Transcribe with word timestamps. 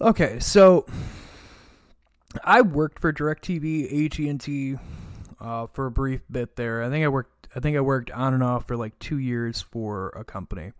Okay, 0.00 0.38
so 0.38 0.86
I 2.44 2.60
worked 2.60 3.00
for 3.00 3.12
DirecTV, 3.12 4.06
AT&T 4.06 4.76
uh, 5.40 5.66
for 5.66 5.86
a 5.86 5.90
brief 5.90 6.20
bit 6.30 6.54
there. 6.54 6.84
I 6.84 6.88
think 6.88 7.04
I 7.04 7.08
worked 7.08 7.48
I 7.56 7.60
think 7.60 7.76
I 7.76 7.80
worked 7.80 8.10
on 8.10 8.34
and 8.34 8.42
off 8.42 8.66
for 8.68 8.76
like 8.76 8.96
2 8.98 9.18
years 9.18 9.60
for 9.62 10.10
a 10.10 10.22
company. 10.22 10.72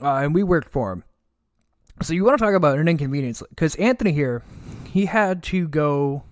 Uh, 0.00 0.14
and 0.14 0.34
we 0.34 0.42
worked 0.42 0.70
for 0.70 0.92
him. 0.92 1.04
So 2.00 2.14
you 2.14 2.24
want 2.24 2.38
to 2.38 2.44
talk 2.44 2.54
about 2.54 2.78
an 2.78 2.88
inconvenience 2.88 3.42
cuz 3.56 3.74
Anthony 3.74 4.12
here, 4.12 4.42
he 4.86 5.06
had 5.06 5.42
to 5.44 5.68
go 5.68 6.22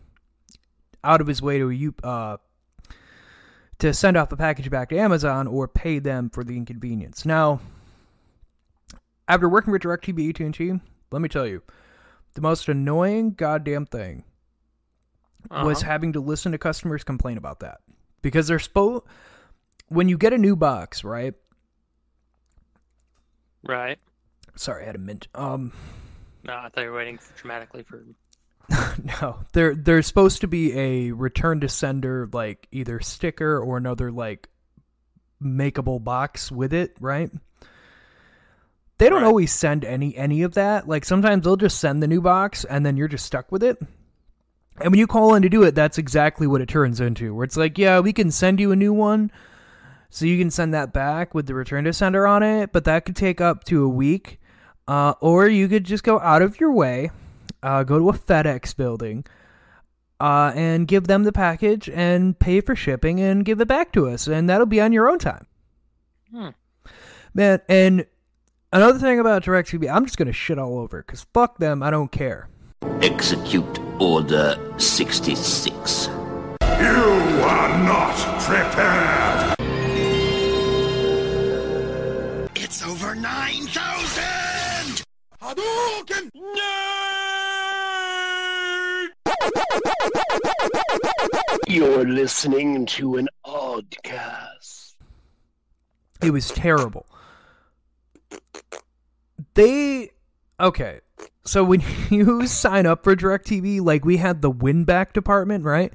out 1.04 1.20
of 1.20 1.26
his 1.26 1.42
way 1.42 1.58
to 1.58 1.94
uh 2.02 2.38
to 3.78 3.92
send 3.92 4.16
off 4.16 4.30
the 4.30 4.38
package 4.38 4.70
back 4.70 4.88
to 4.88 4.98
Amazon 4.98 5.46
or 5.46 5.68
pay 5.68 5.98
them 5.98 6.30
for 6.30 6.42
the 6.42 6.56
inconvenience. 6.56 7.26
Now, 7.26 7.60
after 9.28 9.50
working 9.50 9.70
with 9.70 9.82
DirecTV, 9.82 10.30
AT&T, 10.30 10.80
let 11.10 11.22
me 11.22 11.28
tell 11.28 11.46
you, 11.46 11.62
the 12.34 12.40
most 12.40 12.68
annoying 12.68 13.32
goddamn 13.32 13.86
thing 13.86 14.24
was 15.50 15.78
Uh-huh. 15.82 15.90
having 15.92 16.12
to 16.12 16.20
listen 16.20 16.52
to 16.52 16.58
customers 16.58 17.04
complain 17.04 17.38
about 17.38 17.60
that 17.60 17.80
because 18.22 18.48
they're 18.48 18.58
supposed 18.58 19.04
when 19.88 20.08
you 20.08 20.18
get 20.18 20.32
a 20.32 20.38
new 20.38 20.56
box, 20.56 21.04
right? 21.04 21.34
Right. 23.62 23.98
Sorry, 24.54 24.82
I 24.82 24.86
had 24.86 24.94
a 24.94 24.98
mint. 24.98 25.28
Um, 25.34 25.72
No, 26.44 26.54
I 26.54 26.68
thought 26.68 26.84
you 26.84 26.90
were 26.90 26.96
waiting 26.96 27.18
for, 27.18 27.32
dramatically 27.40 27.82
for. 27.82 28.04
no, 29.22 29.40
there 29.52 29.74
there's 29.74 30.06
supposed 30.06 30.40
to 30.40 30.48
be 30.48 30.76
a 30.76 31.12
return 31.12 31.60
to 31.60 31.68
sender 31.68 32.28
like 32.32 32.66
either 32.72 33.00
sticker 33.00 33.58
or 33.60 33.76
another 33.76 34.10
like 34.10 34.48
makeable 35.42 36.02
box 36.02 36.50
with 36.50 36.72
it, 36.72 36.96
right? 37.00 37.30
They 38.98 39.08
don't 39.10 39.22
Right. 39.22 39.26
always 39.28 39.52
send 39.52 39.84
any 39.84 40.16
any 40.16 40.42
of 40.42 40.54
that. 40.54 40.88
Like 40.88 41.04
sometimes 41.04 41.44
they'll 41.44 41.56
just 41.56 41.78
send 41.78 42.02
the 42.02 42.06
new 42.08 42.20
box 42.22 42.64
and 42.64 42.84
then 42.86 42.96
you're 42.96 43.08
just 43.08 43.26
stuck 43.26 43.52
with 43.52 43.62
it. 43.62 43.78
And 44.80 44.90
when 44.90 44.98
you 44.98 45.06
call 45.06 45.34
in 45.34 45.42
to 45.42 45.48
do 45.48 45.62
it, 45.62 45.74
that's 45.74 45.98
exactly 45.98 46.46
what 46.46 46.60
it 46.60 46.68
turns 46.68 47.00
into. 47.00 47.34
Where 47.34 47.44
it's 47.44 47.56
like, 47.56 47.78
yeah, 47.78 48.00
we 48.00 48.12
can 48.12 48.30
send 48.30 48.60
you 48.60 48.72
a 48.72 48.76
new 48.76 48.92
one, 48.92 49.30
so 50.10 50.26
you 50.26 50.38
can 50.38 50.50
send 50.50 50.74
that 50.74 50.92
back 50.92 51.34
with 51.34 51.46
the 51.46 51.54
return 51.54 51.84
to 51.84 51.92
sender 51.94 52.26
on 52.26 52.42
it, 52.42 52.72
but 52.72 52.84
that 52.84 53.04
could 53.06 53.16
take 53.16 53.40
up 53.40 53.64
to 53.64 53.82
a 53.84 53.88
week. 53.88 54.38
Uh, 54.86 55.14
or 55.20 55.48
you 55.48 55.66
could 55.66 55.84
just 55.84 56.04
go 56.04 56.20
out 56.20 56.42
of 56.42 56.60
your 56.60 56.70
way, 56.72 57.10
uh, 57.62 57.82
go 57.84 57.98
to 57.98 58.10
a 58.10 58.12
FedEx 58.12 58.76
building, 58.76 59.24
uh, 60.20 60.52
and 60.54 60.86
give 60.86 61.06
them 61.06 61.24
the 61.24 61.32
package 61.32 61.88
and 61.90 62.38
pay 62.38 62.60
for 62.60 62.76
shipping 62.76 63.18
and 63.20 63.44
give 63.44 63.60
it 63.60 63.66
back 63.68 63.92
to 63.92 64.08
us, 64.08 64.26
and 64.28 64.48
that'll 64.48 64.64
be 64.66 64.80
on 64.80 64.92
your 64.92 65.08
own 65.08 65.18
time. 65.18 65.46
Hmm. 66.30 66.48
Man, 67.34 67.60
and 67.68 68.06
another 68.76 68.98
thing 68.98 69.18
about 69.18 69.42
DirecTV, 69.42 69.90
I'm 69.90 70.04
just 70.04 70.18
gonna 70.18 70.32
shit 70.32 70.58
all 70.58 70.78
over 70.78 71.02
because 71.02 71.26
fuck 71.32 71.58
them, 71.58 71.82
I 71.82 71.90
don't 71.90 72.12
care. 72.12 72.48
Execute 73.00 73.80
Order 73.98 74.58
66. 74.76 76.06
You 76.06 76.66
are 77.42 77.78
not 77.84 78.42
prepared! 78.42 79.56
It's 82.54 82.86
over 82.86 83.14
9,000! 83.14 85.02
Hadouken! 85.40 86.30
You're 91.66 92.04
listening 92.04 92.86
to 92.86 93.16
an 93.16 93.28
oddcast. 93.44 94.94
It 96.22 96.30
was 96.30 96.50
terrible. 96.50 97.06
They 99.54 100.10
okay. 100.60 101.00
So 101.44 101.64
when 101.64 101.82
you 102.10 102.46
sign 102.46 102.86
up 102.86 103.04
for 103.04 103.14
DirecTV, 103.16 103.80
like 103.80 104.04
we 104.04 104.16
had 104.18 104.42
the 104.42 104.50
win 104.50 104.84
back 104.84 105.12
department, 105.12 105.64
right? 105.64 105.92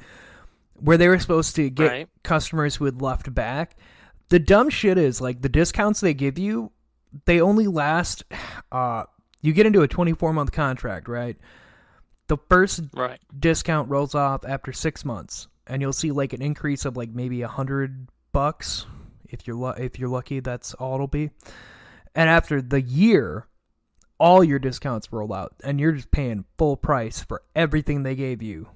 Where 0.79 0.97
they 0.97 1.07
were 1.07 1.19
supposed 1.19 1.55
to 1.57 1.69
get 1.69 1.87
Right. 1.89 2.09
customers 2.23 2.75
who 2.75 2.85
had 2.85 3.01
left 3.01 3.33
back. 3.33 3.75
The 4.29 4.39
dumb 4.39 4.69
shit 4.69 4.97
is 4.97 5.21
like 5.21 5.41
the 5.41 5.49
discounts 5.49 5.99
they 5.99 6.13
give 6.13 6.39
you, 6.39 6.71
they 7.25 7.41
only 7.41 7.67
last 7.67 8.23
uh 8.71 9.03
you 9.43 9.53
get 9.53 9.65
into 9.65 9.81
a 9.81 9.87
24 9.87 10.33
month 10.33 10.51
contract, 10.51 11.07
right? 11.07 11.37
The 12.27 12.37
first 12.49 12.81
Right. 12.93 13.19
discount 13.37 13.89
rolls 13.89 14.15
off 14.15 14.45
after 14.45 14.71
six 14.71 15.03
months, 15.03 15.47
and 15.67 15.81
you'll 15.81 15.93
see 15.93 16.11
like 16.11 16.33
an 16.33 16.41
increase 16.41 16.85
of 16.85 16.95
like 16.95 17.09
maybe 17.09 17.41
a 17.41 17.47
hundred 17.47 18.07
bucks 18.31 18.85
if 19.27 19.45
you're 19.45 19.55
lu- 19.55 19.73
if 19.77 19.99
you're 19.99 20.09
lucky. 20.09 20.39
That's 20.39 20.73
all 20.75 20.93
it'll 20.95 21.07
be. 21.07 21.31
And 22.15 22.29
after 22.29 22.61
the 22.61 22.81
year, 22.81 23.47
all 24.19 24.43
your 24.43 24.59
discounts 24.59 25.11
roll 25.11 25.33
out, 25.33 25.53
and 25.63 25.79
you're 25.79 25.93
just 25.93 26.11
paying 26.11 26.45
full 26.57 26.77
price 26.77 27.21
for 27.21 27.43
everything 27.55 28.03
they 28.03 28.15
gave 28.15 28.41
you. 28.41 28.69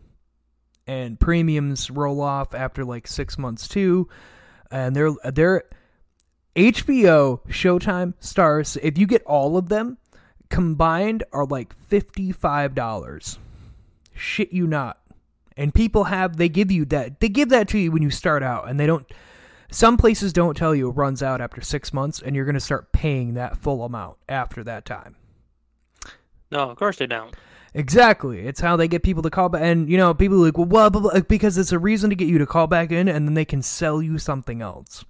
And 0.88 1.20
premiums 1.20 1.90
roll 1.90 2.22
off 2.22 2.54
after 2.54 2.86
like 2.86 3.08
six 3.08 3.38
months 3.38 3.68
too, 3.68 4.08
and 4.72 4.96
they're 4.96 5.12
they're 5.32 5.64
HBO, 6.56 7.46
Showtime, 7.48 8.14
Starz. 8.22 8.78
If 8.82 8.98
you 8.98 9.08
get 9.08 9.24
all 9.24 9.58
of 9.58 9.70
them 9.70 9.98
combined, 10.50 11.24
are 11.34 11.46
like 11.46 11.76
fifty 11.76 12.32
five 12.32 12.76
dollars 12.76 13.40
shit 14.16 14.54
you 14.54 14.66
not 14.66 15.00
and 15.58 15.74
people 15.74 16.06
have 16.06 16.38
they 16.38 16.50
give 16.50 16.72
you 16.72 16.86
that 16.86 17.20
they 17.20 17.30
give 17.30 17.50
that 17.50 17.68
to 17.68 17.78
you 17.78 17.92
when 17.92 18.02
you 18.02 18.10
start 18.10 18.42
out 18.42 18.70
and 18.70 18.80
they 18.80 18.88
don't 18.88 19.12
some 19.76 19.98
places 19.98 20.32
don't 20.34 20.56
tell 20.56 20.74
you 20.74 20.90
it 20.90 20.94
runs 20.94 21.22
out 21.22 21.42
after 21.42 21.62
six 21.62 21.92
months 21.94 22.22
and 22.22 22.36
you're 22.36 22.46
going 22.46 22.54
to 22.54 22.60
start 22.60 22.92
paying 22.92 23.34
that 23.34 23.58
full 23.58 23.84
amount 23.84 24.18
after 24.30 24.64
that 24.64 24.86
time. 24.86 25.16
No, 26.52 26.70
of 26.70 26.78
course 26.78 26.98
they 26.98 27.08
don't. 27.08 27.36
exactly. 27.74 28.48
It's 28.48 28.62
how 28.62 28.76
they 28.78 28.88
get 28.88 29.04
people 29.04 29.24
to 29.24 29.30
call 29.30 29.50
back 29.50 29.62
and 29.62 29.90
you 29.90 29.98
know 29.98 30.14
people 30.14 30.38
are 30.42 30.46
like 30.46 30.58
well 30.58 30.66
blah, 30.68 30.90
blah, 30.90 31.02
blah, 31.02 31.20
because 31.22 31.58
it's 31.58 31.72
a 31.74 31.80
reason 31.80 32.10
to 32.10 32.16
get 32.16 32.28
you 32.30 32.38
to 32.38 32.46
call 32.46 32.68
back 32.68 32.92
in 32.92 33.08
and 33.08 33.28
then 33.28 33.34
they 33.34 33.46
can 33.46 33.62
sell 33.62 34.02
you 34.02 34.18
something 34.18 34.62
else. 34.62 35.04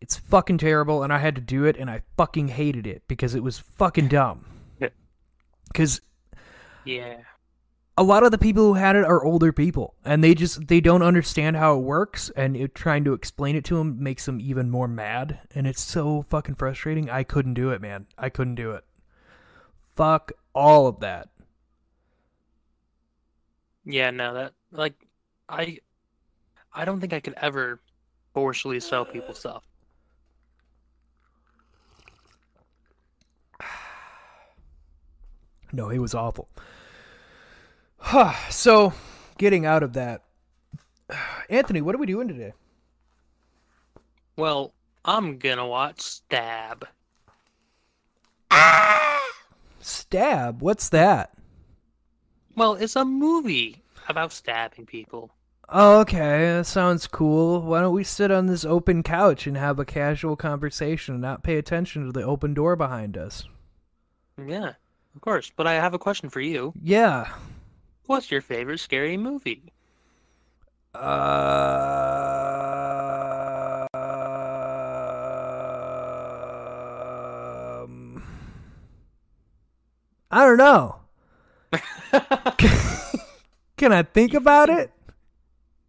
It's 0.00 0.16
fucking 0.16 0.58
terrible 0.58 1.02
and 1.02 1.12
i 1.12 1.18
had 1.18 1.34
to 1.34 1.40
do 1.40 1.64
it 1.64 1.76
and 1.76 1.90
i 1.90 2.02
fucking 2.16 2.48
hated 2.48 2.86
it 2.86 3.02
because 3.08 3.34
it 3.34 3.42
was 3.42 3.58
fucking 3.58 4.08
dumb. 4.08 4.46
Because 5.68 6.00
Yeah. 6.84 7.16
A 7.96 8.02
lot 8.02 8.24
of 8.24 8.32
the 8.32 8.38
people 8.38 8.64
who 8.64 8.74
had 8.74 8.96
it 8.96 9.04
are 9.04 9.24
older 9.24 9.52
people 9.52 9.94
and 10.04 10.24
they 10.24 10.34
just 10.34 10.66
they 10.66 10.80
don't 10.80 11.02
understand 11.02 11.56
how 11.56 11.76
it 11.76 11.82
works 11.82 12.28
and 12.30 12.56
it, 12.56 12.74
trying 12.74 13.04
to 13.04 13.12
explain 13.12 13.54
it 13.54 13.64
to 13.64 13.76
them 13.76 14.02
makes 14.02 14.26
them 14.26 14.40
even 14.40 14.68
more 14.68 14.88
mad 14.88 15.38
and 15.54 15.66
it's 15.66 15.80
so 15.80 16.22
fucking 16.22 16.56
frustrating. 16.56 17.08
I 17.08 17.22
couldn't 17.22 17.54
do 17.54 17.70
it 17.70 17.80
man. 17.80 18.06
I 18.18 18.30
couldn't 18.30 18.56
do 18.56 18.72
it. 18.72 18.84
Fuck 19.94 20.32
all 20.54 20.88
of 20.88 20.98
that. 21.00 21.28
Yeah, 23.84 24.10
no, 24.10 24.34
that 24.34 24.52
like 24.72 24.94
I 25.48 25.78
I 26.72 26.84
don't 26.84 27.00
think 27.00 27.12
I 27.12 27.20
could 27.20 27.34
ever 27.40 27.78
forcefully 28.32 28.80
sell 28.80 29.04
people 29.04 29.34
stuff. 29.34 29.62
no 35.72 35.90
it 35.90 35.98
was 35.98 36.14
awful 36.14 36.48
so 38.50 38.92
getting 39.38 39.66
out 39.66 39.82
of 39.82 39.92
that 39.94 40.22
anthony 41.50 41.80
what 41.80 41.94
are 41.94 41.98
we 41.98 42.06
doing 42.06 42.28
today 42.28 42.52
Well, 44.36 44.72
I'm 45.04 45.38
gonna 45.38 45.66
watch 45.66 46.00
Stab. 46.00 46.86
stab 49.80 50.62
what's 50.62 50.88
that 50.90 51.32
Well, 52.56 52.74
it's 52.74 52.96
a 52.96 53.04
movie 53.04 53.82
about 54.08 54.32
stabbing 54.32 54.86
people. 54.86 55.30
Oh, 55.70 56.00
okay, 56.00 56.56
that 56.56 56.66
sounds 56.66 57.06
cool. 57.06 57.62
Why 57.62 57.80
don't 57.80 57.94
we 57.94 58.04
sit 58.04 58.30
on 58.30 58.46
this 58.46 58.66
open 58.66 59.02
couch 59.02 59.46
and 59.46 59.56
have 59.56 59.78
a 59.78 59.84
casual 59.86 60.36
conversation 60.36 61.14
and 61.14 61.22
not 61.22 61.42
pay 61.42 61.56
attention 61.56 62.04
to 62.04 62.12
the 62.12 62.22
open 62.22 62.52
door 62.52 62.76
behind 62.76 63.16
us? 63.16 63.44
Yeah, 64.46 64.74
of 65.14 65.20
course. 65.22 65.50
But 65.56 65.66
I 65.66 65.72
have 65.74 65.94
a 65.94 65.98
question 65.98 66.28
for 66.28 66.40
you. 66.42 66.74
Yeah. 66.82 67.32
What's 68.06 68.30
your 68.30 68.42
favorite 68.42 68.80
scary 68.80 69.16
movie? 69.16 69.72
Um, 70.94 71.02
I 80.30 80.44
don't 80.44 80.58
know. 80.58 80.96
Can 83.76 83.92
I 83.92 84.02
think 84.02 84.34
about 84.34 84.68
it? 84.68 84.92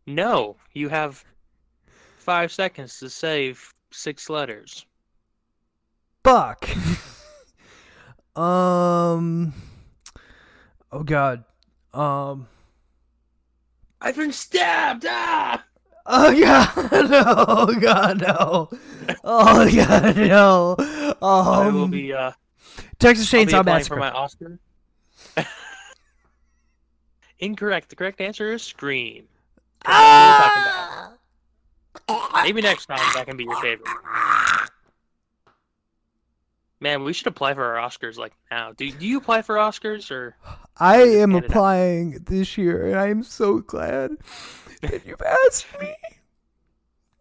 No, 0.08 0.56
you 0.74 0.90
have 0.90 1.24
five 2.18 2.52
seconds 2.52 2.98
to 3.00 3.10
save 3.10 3.74
six 3.92 4.30
letters. 4.30 4.86
Fuck. 6.24 6.68
um. 8.36 9.54
Oh 10.92 11.04
God. 11.04 11.44
Um. 11.96 12.48
I've 14.02 14.16
been 14.18 14.32
stabbed! 14.32 15.06
Ah! 15.08 15.64
Oh 16.06 16.40
God! 16.40 17.10
No! 17.10 17.24
Oh 17.28 17.80
God! 17.80 18.22
No! 18.22 18.70
Oh 19.24 19.72
God! 19.76 20.18
No! 20.18 20.76
I 21.22 21.70
will 21.70 21.84
Um. 21.86 21.92
be 21.92 22.14
uh 22.14 22.32
Texas 23.00 23.34
I'll 23.34 23.46
be 23.46 23.52
Chainsaw 23.52 23.60
for 23.60 23.64
Massacre. 23.64 24.00
my 24.00 24.12
Oscar. 24.12 24.60
Incorrect. 27.40 27.90
The 27.90 27.96
correct 27.96 28.22
answer 28.22 28.54
is 28.54 28.62
Scream. 28.62 29.28
that's 29.86 29.94
what 29.94 30.56
we're 30.56 32.14
talking 32.14 32.24
about. 32.24 32.44
Maybe 32.44 32.62
next 32.62 32.86
time 32.86 33.00
that 33.16 33.26
can 33.26 33.38
be 33.38 33.44
your 33.46 33.60
favorite. 33.62 33.88
Man, 36.82 37.04
we 37.04 37.14
should 37.14 37.28
apply 37.28 37.54
for 37.54 37.64
our 37.64 37.88
Oscars 37.88 38.18
like 38.18 38.34
now. 38.52 38.74
Do, 38.74 38.90
do 38.92 39.08
you 39.08 39.18
apply 39.18 39.42
for 39.42 39.56
Oscars 39.56 40.12
or? 40.12 40.36
I 40.78 40.98
am 40.98 41.34
applying 41.34 42.24
this 42.26 42.58
year, 42.58 42.88
and 42.88 43.00
I 43.00 43.08
am 43.08 43.24
so 43.24 43.60
glad 43.60 44.18
that 44.82 45.06
you've 45.06 45.22
asked 45.22 45.68
me. 45.80 45.96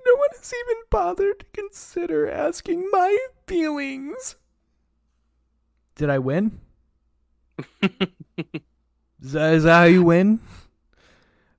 No 0.06 0.16
one 0.16 0.28
has 0.32 0.52
even 0.66 0.82
bothered 0.90 1.38
to 1.40 1.46
consider 1.52 2.28
asking 2.28 2.88
my 2.90 3.16
feelings. 3.46 4.36
Did 5.94 6.10
I 6.10 6.18
win? 6.18 6.60
is, 7.82 9.32
that, 9.32 9.54
is 9.54 9.62
that 9.62 9.72
how 9.72 9.84
you 9.84 10.02
win? 10.02 10.40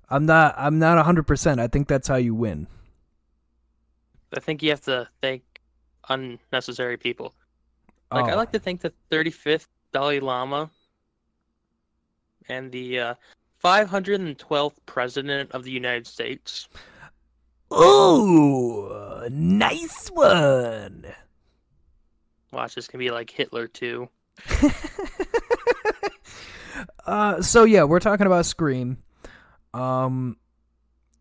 I'm 0.09 0.25
not. 0.25 0.53
I'm 0.57 0.80
not 0.80 1.03
hundred 1.03 1.27
percent. 1.27 1.59
I 1.59 1.68
think 1.68 1.88
that's 1.88 2.07
how 2.07 2.18
you 2.18 2.36
win. 2.36 2.68
I 4.33 4.39
think 4.42 4.62
you 4.62 4.69
have 4.71 4.81
to 4.81 5.07
thank 5.21 5.44
unnecessary 6.09 6.97
people. 6.97 7.33
Like 8.12 8.25
I 8.25 8.34
Oh. 8.34 8.38
like 8.38 8.52
to 8.52 8.60
think 8.60 8.81
the 8.81 8.94
35th 9.12 9.68
Dalai 9.92 10.19
Lama 10.19 10.69
and 12.48 12.72
the 12.72 13.00
uh, 13.00 13.16
512th 13.63 14.75
President 14.86 15.52
of 15.52 15.63
the 15.63 15.72
United 15.72 16.06
States. 16.07 16.68
Ooh, 17.74 19.28
nice 19.30 20.07
one. 20.10 21.06
Watch 22.52 22.75
this 22.75 22.88
can 22.88 23.00
be 23.00 23.10
like 23.12 23.30
Hitler 23.30 23.68
too. 23.68 24.07
uh, 27.06 27.42
so 27.42 27.63
yeah, 27.63 27.84
we're 27.84 28.00
talking 28.00 28.28
about 28.28 28.46
Scream. 28.46 28.98
Um, 29.74 30.38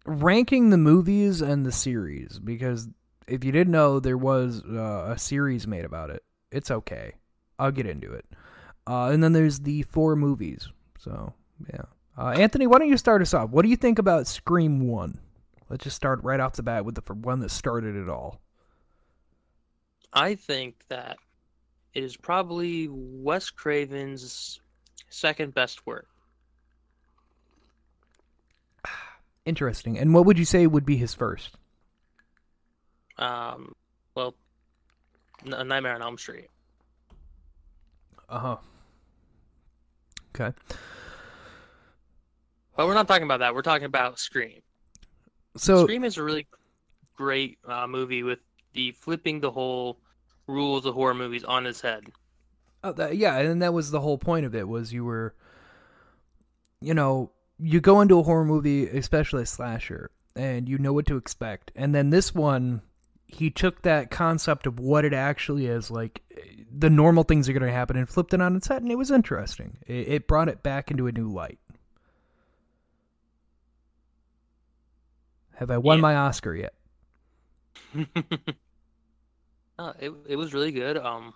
ranking 0.07 0.71
the 0.71 0.77
movies 0.79 1.41
and 1.41 1.65
the 1.67 1.73
series 1.73 2.39
because 2.39 2.89
if 3.27 3.43
you 3.43 3.51
didn't 3.53 3.73
know, 3.73 3.99
there 4.01 4.19
was 4.19 4.63
uh, 4.65 5.13
a 5.15 5.19
series 5.19 5.67
made 5.67 5.85
about 5.85 6.11
it. 6.11 6.23
It's 6.55 6.71
okay. 6.71 7.15
I'll 7.59 7.73
get 7.73 7.87
into 7.87 8.13
it. 8.13 8.25
Uh, 8.87 9.09
and 9.09 9.23
then 9.23 9.33
there's 9.33 9.61
the 9.61 9.83
four 9.83 10.15
movies. 10.15 10.69
So 10.99 11.35
yeah, 11.73 11.83
uh, 12.17 12.31
Anthony, 12.31 12.67
why 12.67 12.79
don't 12.79 12.89
you 12.89 12.97
start 12.97 13.23
us 13.23 13.35
off? 13.35 13.51
What 13.51 13.63
do 13.63 13.69
you 13.69 13.77
think 13.77 13.99
about 13.99 14.29
Scream 14.29 14.87
One? 14.89 15.19
Let's 15.69 15.85
just 15.85 15.97
start 15.97 16.23
right 16.23 16.39
off 16.39 16.55
the 16.55 16.63
bat 16.63 16.85
with 16.85 16.95
the 16.95 17.15
one 17.15 17.41
that 17.41 17.51
started 17.51 17.97
it 17.97 18.09
all. 18.09 18.41
I 20.13 20.37
think 20.37 20.77
that 20.89 21.17
it 21.93 22.05
is 22.05 22.17
probably 22.17 22.89
Wes 22.89 23.51
Craven's 23.51 24.61
second 25.11 25.55
best 25.55 25.87
work. 25.87 26.07
Interesting. 29.45 29.99
And 29.99 30.15
what 30.15 30.25
would 30.27 30.39
you 30.39 30.45
say 30.45 30.67
would 30.67 30.87
be 30.87 30.97
his 30.97 31.15
first? 31.15 31.57
Um, 33.19 33.75
well, 34.15 34.35
A 35.45 35.65
nightmare 35.65 35.95
on 35.95 36.03
Elm 36.03 36.19
Street. 36.19 36.49
Uh 38.29 38.39
huh. 38.39 38.57
Okay. 40.35 40.57
But 42.77 42.87
we're 42.87 42.95
not 42.95 43.07
talking 43.07 43.25
about 43.25 43.41
that. 43.41 43.55
We're 43.55 43.63
talking 43.63 43.85
about 43.85 44.19
Scream. 44.19 44.61
So 45.57 45.85
Scream 45.85 46.05
is 46.05 46.17
a 46.17 46.23
really 46.23 46.47
great 47.17 47.59
uh, 47.67 47.87
movie 47.87 48.23
with 48.23 48.41
the 48.73 48.93
flipping 48.93 49.41
the 49.41 49.51
whole 49.51 49.99
rules 50.47 50.85
of 50.87 50.95
horror 50.95 51.15
movies 51.15 51.45
on 51.45 51.67
its 51.67 51.81
head. 51.81 52.05
Oh, 52.83 52.93
that, 52.93 53.17
yeah, 53.17 53.39
and 53.39 53.63
that 53.63 53.73
was 53.73 53.91
the 53.91 54.01
whole 54.01 54.19
point 54.19 54.45
of 54.45 54.55
it 54.55 54.69
was 54.69 54.93
you 54.93 55.05
were, 55.05 55.35
you 56.81 56.93
know, 56.93 57.31
you 57.59 57.81
go 57.81 58.01
into 58.01 58.19
a 58.19 58.23
horror 58.23 58.45
movie, 58.45 58.87
especially 58.89 59.45
a 59.45 59.47
slasher, 59.47 60.11
and 60.35 60.69
you 60.69 60.77
know 60.79 60.93
what 60.93 61.07
to 61.07 61.17
expect. 61.17 61.71
And 61.77 61.95
then 61.95 62.11
this 62.11 62.35
one, 62.35 62.83
he 63.35 63.51
took 63.51 63.83
that 63.83 64.11
concept 64.11 64.67
of 64.67 64.79
what 64.81 65.05
it 65.05 65.13
actually 65.15 65.67
is, 65.67 65.91
like 65.91 66.23
the 66.77 66.91
normal 66.91 67.25
things 67.25 67.49
are 67.49 67.53
going 67.53 67.63
to 67.67 67.73
happen, 67.73 67.97
and 67.97 68.09
flipped 68.09 68.35
it 68.35 68.41
on 68.41 68.57
its 68.57 68.69
head, 68.69 68.83
and 68.83 68.91
it 68.91 68.99
was 68.99 69.11
interesting. 69.11 69.79
It, 69.87 70.09
it 70.09 70.29
brought 70.29 70.49
it 70.49 70.63
back 70.63 70.91
into 70.91 71.07
a 71.07 71.13
new 71.13 71.29
light. 71.31 71.59
Have 75.55 75.71
I 75.71 75.79
won 75.79 75.99
Yeah. 75.99 76.03
my 76.03 76.15
Oscar 76.17 76.55
yet? 76.55 76.75
Uh, 79.79 79.93
it 80.01 80.13
it 80.27 80.37
was 80.37 80.53
really 80.55 80.73
good. 80.73 80.97
Um, 80.97 81.35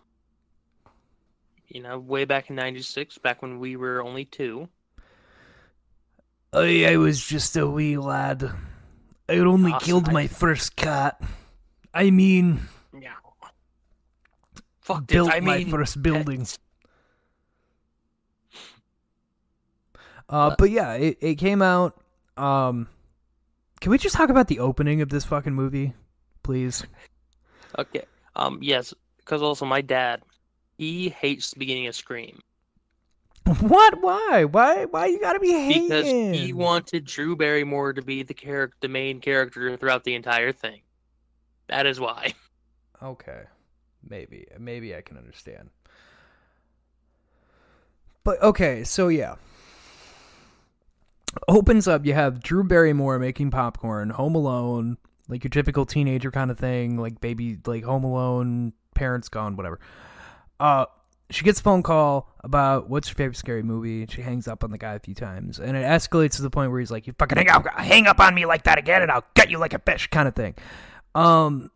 you 1.69 1.81
know, 1.83 1.99
way 1.99 2.25
back 2.25 2.50
in 2.50 2.56
'96, 2.56 3.19
back 3.19 3.43
when 3.43 3.59
we 3.61 3.77
were 3.77 4.03
only 4.03 4.25
two. 4.25 4.69
I, 6.53 6.87
I 6.93 6.97
was 6.97 7.25
just 7.25 7.56
a 7.56 7.67
wee 7.67 7.97
lad. 7.99 8.50
I 9.29 9.33
had 9.35 9.47
only 9.47 9.75
killed 9.75 10.11
my 10.11 10.27
first 10.27 10.77
cat. 10.77 11.21
I 11.94 12.11
mean, 12.11 12.61
Yeah. 12.99 13.14
Fuck 14.81 15.06
built 15.06 15.31
I 15.31 15.40
my 15.40 15.58
mean, 15.58 15.70
first 15.70 16.02
building. 16.02 16.40
pets. 16.40 16.58
Uh, 20.29 20.55
but 20.58 20.70
yeah, 20.70 20.94
it, 20.94 21.19
it 21.20 21.35
came 21.37 21.62
out. 21.62 22.00
Um, 22.37 22.88
can 23.81 23.90
we 23.90 23.99
just 23.99 24.14
talk 24.14 24.31
about 24.31 24.49
the 24.49 24.58
opening 24.61 25.00
of 25.00 25.08
this 25.08 25.25
fucking 25.25 25.55
movie, 25.55 25.94
please? 26.43 26.85
Okay. 27.79 28.05
Um. 28.37 28.58
Yes, 28.62 28.94
because 29.19 29.43
also 29.43 29.64
my 29.64 29.81
dad, 29.81 30.23
he 30.76 31.08
hates 31.08 31.50
the 31.52 31.58
beginning 31.58 31.87
of 31.87 31.94
Scream 31.94 32.40
What? 33.61 34.00
Why? 34.02 34.44
Why? 34.44 34.85
Why 34.87 35.06
you 35.06 35.20
gotta 35.20 35.40
be 35.40 35.52
hating? 35.52 35.88
because 35.88 36.06
he 36.06 36.52
wanted 36.52 37.05
Drew 37.05 37.35
Barrymore 37.37 37.93
to 37.94 38.02
be 38.02 38.23
the 38.23 38.35
character, 38.35 38.76
the 38.81 38.88
main 38.88 39.20
character 39.20 39.76
throughout 39.76 40.05
the 40.05 40.14
entire 40.14 40.52
thing. 40.52 40.81
That 41.69 41.87
is 41.87 42.00
why. 42.00 42.35
Okay, 43.00 43.43
maybe, 44.03 44.49
maybe 44.59 44.93
I 44.93 45.03
can 45.03 45.17
understand. 45.17 45.70
But 48.25 48.43
okay, 48.43 48.82
so 48.82 49.06
yeah. 49.06 49.37
Opens 51.47 51.87
up, 51.87 52.05
you 52.05 52.15
have 52.15 52.43
Drew 52.43 52.65
Barrymore 52.65 53.20
making 53.20 53.53
popcorn, 53.53 54.11
Home 54.11 54.35
Alone, 54.35 54.97
like 55.29 55.44
your 55.44 55.50
typical 55.50 55.87
teenager 55.87 56.32
kind 56.32 56.50
of 56.50 56.59
thing, 56.59 56.97
like 56.97 57.20
baby, 57.20 57.56
like 57.67 57.85
Home 57.85 58.03
Alone, 58.03 58.73
parents 58.94 59.29
gone, 59.29 59.55
whatever. 59.55 59.79
Uh, 60.59 60.87
she 61.31 61.44
gets 61.44 61.61
a 61.61 61.62
phone 61.62 61.82
call 61.82 62.35
about 62.43 62.88
what's 62.88 63.09
your 63.09 63.14
favorite 63.14 63.37
scary 63.37 63.62
movie. 63.62 64.07
She 64.07 64.23
hangs 64.23 64.49
up 64.49 64.64
on 64.64 64.71
the 64.71 64.78
guy 64.78 64.95
a 64.95 64.99
few 64.99 65.14
times, 65.14 65.61
and 65.61 65.76
it 65.76 65.85
escalates 65.85 66.37
to 66.37 66.42
the 66.42 66.50
point 66.50 66.71
where 66.71 66.81
he's 66.81 66.90
like, 66.90 67.07
"You 67.07 67.12
fucking 67.19 67.38
hang 67.38 67.50
up, 67.50 67.66
hang 67.76 68.07
up 68.07 68.19
on 68.19 68.35
me 68.35 68.47
like 68.47 68.64
that 68.64 68.78
again, 68.78 69.02
and 69.02 69.11
I'll 69.11 69.25
gut 69.35 69.50
you 69.50 69.59
like 69.59 69.75
a 69.75 69.78
fish," 69.78 70.09
kind 70.09 70.26
of 70.26 70.35
thing. 70.35 70.54
Um, 71.18 71.72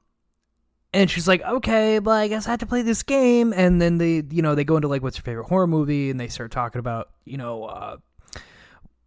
and 0.95 1.11
she's 1.11 1.27
like, 1.27 1.43
okay, 1.43 1.99
but 1.99 2.13
I 2.13 2.29
guess 2.29 2.47
I 2.47 2.51
have 2.51 2.61
to 2.61 2.67
play 2.67 2.83
this 2.83 3.03
game. 3.03 3.53
And 3.53 3.83
then 3.83 3.99
they, 3.99 4.23
you 4.31 4.41
know, 4.41 4.55
they 4.55 4.63
go 4.63 4.77
into 4.77 4.89
like, 4.89 5.03
what's 5.03 5.17
your 5.17 5.25
favorite 5.25 5.49
horror 5.49 5.67
movie? 5.67 6.11
And 6.11 6.21
they 6.21 6.29
start 6.29 6.53
talking 6.53 6.79
about, 6.79 7.11
you 7.25 7.39
know, 7.39 7.65
uh, 7.65 7.97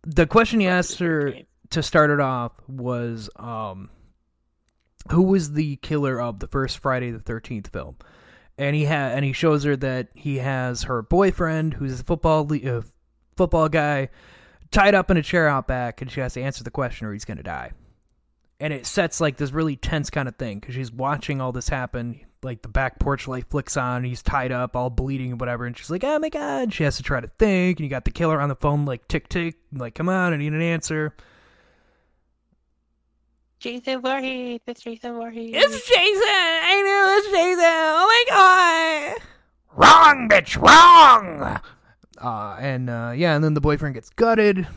the 0.05 0.27
question 0.27 0.59
he 0.59 0.67
asked 0.67 0.99
her 0.99 1.33
to 1.69 1.81
start 1.81 2.09
it 2.09 2.19
off 2.19 2.51
was, 2.67 3.29
um, 3.37 3.89
who 5.11 5.21
was 5.21 5.53
the 5.53 5.77
killer 5.77 6.19
of 6.19 6.39
the 6.39 6.47
first 6.47 6.79
Friday 6.79 7.11
the 7.11 7.19
Thirteenth 7.19 7.69
film? 7.69 7.95
And 8.57 8.75
he 8.75 8.85
had, 8.85 9.13
and 9.13 9.23
he 9.23 9.31
shows 9.31 9.63
her 9.63 9.75
that 9.77 10.09
he 10.15 10.37
has 10.37 10.83
her 10.83 11.01
boyfriend, 11.01 11.75
who's 11.75 11.99
a 11.99 12.03
football 12.03 12.45
le- 12.45 12.79
uh, 12.79 12.81
football 13.37 13.69
guy, 13.69 14.09
tied 14.71 14.95
up 14.95 15.11
in 15.11 15.17
a 15.17 15.21
chair 15.21 15.47
out 15.47 15.67
back, 15.67 16.01
and 16.01 16.11
she 16.11 16.19
has 16.19 16.33
to 16.33 16.41
answer 16.41 16.63
the 16.63 16.71
question 16.71 17.05
or 17.07 17.13
he's 17.13 17.25
gonna 17.25 17.43
die 17.43 17.71
and 18.59 18.71
it 18.73 18.85
sets 18.85 19.19
like 19.19 19.37
this 19.37 19.51
really 19.51 19.75
tense 19.75 20.09
kind 20.09 20.27
of 20.27 20.35
thing 20.35 20.59
because 20.59 20.75
she's 20.75 20.91
watching 20.91 21.41
all 21.41 21.51
this 21.51 21.69
happen. 21.69 22.19
Like 22.41 22.61
the 22.61 22.67
back 22.67 22.99
porch 22.99 23.27
light 23.27 23.49
flicks 23.49 23.75
on, 23.75 24.03
he's 24.03 24.21
tied 24.21 24.51
up, 24.51 24.75
all 24.75 24.89
bleeding 24.89 25.31
and 25.31 25.39
whatever, 25.39 25.65
and 25.65 25.75
she's 25.75 25.89
like, 25.89 26.03
"Oh 26.03 26.19
my 26.19 26.29
god!" 26.29 26.73
She 26.73 26.83
has 26.83 26.97
to 26.97 27.03
try 27.03 27.19
to 27.19 27.27
think, 27.27 27.79
and 27.79 27.83
you 27.83 27.89
got 27.89 28.05
the 28.05 28.11
killer 28.11 28.39
on 28.39 28.49
the 28.49 28.55
phone, 28.55 28.85
like 28.85 29.07
tick 29.07 29.27
tick, 29.29 29.55
like, 29.73 29.95
"Come 29.95 30.09
on, 30.09 30.31
I 30.31 30.37
need 30.37 30.53
an 30.53 30.61
answer." 30.61 31.15
Jason 33.57 34.01
Voorhees. 34.01 34.59
It's 34.67 34.81
Jason 34.81 35.13
Voorhees. 35.13 35.55
It's 35.55 35.87
Jason. 35.87 36.21
I 36.27 36.81
know 36.85 37.15
it's 37.17 37.27
Jason. 37.27 37.63
Oh 37.63 38.25
my 38.29 39.15
god! 39.15 39.21
Wrong, 39.75 40.29
bitch. 40.29 40.61
Wrong. 40.61 41.59
Uh, 42.19 42.57
and 42.59 42.89
uh, 42.89 43.13
yeah, 43.15 43.33
and 43.33 43.43
then 43.43 43.55
the 43.55 43.61
boyfriend 43.61 43.95
gets 43.95 44.09
gutted. 44.11 44.67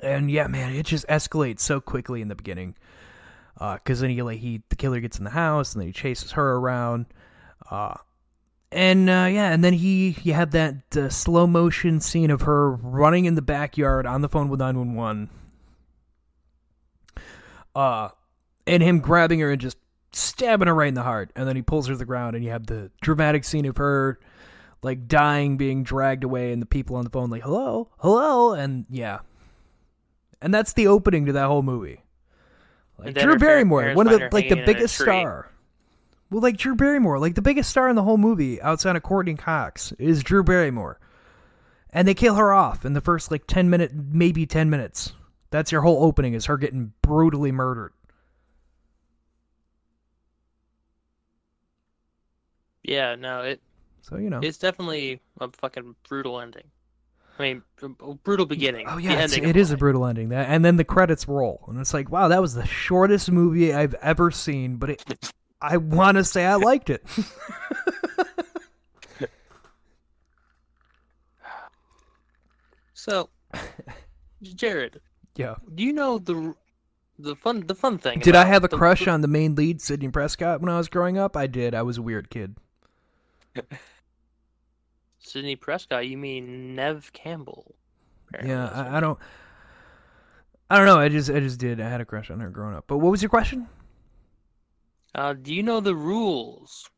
And 0.00 0.30
yeah, 0.30 0.46
man, 0.46 0.74
it 0.74 0.86
just 0.86 1.06
escalates 1.08 1.60
so 1.60 1.80
quickly 1.80 2.20
in 2.20 2.28
the 2.28 2.34
beginning. 2.34 2.74
Because 3.58 4.00
then 4.00 4.10
he 4.10 4.20
like 4.22 4.40
he 4.40 4.62
the 4.68 4.76
killer 4.76 5.00
gets 5.00 5.18
in 5.18 5.24
the 5.24 5.30
house 5.30 5.74
and 5.74 5.80
then 5.80 5.86
he 5.88 5.92
chases 5.92 6.32
her 6.32 6.56
around. 6.56 7.06
Uh, 7.70 7.94
and 8.72 9.08
uh, 9.08 9.28
yeah, 9.30 9.52
and 9.52 9.62
then 9.62 9.72
he 9.72 10.16
you 10.24 10.34
had 10.34 10.50
that 10.50 10.96
uh, 10.96 11.08
slow 11.08 11.46
motion 11.46 12.00
scene 12.00 12.30
of 12.30 12.42
her 12.42 12.72
running 12.72 13.24
in 13.24 13.36
the 13.36 13.42
backyard 13.42 14.06
on 14.06 14.20
the 14.22 14.28
phone 14.28 14.48
with 14.48 14.58
nine 14.58 14.76
one 14.76 14.94
one. 14.94 15.30
Uh, 17.74 18.08
and 18.66 18.82
him 18.82 18.98
grabbing 18.98 19.40
her 19.40 19.52
and 19.52 19.60
just 19.60 19.76
stabbing 20.12 20.68
her 20.68 20.74
right 20.74 20.88
in 20.88 20.94
the 20.94 21.02
heart, 21.02 21.30
and 21.36 21.46
then 21.48 21.56
he 21.56 21.62
pulls 21.62 21.86
her 21.86 21.94
to 21.94 21.98
the 21.98 22.04
ground, 22.04 22.34
and 22.34 22.44
you 22.44 22.50
have 22.50 22.66
the 22.66 22.90
dramatic 23.00 23.44
scene 23.44 23.66
of 23.66 23.76
her 23.76 24.18
like 24.82 25.06
dying, 25.08 25.56
being 25.56 25.84
dragged 25.84 26.24
away, 26.24 26.52
and 26.52 26.60
the 26.60 26.66
people 26.66 26.96
on 26.96 27.04
the 27.04 27.10
phone 27.10 27.30
like, 27.30 27.42
"Hello, 27.42 27.90
hello," 27.98 28.52
and 28.52 28.86
yeah, 28.90 29.20
and 30.44 30.52
that's 30.52 30.74
the 30.74 30.86
opening 30.86 31.24
to 31.24 31.32
that 31.32 31.46
whole 31.46 31.62
movie. 31.62 32.02
Like 32.98 33.14
Drew 33.14 33.38
Barrymore, 33.38 33.94
one 33.94 34.06
of 34.06 34.12
the 34.12 34.28
like 34.30 34.50
the 34.50 34.56
hanging 34.56 34.58
in 34.58 34.58
a 34.58 34.66
biggest 34.66 34.94
star. 34.94 35.50
Well, 36.30 36.42
like 36.42 36.58
Drew 36.58 36.76
Barrymore, 36.76 37.18
like 37.18 37.34
the 37.34 37.42
biggest 37.42 37.70
star 37.70 37.88
in 37.88 37.96
the 37.96 38.02
whole 38.02 38.18
movie 38.18 38.60
outside 38.60 38.94
of 38.94 39.02
Courteney 39.02 39.36
Cox 39.36 39.92
is 39.92 40.22
Drew 40.22 40.44
Barrymore, 40.44 41.00
and 41.90 42.06
they 42.06 42.12
kill 42.12 42.34
her 42.34 42.52
off 42.52 42.84
in 42.84 42.92
the 42.92 43.00
first 43.00 43.30
like 43.30 43.46
ten 43.46 43.70
minute, 43.70 43.92
maybe 43.94 44.44
ten 44.44 44.68
minutes. 44.68 45.14
That's 45.50 45.72
your 45.72 45.80
whole 45.80 46.04
opening 46.04 46.34
is 46.34 46.44
her 46.44 46.58
getting 46.58 46.92
brutally 47.00 47.50
murdered. 47.50 47.94
Yeah, 52.82 53.14
no, 53.14 53.40
it 53.40 53.62
So 54.02 54.18
you 54.18 54.28
know, 54.28 54.40
it's 54.42 54.58
definitely 54.58 55.22
a 55.40 55.48
fucking 55.50 55.96
brutal 56.06 56.38
ending. 56.38 56.64
I 57.38 57.42
mean, 57.42 57.62
brutal 58.22 58.46
beginning. 58.46 58.86
Oh 58.88 58.98
yeah, 58.98 59.20
it's, 59.20 59.36
it 59.36 59.56
is 59.56 59.70
a 59.70 59.76
brutal 59.76 60.06
ending. 60.06 60.28
That 60.28 60.48
and 60.48 60.64
then 60.64 60.76
the 60.76 60.84
credits 60.84 61.26
roll, 61.26 61.64
and 61.68 61.80
it's 61.80 61.92
like, 61.92 62.10
wow, 62.10 62.28
that 62.28 62.40
was 62.40 62.54
the 62.54 62.66
shortest 62.66 63.30
movie 63.30 63.74
I've 63.74 63.94
ever 63.94 64.30
seen. 64.30 64.76
But 64.76 64.90
it, 64.90 65.32
I 65.60 65.78
want 65.78 66.16
to 66.16 66.24
say 66.24 66.44
I 66.44 66.54
liked 66.54 66.90
it. 66.90 67.04
So, 73.04 73.28
Jared, 74.42 75.02
yeah. 75.36 75.56
do 75.74 75.84
you 75.84 75.92
know 75.92 76.16
the 76.16 76.54
the 77.18 77.36
fun 77.36 77.66
the 77.66 77.74
fun 77.74 77.98
thing? 77.98 78.20
Did 78.20 78.34
I 78.34 78.46
have 78.46 78.64
a 78.64 78.68
the- 78.68 78.78
crush 78.78 79.06
on 79.06 79.20
the 79.20 79.28
main 79.28 79.54
lead, 79.56 79.82
Sidney 79.82 80.08
Prescott, 80.08 80.62
when 80.62 80.70
I 80.70 80.78
was 80.78 80.88
growing 80.88 81.18
up? 81.18 81.36
I 81.36 81.46
did. 81.46 81.74
I 81.74 81.82
was 81.82 81.98
a 81.98 82.02
weird 82.02 82.30
kid. 82.30 82.56
Sidney 85.24 85.56
Prescott? 85.56 86.06
You 86.06 86.18
mean 86.18 86.76
Neve 86.76 87.12
Campbell? 87.12 87.74
Yeah. 88.44 88.68
I, 88.68 88.98
I 88.98 89.00
don't. 89.00 89.18
I 90.70 90.78
don't 90.78 90.86
know. 90.86 90.98
I 90.98 91.08
just, 91.08 91.30
I 91.30 91.40
just 91.40 91.58
did. 91.58 91.80
I 91.80 91.88
had 91.88 92.00
a 92.00 92.04
crush 92.04 92.30
on 92.30 92.40
her 92.40 92.50
growing 92.50 92.74
up. 92.74 92.84
But 92.86 92.98
what 92.98 93.10
was 93.10 93.22
your 93.22 93.28
question? 93.28 93.68
Uh, 95.14 95.34
do 95.34 95.54
you 95.54 95.62
know 95.62 95.80
the 95.80 95.94
rules? 95.94 96.88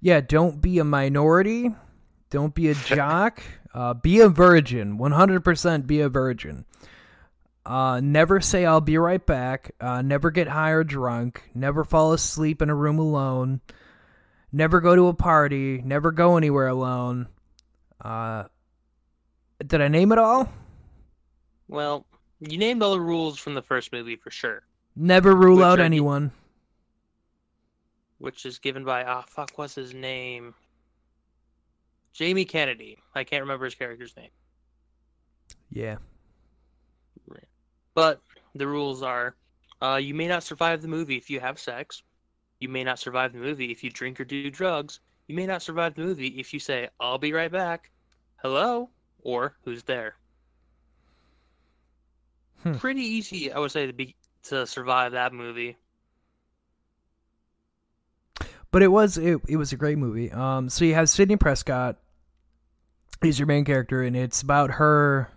Yeah, 0.00 0.20
don't 0.20 0.60
be 0.60 0.78
a 0.78 0.84
minority. 0.84 1.74
Don't 2.30 2.54
be 2.54 2.68
a 2.68 2.74
jock. 2.74 3.42
uh, 3.74 3.94
be 3.94 4.20
a 4.20 4.28
virgin. 4.28 4.98
100% 4.98 5.86
be 5.86 6.00
a 6.00 6.08
virgin. 6.08 6.64
Uh, 7.66 8.00
never 8.00 8.40
say 8.40 8.66
I'll 8.66 8.82
be 8.82 8.98
right 8.98 9.24
back. 9.24 9.74
Uh, 9.80 10.02
never 10.02 10.30
get 10.30 10.48
high 10.48 10.70
or 10.70 10.84
drunk. 10.84 11.50
Never 11.54 11.82
fall 11.82 12.12
asleep 12.12 12.60
in 12.60 12.68
a 12.68 12.74
room 12.74 12.98
alone. 12.98 13.62
Never 14.54 14.80
go 14.80 14.94
to 14.94 15.08
a 15.08 15.14
party. 15.14 15.82
Never 15.84 16.12
go 16.12 16.36
anywhere 16.36 16.68
alone. 16.68 17.26
Uh, 18.00 18.44
did 19.66 19.80
I 19.80 19.88
name 19.88 20.12
it 20.12 20.18
all? 20.18 20.48
Well, 21.66 22.06
you 22.38 22.56
named 22.56 22.80
all 22.80 22.92
the 22.92 23.00
rules 23.00 23.36
from 23.36 23.54
the 23.54 23.62
first 23.62 23.92
movie 23.92 24.14
for 24.14 24.30
sure, 24.30 24.62
Never 24.94 25.34
rule 25.34 25.56
Which 25.56 25.64
out 25.64 25.80
anyone. 25.80 26.30
which 28.18 28.46
is 28.46 28.60
given 28.60 28.84
by 28.84 29.02
ah 29.02 29.24
fuck 29.26 29.50
what's 29.56 29.74
his 29.74 29.92
name? 29.92 30.54
Jamie 32.12 32.44
Kennedy. 32.44 32.98
I 33.12 33.24
can't 33.24 33.42
remember 33.42 33.64
his 33.64 33.74
character's 33.74 34.16
name. 34.16 34.30
Yeah. 35.70 35.96
But 37.94 38.20
the 38.54 38.68
rules 38.68 39.02
are 39.02 39.34
uh, 39.82 39.96
you 39.96 40.14
may 40.14 40.28
not 40.28 40.44
survive 40.44 40.80
the 40.80 40.88
movie 40.88 41.16
if 41.16 41.28
you 41.28 41.40
have 41.40 41.58
sex. 41.58 42.04
You 42.64 42.70
may 42.70 42.82
not 42.82 42.98
survive 42.98 43.34
the 43.34 43.38
movie 43.38 43.70
if 43.70 43.84
you 43.84 43.90
drink 43.90 44.18
or 44.18 44.24
do 44.24 44.50
drugs. 44.50 45.00
You 45.26 45.36
may 45.36 45.44
not 45.44 45.60
survive 45.60 45.96
the 45.96 46.00
movie 46.00 46.28
if 46.28 46.54
you 46.54 46.58
say, 46.58 46.88
I'll 46.98 47.18
be 47.18 47.34
right 47.34 47.52
back, 47.52 47.90
hello, 48.36 48.88
or 49.20 49.54
who's 49.66 49.82
there. 49.82 50.16
Hmm. 52.62 52.72
Pretty 52.76 53.02
easy, 53.02 53.52
I 53.52 53.58
would 53.58 53.70
say, 53.70 53.86
to, 53.86 53.92
be, 53.92 54.16
to 54.44 54.66
survive 54.66 55.12
that 55.12 55.34
movie. 55.34 55.76
But 58.70 58.82
it 58.82 58.88
was 58.88 59.18
it, 59.18 59.42
it 59.46 59.58
was 59.58 59.72
a 59.72 59.76
great 59.76 59.98
movie. 59.98 60.32
Um, 60.32 60.70
so 60.70 60.86
you 60.86 60.94
have 60.94 61.10
Sidney 61.10 61.36
Prescott. 61.36 61.98
He's 63.20 63.38
your 63.38 63.44
main 63.44 63.66
character, 63.66 64.02
and 64.02 64.16
it's 64.16 64.40
about 64.40 64.70
her. 64.70 65.30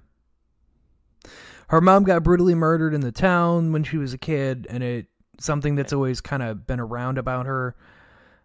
Her 1.67 1.81
mom 1.81 2.05
got 2.05 2.23
brutally 2.23 2.55
murdered 2.55 2.93
in 2.93 3.01
the 3.01 3.11
town 3.11 3.73
when 3.73 3.83
she 3.83 3.97
was 3.97 4.13
a 4.13 4.17
kid, 4.17 4.65
and 4.69 4.81
it 4.81 5.07
something 5.39 5.75
that's 5.75 5.93
always 5.93 6.21
kind 6.21 6.43
of 6.43 6.65
been 6.67 6.79
around 6.79 7.17
about 7.17 7.45
her. 7.45 7.75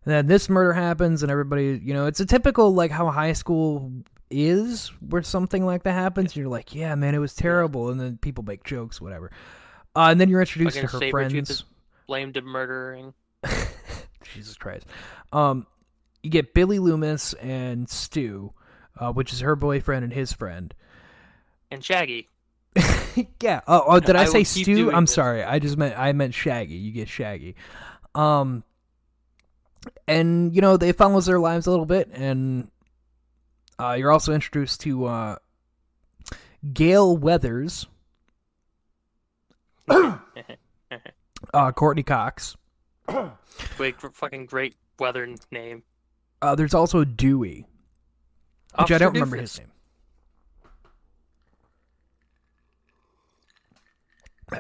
And 0.05 0.13
then 0.13 0.27
this 0.27 0.49
murder 0.49 0.73
happens, 0.73 1.23
and 1.23 1.31
everybody, 1.31 1.81
you 1.83 1.95
know, 1.95 2.07
it's 2.07 2.21
a 2.21 2.27
typical 2.27 2.75
like 2.75 2.91
how 2.91 3.09
high 3.11 3.35
school 3.35 3.93
is, 4.31 4.89
where 5.01 5.23
something 5.23 5.65
like 5.65 5.85
that 5.85 5.93
happens. 5.93 6.35
You're 6.35 6.49
like, 6.49 6.75
yeah, 6.75 6.95
man, 6.95 7.15
it 7.15 7.19
was 7.19 7.35
terrible, 7.35 7.91
and 7.91 8.01
then 8.01 8.19
people 8.19 8.45
make 8.45 8.65
jokes, 8.65 9.01
whatever. 9.01 9.31
Uh, 9.95 10.09
and 10.11 10.21
then 10.21 10.29
you're 10.29 10.41
introduced 10.41 10.77
Fucking 10.77 10.89
to 10.89 11.05
her 11.07 11.11
friends. 11.11 11.51
is 11.51 11.65
blamed 12.07 12.37
of 12.37 12.45
murdering. 12.45 13.15
Jesus 14.35 14.57
Christ. 14.57 14.87
Um, 15.33 15.67
you 16.23 16.31
get 16.31 16.55
Billy 16.55 16.79
Loomis 16.79 17.35
and 17.35 17.89
Stu, 17.89 18.53
uh, 18.99 19.13
which 19.13 19.33
is 19.33 19.41
her 19.41 19.57
boyfriend 19.57 20.05
and 20.05 20.13
his 20.13 20.33
friend. 20.33 20.75
And 21.71 21.85
Shaggy. 21.85 22.29
yeah. 23.41 23.61
Oh, 23.67 23.85
oh 23.87 24.01
did 24.01 24.17
I, 24.17 24.23
I 24.23 24.25
say 24.25 24.45
Stu? 24.45 24.93
I'm 24.93 25.05
this. 25.05 25.15
sorry. 25.15 25.43
I 25.43 25.59
just 25.59 25.77
meant 25.77 25.99
I 25.99 26.13
meant 26.13 26.35
Shaggy. 26.35 26.75
You 26.75 26.93
get 26.93 27.09
Shaggy. 27.09 27.55
Um, 28.15 28.65
and 30.07 30.55
you 30.55 30.61
know 30.61 30.77
they 30.77 30.93
follows 30.93 31.27
their 31.27 31.41
lives 31.41 31.67
a 31.67 31.71
little 31.71 31.87
bit, 31.87 32.09
and 32.13 32.71
uh, 33.79 33.97
you're 33.99 34.13
also 34.13 34.33
introduced 34.33 34.81
to 34.83 35.07
uh, 35.07 35.37
Gale 36.73 37.17
Weathers, 37.17 37.87
uh, 39.89 40.19
Courteney 41.75 42.03
Cox. 42.03 42.57
Wait, 43.79 44.01
fucking 44.01 44.47
great 44.47 44.77
weather 44.99 45.29
name. 45.51 45.83
Uh, 46.41 46.55
there's 46.55 46.75
also 46.75 47.05
Dewey, 47.05 47.67
which 48.79 48.93
I 48.93 48.99
don't 48.99 49.13
remember 49.13 49.37
Doofus. 49.37 49.41
his 49.41 49.59
name. 49.59 49.69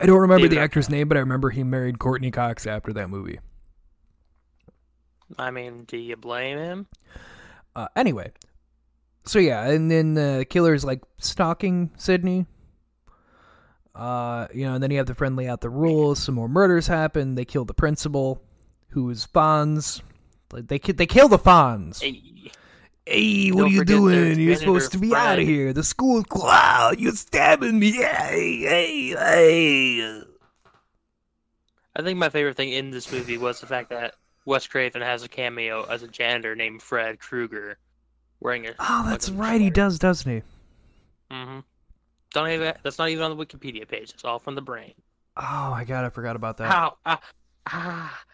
I 0.01 0.07
don't 0.07 0.21
remember 0.21 0.45
David 0.45 0.59
the 0.59 0.63
actor's 0.63 0.89
name, 0.89 1.09
but 1.09 1.17
I 1.17 1.21
remember 1.21 1.51
he 1.51 1.63
married 1.63 1.99
Courteney 1.99 2.31
Cox 2.31 2.67
after 2.67 2.93
that 2.93 3.09
movie. 3.09 3.39
I 5.39 5.51
mean, 5.51 5.85
do 5.85 5.97
you 5.97 6.17
blame 6.17 6.59
him? 6.59 6.87
Uh, 7.75 7.89
anyway, 7.97 8.33
so 9.25 9.39
yeah, 9.39 9.67
and 9.69 9.91
then 9.91 10.15
the 10.15 10.47
killer's 10.49 10.85
like 10.85 11.03
stalking 11.19 11.91
Sidney. 11.97 12.47
Uh, 13.95 14.47
you 14.55 14.65
know, 14.65 14.75
and 14.75 14.83
then 14.83 14.91
you 14.91 14.99
have 14.99 15.07
the 15.07 15.15
friend 15.15 15.37
lay 15.37 15.49
out 15.49 15.61
the 15.61 15.71
rules. 15.71 16.23
Some 16.23 16.35
more 16.35 16.49
murders 16.49 16.87
happen. 16.87 17.35
They 17.35 17.45
kill 17.45 17.65
the 17.65 17.75
principal, 17.75 18.43
who 18.89 19.09
is 19.11 19.27
Fonz. 19.27 20.01
Like 20.53 20.69
they 20.69 20.79
they 20.79 21.07
kill 21.07 21.29
the 21.29 21.39
Fonz. 21.39 22.03
Hey, 22.03 22.51
Hey, 23.07 23.51
what 23.51 23.63
Don't 23.63 23.71
are 23.71 23.75
you 23.75 23.85
doing? 23.85 24.41
You're 24.41 24.57
supposed 24.57 24.93
to 24.93 24.99
be 24.99 25.15
out 25.15 25.39
of 25.39 25.45
here. 25.45 25.73
The 25.73 25.83
school's 25.83 26.25
cloud. 26.25 27.01
You're 27.01 27.13
stabbing 27.13 27.79
me. 27.79 27.93
Hey, 27.93 28.59
hey, 28.61 29.09
hey. 29.09 30.23
I 31.97 32.03
think 32.03 32.19
my 32.19 32.29
favorite 32.29 32.57
thing 32.57 32.71
in 32.71 32.91
this 32.91 33.11
movie 33.11 33.39
was 33.39 33.61
the 33.61 33.67
fact 33.67 33.91
that 33.91 34.15
Wes 34.45 34.67
Craven 34.67 35.03
has 35.03 35.25
a 35.25 35.29
cameo 35.29 35.85
as 35.85 36.03
a 36.03 36.09
janitor 36.09 36.55
named 36.55 36.81
Fred 36.81 37.19
Krueger, 37.19 37.77
wearing 38.41 38.67
a. 38.67 38.75
Oh, 38.79 39.05
that's 39.09 39.31
right. 39.31 39.61
He 39.61 39.71
does, 39.71 39.99
doesn't 39.99 40.31
he? 40.31 40.43
Mm-hmm. 41.35 41.61
Don't 42.33 42.51
even. 42.51 42.75
That's 42.83 42.99
not 42.99 43.09
even 43.09 43.25
on 43.25 43.37
the 43.37 43.45
Wikipedia 43.45 43.87
page. 43.87 44.11
It's 44.11 44.25
all 44.25 44.39
from 44.39 44.55
the 44.55 44.63
brain. 44.63 44.95
Oh 45.37 45.71
my 45.71 45.85
god, 45.85 46.05
I 46.05 46.11
forgot 46.11 46.37
about 46.37 46.59
that. 46.59 46.71
Ow! 46.73 46.97
Ah! 47.05 47.21
Ah! 47.67 48.25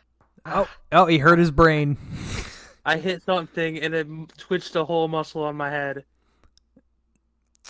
Oh, 0.46 0.68
oh, 0.92 1.06
he 1.06 1.18
hurt 1.18 1.38
his 1.38 1.50
brain. 1.50 1.96
I 2.88 2.96
hit 2.96 3.22
something 3.22 3.78
and 3.80 3.94
it 3.94 4.06
twitched 4.38 4.74
a 4.74 4.82
whole 4.82 5.08
muscle 5.08 5.44
on 5.44 5.54
my 5.56 5.68
head. 5.68 6.04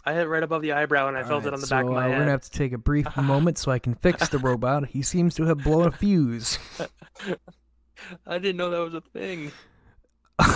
I 0.04 0.14
hit 0.14 0.28
right 0.28 0.44
above 0.44 0.62
the 0.62 0.70
eyebrow 0.70 1.08
and 1.08 1.16
I 1.16 1.24
felt 1.24 1.44
it 1.44 1.52
on 1.52 1.60
the 1.60 1.66
so, 1.66 1.74
back 1.74 1.84
of 1.86 1.90
my 1.90 1.96
uh, 1.96 2.02
head. 2.02 2.10
We're 2.10 2.18
gonna 2.18 2.30
have 2.30 2.42
to 2.42 2.50
take 2.52 2.72
a 2.72 2.78
brief 2.78 3.16
moment 3.16 3.58
so 3.58 3.72
I 3.72 3.80
can 3.80 3.96
fix 3.96 4.28
the 4.28 4.38
robot. 4.38 4.86
He 4.86 5.02
seems 5.02 5.34
to 5.34 5.44
have 5.46 5.58
blown 5.58 5.88
a 5.88 5.90
fuse. 5.90 6.60
I 8.28 8.38
didn't 8.38 8.58
know 8.58 8.70
that 8.70 8.78
was 8.78 8.94
a 8.94 9.00
thing. 9.00 9.50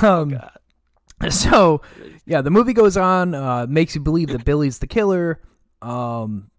Um, 0.00 0.28
God. 0.28 0.58
so 1.30 1.82
yeah, 2.24 2.40
the 2.40 2.52
movie 2.52 2.72
goes 2.72 2.96
on, 2.96 3.34
uh, 3.34 3.66
makes 3.68 3.96
you 3.96 4.00
believe 4.00 4.28
that 4.28 4.44
Billy's 4.44 4.78
the 4.78 4.86
killer. 4.86 5.40
Um, 5.82 6.52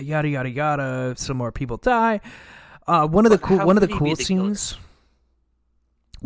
yada 0.00 0.26
yada 0.26 0.48
yada. 0.48 1.14
Some 1.18 1.36
more 1.36 1.52
people 1.52 1.76
die. 1.76 2.22
Uh, 2.86 3.06
one 3.06 3.26
of 3.26 3.30
the 3.30 3.38
cool, 3.38 3.58
one 3.58 3.76
of 3.76 3.82
the 3.82 3.88
could 3.88 3.98
he 3.98 4.04
be 4.04 4.06
cool 4.06 4.16
the 4.16 4.24
killer? 4.24 4.80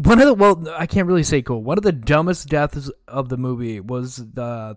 One 0.03 0.21
of 0.21 0.27
the 0.27 0.35
well, 0.35 0.69
I 0.77 0.87
can't 0.87 1.09
really 1.09 1.25
say 1.25 1.43
cool. 1.43 1.63
One 1.63 1.77
of 1.77 1.83
the 1.85 1.93
dumbest 1.93 2.49
deaths 2.49 2.91
of 3.09 3.29
the 3.29 3.37
movie 3.37 3.81
was 3.81 4.17
the 4.17 4.77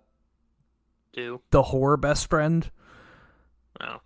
Do 1.14 1.42
the 1.52 1.62
horror 1.62 1.98
best 1.98 2.30
friend. 2.30 2.70
oh 3.80 3.98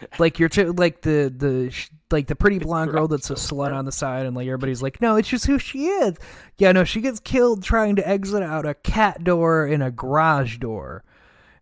like 0.18 0.38
you're 0.38 0.48
t- 0.48 0.64
like 0.64 1.02
the 1.02 1.32
the 1.34 1.70
sh- 1.70 1.90
like 2.10 2.26
the 2.26 2.36
pretty 2.36 2.58
blonde 2.58 2.90
girl 2.90 3.08
that's 3.08 3.30
a 3.30 3.34
slut 3.34 3.72
on 3.72 3.84
the 3.84 3.92
side, 3.92 4.26
and 4.26 4.36
like 4.36 4.46
everybody's 4.46 4.82
like, 4.82 5.00
no, 5.00 5.16
it's 5.16 5.28
just 5.28 5.46
who 5.46 5.58
she 5.58 5.86
is. 5.86 6.16
Yeah, 6.58 6.72
no, 6.72 6.84
she 6.84 7.00
gets 7.00 7.18
killed 7.20 7.62
trying 7.62 7.96
to 7.96 8.06
exit 8.08 8.42
out 8.42 8.66
a 8.66 8.74
cat 8.74 9.24
door 9.24 9.66
in 9.66 9.82
a 9.82 9.90
garage 9.90 10.58
door, 10.58 11.02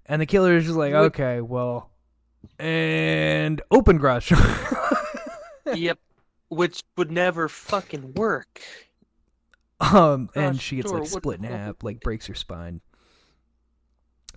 and 0.06 0.20
the 0.20 0.26
killer 0.26 0.56
is 0.56 0.64
just 0.64 0.76
like, 0.76 0.92
okay, 0.92 1.40
well, 1.40 1.90
and 2.58 3.62
open 3.70 3.98
garage 3.98 4.30
door. 4.30 5.74
yep. 5.74 5.98
Which 6.54 6.82
would 6.96 7.10
never 7.10 7.48
fucking 7.48 8.14
work. 8.14 8.62
um, 9.80 10.30
and 10.34 10.60
she 10.60 10.76
gets 10.76 10.92
like 10.92 11.06
split 11.06 11.38
in 11.38 11.44
half, 11.44 11.76
like 11.82 12.00
breaks 12.00 12.26
her 12.26 12.34
spine. 12.34 12.80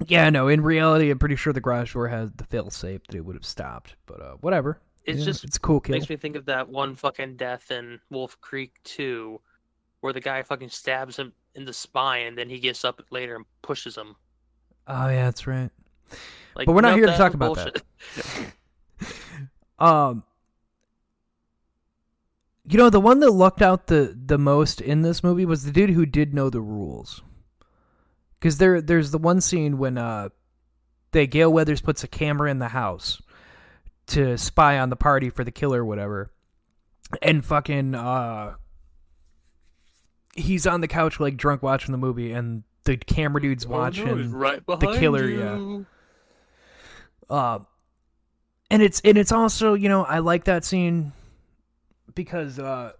Yeah, 0.05 0.29
no. 0.29 0.47
In 0.47 0.61
reality, 0.61 1.09
I'm 1.09 1.19
pretty 1.19 1.35
sure 1.35 1.53
the 1.53 1.61
garage 1.61 1.93
door 1.93 2.07
has 2.07 2.31
the 2.31 2.43
fail 2.43 2.69
safe 2.69 3.01
that 3.07 3.15
it 3.15 3.25
would 3.25 3.35
have 3.35 3.45
stopped, 3.45 3.95
but 4.05 4.21
uh, 4.21 4.33
whatever. 4.41 4.79
It's 5.05 5.19
Yeah, 5.19 5.25
just 5.25 5.43
it's 5.43 5.57
cool 5.57 5.79
kill. 5.79 5.95
makes 5.95 6.09
me 6.09 6.17
think 6.17 6.35
of 6.35 6.45
that 6.45 6.67
one 6.67 6.95
fucking 6.95 7.37
death 7.37 7.71
in 7.71 7.99
Wolf 8.09 8.39
Creek 8.41 8.73
2 8.83 9.39
where 10.01 10.13
the 10.13 10.19
guy 10.21 10.43
fucking 10.43 10.69
stabs 10.69 11.17
him 11.17 11.33
in 11.55 11.65
the 11.65 11.73
spine 11.73 12.27
and 12.27 12.37
then 12.37 12.49
he 12.49 12.59
gets 12.59 12.85
up 12.85 13.01
later 13.09 13.35
and 13.35 13.45
pushes 13.61 13.97
him. 13.97 14.15
Oh 14.87 15.07
yeah, 15.09 15.25
that's 15.25 15.47
right. 15.47 15.69
Like, 16.55 16.65
But 16.65 16.73
we're 16.73 16.81
not 16.81 16.95
here 16.95 17.07
to 17.07 17.17
talk 17.17 17.33
about 17.33 17.55
that. 17.55 17.81
Um, 19.79 20.23
you 22.69 22.77
know, 22.77 22.89
the 22.89 22.99
one 22.99 23.19
that 23.21 23.31
lucked 23.31 23.61
out 23.61 23.87
the 23.87 24.17
the 24.25 24.37
most 24.37 24.81
in 24.81 25.01
this 25.01 25.23
movie 25.23 25.45
was 25.45 25.63
the 25.63 25.71
dude 25.71 25.91
who 25.91 26.05
did 26.05 26.33
know 26.33 26.49
the 26.49 26.61
rules. 26.61 27.21
Because 28.39 28.57
there, 28.57 28.81
there's 28.81 29.09
the 29.11 29.17
one 29.17 29.41
scene 29.41 29.77
when 29.77 29.97
uh, 29.97 30.29
they 31.11 31.25
Gale 31.25 31.51
Weathers 31.51 31.81
puts 31.81 32.03
a 32.03 32.07
camera 32.07 32.51
in 32.51 32.59
the 32.59 32.67
house 32.67 33.21
to 34.07 34.37
spy 34.37 34.77
on 34.77 34.89
the 34.89 34.95
party 34.95 35.29
for 35.29 35.43
the 35.43 35.51
killer, 35.51 35.81
or 35.81 35.85
whatever, 35.85 36.31
and 37.21 37.43
fucking 37.43 37.95
uh, 37.95 38.55
he's 40.35 40.67
on 40.67 40.81
the 40.81 40.87
couch 40.87 41.19
like 41.19 41.37
drunk 41.37 41.63
watching 41.63 41.93
the 41.93 41.97
movie, 41.97 42.31
and 42.33 42.63
the 42.83 42.97
camera 42.97 43.41
dude's 43.41 43.65
Oh, 43.65 43.69
no, 43.69 43.75
watching 43.77 44.31
right 44.31 44.61
the 44.65 44.95
killer, 44.99 45.27
yeah. 45.27 45.83
Uh, 47.29 47.59
and 48.69 48.81
it's 48.81 49.01
and 49.01 49.17
it's 49.17 49.31
also 49.31 49.73
you 49.73 49.89
know 49.89 50.03
I 50.03 50.19
like 50.19 50.43
that 50.43 50.63
scene 50.63 51.13
because 52.15 52.59
uh, 52.59 52.93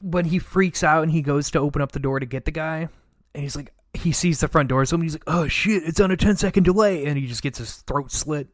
when 0.00 0.24
he 0.24 0.38
freaks 0.38 0.82
out 0.82 1.02
and 1.02 1.12
he 1.12 1.22
goes 1.22 1.50
to 1.52 1.58
open 1.58 1.82
up 1.82 1.92
the 1.92 1.98
door 1.98 2.20
to 2.20 2.26
get 2.26 2.44
the 2.44 2.50
guy, 2.50 2.88
and 3.34 3.42
he's 3.42 3.56
like 3.56 3.72
he 3.94 4.12
sees 4.12 4.40
the 4.40 4.48
front 4.48 4.68
door, 4.68 4.84
so 4.84 4.96
he's 4.98 5.14
like, 5.14 5.24
oh 5.26 5.48
shit, 5.48 5.82
it's 5.84 6.00
on 6.00 6.10
a 6.10 6.16
10 6.16 6.36
second 6.36 6.62
delay, 6.62 7.06
and 7.06 7.18
he 7.18 7.26
just 7.26 7.42
gets 7.42 7.58
his 7.58 7.76
throat 7.76 8.12
slit. 8.12 8.48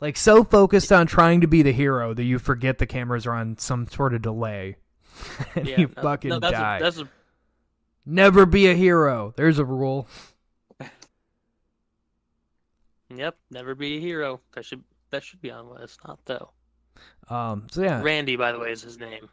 Like 0.00 0.16
so 0.16 0.42
focused 0.42 0.90
on 0.90 1.06
trying 1.06 1.42
to 1.42 1.46
be 1.46 1.62
the 1.62 1.72
hero 1.72 2.12
that 2.14 2.24
you 2.24 2.38
forget 2.38 2.78
the 2.78 2.86
cameras 2.86 3.26
are 3.26 3.34
on 3.34 3.58
some 3.58 3.86
sort 3.86 4.14
of 4.14 4.22
delay, 4.22 4.76
and 5.54 5.68
Yeah, 5.68 5.80
you 5.80 5.90
no- 5.96 6.02
fucking 6.02 6.30
no, 6.30 6.40
that's 6.40 6.52
die. 6.52 6.78
A, 6.78 6.82
that's 6.82 6.98
a, 6.98 7.08
Never 8.04 8.46
be 8.46 8.66
a 8.68 8.74
hero. 8.74 9.32
There's 9.36 9.60
a 9.60 9.64
rule. 9.64 10.08
yep, 13.14 13.36
never 13.50 13.76
be 13.76 13.98
a 13.98 14.00
hero. 14.00 14.40
That 14.54 14.64
should 14.64 14.82
that 15.10 15.22
should 15.22 15.40
be 15.40 15.52
on 15.52 15.68
what 15.68 15.82
it's 15.82 15.98
not 16.04 16.18
though. 16.24 16.50
Um. 17.28 17.66
So 17.70 17.82
yeah. 17.82 18.02
Randy, 18.02 18.36
by 18.36 18.52
the 18.52 18.58
way, 18.58 18.72
is 18.72 18.82
his 18.82 18.98
name. 18.98 19.28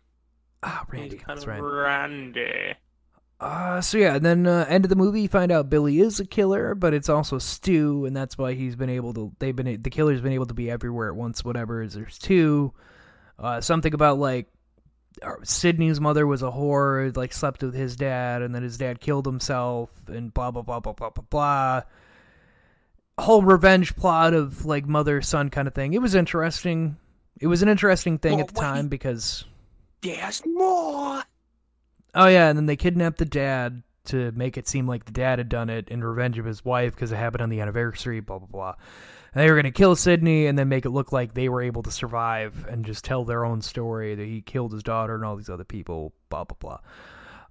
ah, 0.63 0.83
He's 0.91 0.99
Randy. 0.99 1.17
kind 1.17 1.25
That's 1.29 1.43
of 1.43 1.47
right. 1.49 1.59
Randy. 1.61 2.73
Uh, 3.41 3.79
so 3.79 3.97
yeah, 3.97 4.15
and 4.15 4.25
then 4.25 4.45
uh, 4.45 4.65
end 4.67 4.83
of 4.83 4.89
the 4.89 4.97
movie, 4.97 5.21
you 5.21 5.29
find 5.29 5.49
out 5.51 5.69
Billy 5.69 5.99
is 6.01 6.19
a 6.19 6.25
killer, 6.25 6.75
but 6.75 6.93
it's 6.93 7.07
also 7.07 7.37
Stu, 7.37 8.03
and 8.05 8.13
that's 8.15 8.37
why 8.37 8.53
he's 8.53 8.75
been 8.75 8.89
able 8.89 9.13
to. 9.13 9.31
They've 9.39 9.55
been 9.55 9.81
the 9.81 9.89
killer's 9.89 10.19
been 10.21 10.33
able 10.33 10.47
to 10.47 10.53
be 10.53 10.69
everywhere 10.69 11.07
at 11.07 11.15
once. 11.15 11.43
Whatever 11.45 11.81
is 11.81 11.93
there's 11.93 12.17
two. 12.17 12.73
Uh, 13.37 13.61
something 13.61 13.93
about 13.93 14.19
like 14.19 14.47
uh, 15.23 15.35
Sidney's 15.43 16.01
mother 16.01 16.27
was 16.27 16.43
a 16.43 16.51
whore, 16.51 17.15
like 17.15 17.31
slept 17.31 17.63
with 17.63 17.73
his 17.73 17.95
dad, 17.95 18.41
and 18.41 18.53
then 18.53 18.61
his 18.61 18.77
dad 18.77 18.99
killed 18.99 19.25
himself, 19.25 19.89
and 20.07 20.33
blah 20.33 20.51
blah 20.51 20.61
blah 20.61 20.81
blah 20.81 20.91
blah 20.93 21.09
blah 21.09 21.23
blah. 21.29 21.81
Whole 23.17 23.41
revenge 23.41 23.95
plot 23.95 24.33
of 24.33 24.65
like 24.65 24.85
mother 24.85 25.21
son 25.21 25.49
kind 25.49 25.67
of 25.67 25.73
thing. 25.73 25.93
It 25.93 26.01
was 26.01 26.13
interesting. 26.13 26.97
It 27.39 27.47
was 27.47 27.61
an 27.61 27.69
interesting 27.69 28.17
thing 28.17 28.33
Well, 28.33 28.41
at 28.41 28.47
the 28.53 28.59
time 28.59 28.87
because 28.87 29.45
There's 30.01 30.45
more. 30.45 31.23
Oh 32.15 32.27
yeah, 32.27 32.49
and 32.49 32.57
then 32.57 32.65
they 32.65 32.75
kidnapped 32.75 33.17
the 33.17 33.25
dad 33.25 33.83
to 34.05 34.31
make 34.31 34.57
it 34.57 34.67
seem 34.67 34.87
like 34.87 35.05
the 35.05 35.11
dad 35.11 35.39
had 35.39 35.49
done 35.49 35.69
it 35.69 35.89
in 35.89 36.03
revenge 36.03 36.39
of 36.39 36.45
his 36.45 36.65
wife 36.65 36.95
because 36.95 37.11
it 37.11 37.17
happened 37.17 37.41
on 37.41 37.49
the 37.49 37.61
anniversary. 37.61 38.19
Blah 38.19 38.39
blah 38.39 38.47
blah. 38.47 38.75
And 39.33 39.43
they 39.43 39.49
were 39.49 39.55
gonna 39.55 39.71
kill 39.71 39.95
Sidney 39.95 40.47
and 40.47 40.57
then 40.57 40.69
make 40.69 40.85
it 40.85 40.89
look 40.89 41.11
like 41.11 41.33
they 41.33 41.49
were 41.49 41.61
able 41.61 41.83
to 41.83 41.91
survive 41.91 42.65
and 42.67 42.83
just 42.83 43.05
tell 43.05 43.23
their 43.25 43.45
own 43.45 43.61
story 43.61 44.15
that 44.15 44.25
he 44.25 44.41
killed 44.41 44.73
his 44.73 44.83
daughter 44.83 45.15
and 45.15 45.23
all 45.23 45.35
these 45.35 45.49
other 45.49 45.63
people. 45.63 46.13
Blah 46.29 46.45
blah 46.45 46.57
blah. 46.59 46.79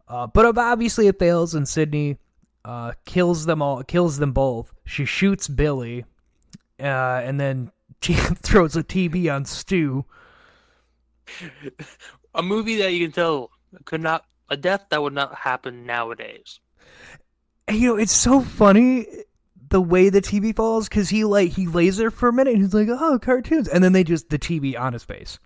Uh, 0.09 0.27
but 0.27 0.59
obviously 0.59 1.07
it 1.07 1.19
fails, 1.19 1.55
and 1.55 1.69
Sidney 1.69 2.17
uh, 2.65 2.93
kills 3.05 3.47
them 3.47 3.63
all. 3.63 3.83
Kills 3.85 4.19
them 4.19 4.33
both. 4.33 4.73
She 4.85 5.05
shoots 5.05 5.49
Billy, 5.49 6.05
uh, 6.81 6.85
and 7.23 7.39
then 7.39 7.71
throws 8.01 8.77
a 8.77 8.83
TB 8.83 9.35
on 9.35 9.45
Stu. 9.45 10.05
A 12.35 12.43
movie 12.43 12.77
that 12.77 12.93
you 12.93 13.07
can 13.07 13.13
tell 13.13 13.51
could 13.85 14.01
not 14.01 14.25
a 14.49 14.57
death 14.57 14.87
that 14.91 15.03
would 15.03 15.13
not 15.13 15.35
happen 15.35 15.85
nowadays. 15.85 16.61
And, 17.67 17.77
you 17.77 17.89
know, 17.89 17.97
it's 17.97 18.13
so 18.13 18.41
funny 18.41 19.07
the 19.71 19.81
way 19.81 20.09
the 20.09 20.23
TV 20.23 20.55
falls 20.55 20.89
because 20.89 21.11
he 21.11 21.25
like 21.25 21.53
he 21.53 21.67
lays 21.67 21.97
there 21.99 22.11
for 22.11 22.29
a 22.29 22.33
minute 22.33 22.55
and 22.55 22.63
he's 22.63 22.75
like, 22.75 22.89
"Oh, 22.91 23.19
cartoons," 23.19 23.69
and 23.69 23.85
then 23.85 23.93
they 23.93 24.05
just 24.05 24.31
the 24.31 24.39
TV 24.39 24.79
on 24.79 24.93
his 24.93 25.05
face. 25.05 25.39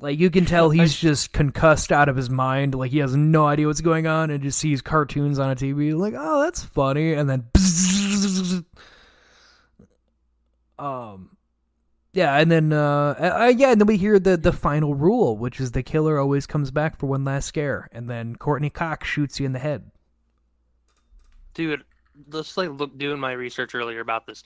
Like 0.00 0.18
you 0.18 0.30
can 0.30 0.44
tell 0.44 0.70
he's 0.70 0.96
just 0.96 1.32
concussed 1.32 1.90
out 1.90 2.08
of 2.08 2.16
his 2.16 2.30
mind. 2.30 2.74
Like 2.74 2.90
he 2.90 2.98
has 2.98 3.16
no 3.16 3.46
idea 3.46 3.66
what's 3.66 3.80
going 3.80 4.06
on 4.06 4.30
and 4.30 4.42
just 4.42 4.58
sees 4.58 4.82
cartoons 4.82 5.38
on 5.38 5.50
a 5.50 5.56
TV. 5.56 5.96
Like, 5.96 6.14
oh, 6.16 6.42
that's 6.42 6.62
funny, 6.62 7.14
and 7.14 7.28
then, 7.28 7.44
um, 10.84 11.36
yeah, 12.12 12.36
and 12.36 12.50
then 12.50 12.72
uh, 12.72 13.14
uh, 13.18 13.52
yeah, 13.56 13.72
and 13.72 13.80
then 13.80 13.86
we 13.86 13.96
hear 13.96 14.18
the 14.18 14.36
the 14.36 14.52
final 14.52 14.94
rule, 14.94 15.36
which 15.36 15.58
is 15.58 15.72
the 15.72 15.82
killer 15.82 16.18
always 16.18 16.46
comes 16.46 16.70
back 16.70 16.96
for 16.98 17.06
one 17.06 17.24
last 17.24 17.46
scare, 17.46 17.88
and 17.90 18.08
then 18.08 18.36
Courteney 18.36 18.70
Cox 18.70 19.08
shoots 19.08 19.40
you 19.40 19.46
in 19.46 19.52
the 19.52 19.58
head. 19.58 19.90
Dude, 21.54 21.84
let's 22.30 22.56
like 22.56 22.70
look 22.70 22.96
doing 22.98 23.18
my 23.18 23.32
research 23.32 23.74
earlier 23.74 24.00
about 24.00 24.26
this. 24.26 24.44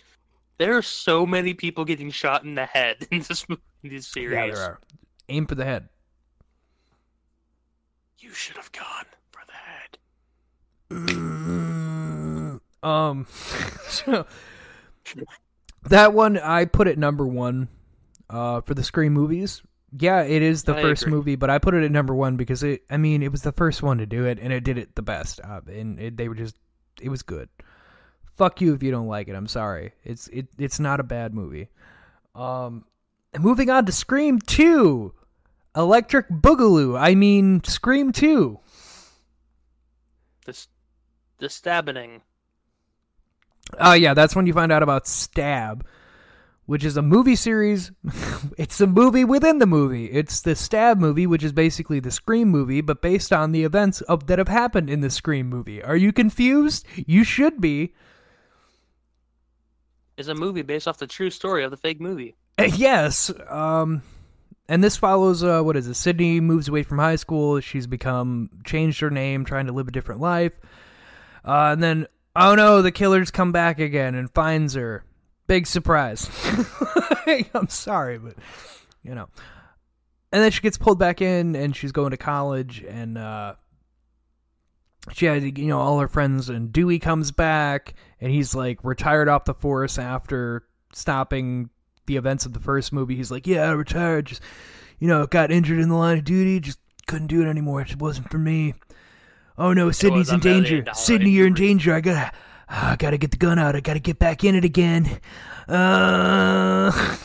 There 0.58 0.76
are 0.76 0.82
so 0.82 1.26
many 1.26 1.54
people 1.54 1.84
getting 1.84 2.10
shot 2.10 2.44
in 2.44 2.54
the 2.54 2.66
head 2.66 3.06
in 3.10 3.20
this 3.20 3.48
movie, 3.48 3.62
in 3.82 3.90
this 3.90 4.06
series. 4.06 4.34
Yeah, 4.34 4.46
there 4.46 4.64
are. 4.64 4.80
Aim 5.28 5.46
for 5.46 5.56
the 5.56 5.64
head. 5.64 5.88
You 8.20 8.32
should 8.32 8.56
have 8.56 8.72
gone 8.72 9.04
for 9.30 9.42
the 9.46 9.52
head. 11.00 11.58
Um, 12.80 13.26
so 13.88 14.24
that 15.88 16.12
one 16.12 16.38
I 16.38 16.64
put 16.64 16.88
it 16.88 16.98
number 16.98 17.26
one. 17.26 17.68
Uh, 18.30 18.60
for 18.60 18.74
the 18.74 18.84
Scream 18.84 19.14
movies. 19.14 19.62
Yeah, 19.98 20.22
it 20.22 20.42
is 20.42 20.64
the 20.64 20.76
I 20.76 20.82
first 20.82 21.00
agree. 21.00 21.14
movie, 21.14 21.36
but 21.36 21.48
I 21.48 21.58
put 21.58 21.72
it 21.72 21.82
at 21.82 21.90
number 21.90 22.14
one 22.14 22.36
because 22.36 22.62
it. 22.62 22.82
I 22.90 22.98
mean, 22.98 23.22
it 23.22 23.32
was 23.32 23.40
the 23.40 23.52
first 23.52 23.82
one 23.82 23.96
to 23.96 24.04
do 24.04 24.26
it, 24.26 24.38
and 24.38 24.52
it 24.52 24.64
did 24.64 24.76
it 24.76 24.94
the 24.96 25.00
best. 25.00 25.40
Uh, 25.42 25.62
and 25.66 25.98
it, 25.98 26.18
they 26.18 26.28
were 26.28 26.34
just, 26.34 26.56
it 27.00 27.08
was 27.08 27.22
good. 27.22 27.48
Fuck 28.36 28.60
you 28.60 28.74
if 28.74 28.82
you 28.82 28.90
don't 28.90 29.06
like 29.06 29.28
it. 29.28 29.34
I'm 29.34 29.46
sorry. 29.46 29.92
It's 30.04 30.28
it. 30.28 30.48
It's 30.58 30.78
not 30.78 31.00
a 31.00 31.04
bad 31.04 31.32
movie. 31.32 31.70
Um, 32.34 32.84
and 33.32 33.42
moving 33.42 33.70
on 33.70 33.86
to 33.86 33.92
Scream 33.92 34.40
Two, 34.40 35.14
Electric 35.74 36.28
Boogaloo. 36.28 37.00
I 37.00 37.14
mean, 37.14 37.64
Scream 37.64 38.12
Two. 38.12 38.60
This, 40.44 40.68
the 41.38 41.48
stabbing. 41.48 42.20
Oh 43.78 43.92
yeah, 43.92 44.14
that's 44.14 44.34
when 44.34 44.46
you 44.46 44.52
find 44.52 44.72
out 44.72 44.82
about 44.82 45.06
Stab, 45.06 45.86
which 46.66 46.84
is 46.84 46.96
a 46.96 47.02
movie 47.02 47.36
series. 47.36 47.90
it's 48.58 48.80
a 48.80 48.86
movie 48.86 49.24
within 49.24 49.58
the 49.58 49.66
movie. 49.66 50.06
It's 50.06 50.40
the 50.40 50.54
Stab 50.54 50.98
movie, 50.98 51.26
which 51.26 51.44
is 51.44 51.52
basically 51.52 52.00
the 52.00 52.10
Scream 52.10 52.48
movie, 52.48 52.80
but 52.80 53.02
based 53.02 53.32
on 53.32 53.52
the 53.52 53.64
events 53.64 54.00
of 54.02 54.26
that 54.28 54.38
have 54.38 54.48
happened 54.48 54.88
in 54.88 55.00
the 55.00 55.10
Scream 55.10 55.48
movie. 55.48 55.82
Are 55.82 55.96
you 55.96 56.12
confused? 56.12 56.86
You 56.94 57.24
should 57.24 57.60
be. 57.60 57.94
is 60.16 60.28
a 60.28 60.34
movie 60.34 60.62
based 60.62 60.88
off 60.88 60.98
the 60.98 61.06
true 61.06 61.30
story 61.30 61.64
of 61.64 61.70
the 61.70 61.76
fake 61.76 62.00
movie. 62.00 62.36
Uh, 62.58 62.64
Yes. 62.74 63.30
Um, 63.48 64.02
and 64.68 64.82
this 64.84 64.96
follows 64.96 65.42
uh, 65.42 65.62
what 65.62 65.76
is 65.76 65.86
it? 65.86 65.94
Sidney 65.94 66.40
moves 66.40 66.68
away 66.68 66.82
from 66.82 66.98
high 66.98 67.16
school. 67.16 67.60
She's 67.60 67.86
become 67.86 68.50
changed 68.64 69.00
her 69.00 69.10
name, 69.10 69.44
trying 69.44 69.66
to 69.66 69.72
live 69.72 69.88
a 69.88 69.92
different 69.92 70.20
life. 70.20 70.58
Uh, 71.44 71.70
and 71.72 71.82
then, 71.82 72.06
oh 72.38 72.54
no, 72.54 72.82
the 72.82 72.92
killer's 72.92 73.30
come 73.30 73.52
back 73.52 73.78
again 73.78 74.14
and 74.14 74.30
finds 74.30 74.74
her. 74.74 75.04
Big 75.46 75.66
surprise. 75.66 76.30
I'm 77.54 77.68
sorry, 77.68 78.18
but 78.18 78.34
you 79.02 79.14
know. 79.14 79.28
And 80.30 80.42
then 80.42 80.50
she 80.50 80.60
gets 80.60 80.76
pulled 80.76 80.98
back 80.98 81.22
in, 81.22 81.56
and 81.56 81.74
she's 81.74 81.92
going 81.92 82.10
to 82.10 82.18
college, 82.18 82.82
and 82.86 83.16
uh, 83.16 83.54
she 85.12 85.26
had 85.26 85.58
you 85.58 85.66
know 85.66 85.78
all 85.78 85.98
her 86.00 86.08
friends 86.08 86.48
and 86.48 86.72
Dewey 86.72 86.98
comes 86.98 87.30
back 87.30 87.94
and 88.20 88.30
he's 88.30 88.54
like 88.54 88.82
retired 88.82 89.28
off 89.28 89.44
the 89.44 89.54
force 89.54 89.98
after 89.98 90.64
stopping 90.92 91.70
the 92.06 92.16
events 92.16 92.46
of 92.46 92.52
the 92.52 92.60
first 92.60 92.92
movie. 92.92 93.16
He's 93.16 93.30
like, 93.30 93.46
yeah, 93.46 93.62
I 93.62 93.70
retired. 93.70 94.26
Just 94.26 94.42
you 94.98 95.08
know, 95.08 95.26
got 95.26 95.50
injured 95.50 95.78
in 95.78 95.88
the 95.88 95.94
line 95.94 96.18
of 96.18 96.24
duty. 96.24 96.60
Just 96.60 96.78
couldn't 97.06 97.28
do 97.28 97.42
it 97.42 97.48
anymore. 97.48 97.82
It 97.82 97.98
wasn't 97.98 98.30
for 98.30 98.38
me. 98.38 98.74
Oh 99.58 99.72
no, 99.72 99.90
Sidney's 99.90 100.30
in 100.30 100.40
danger. 100.40 100.84
Sidney, 100.94 101.30
you're 101.30 101.48
in 101.48 101.54
danger. 101.54 101.92
I 101.92 102.00
gotta, 102.00 102.32
I 102.68 102.96
gotta 102.96 103.18
get 103.18 103.32
the 103.32 103.36
gun 103.36 103.58
out. 103.58 103.74
I 103.74 103.80
gotta 103.80 103.98
get 103.98 104.18
back 104.18 104.44
in 104.44 104.54
it 104.54 104.64
again. 104.64 105.20
Uh. 105.68 107.16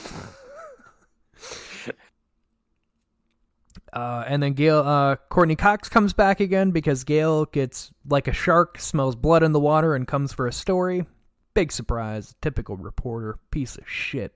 Uh, 3.93 4.23
and 4.27 4.41
then 4.41 4.53
Gail, 4.53 4.79
uh, 4.79 5.15
Courteney 5.29 5.55
Cox 5.55 5.87
comes 5.87 6.13
back 6.13 6.39
again 6.39 6.71
because 6.71 7.03
Gail 7.03 7.45
gets 7.45 7.93
like 8.09 8.27
a 8.27 8.33
shark, 8.33 8.79
smells 8.79 9.15
blood 9.15 9.43
in 9.43 9.51
the 9.51 9.59
water, 9.59 9.93
and 9.93 10.07
comes 10.07 10.33
for 10.33 10.47
a 10.47 10.51
story. 10.51 11.05
Big 11.53 11.71
surprise, 11.71 12.33
typical 12.41 12.75
reporter, 12.75 13.37
piece 13.51 13.75
of 13.75 13.87
shit. 13.87 14.35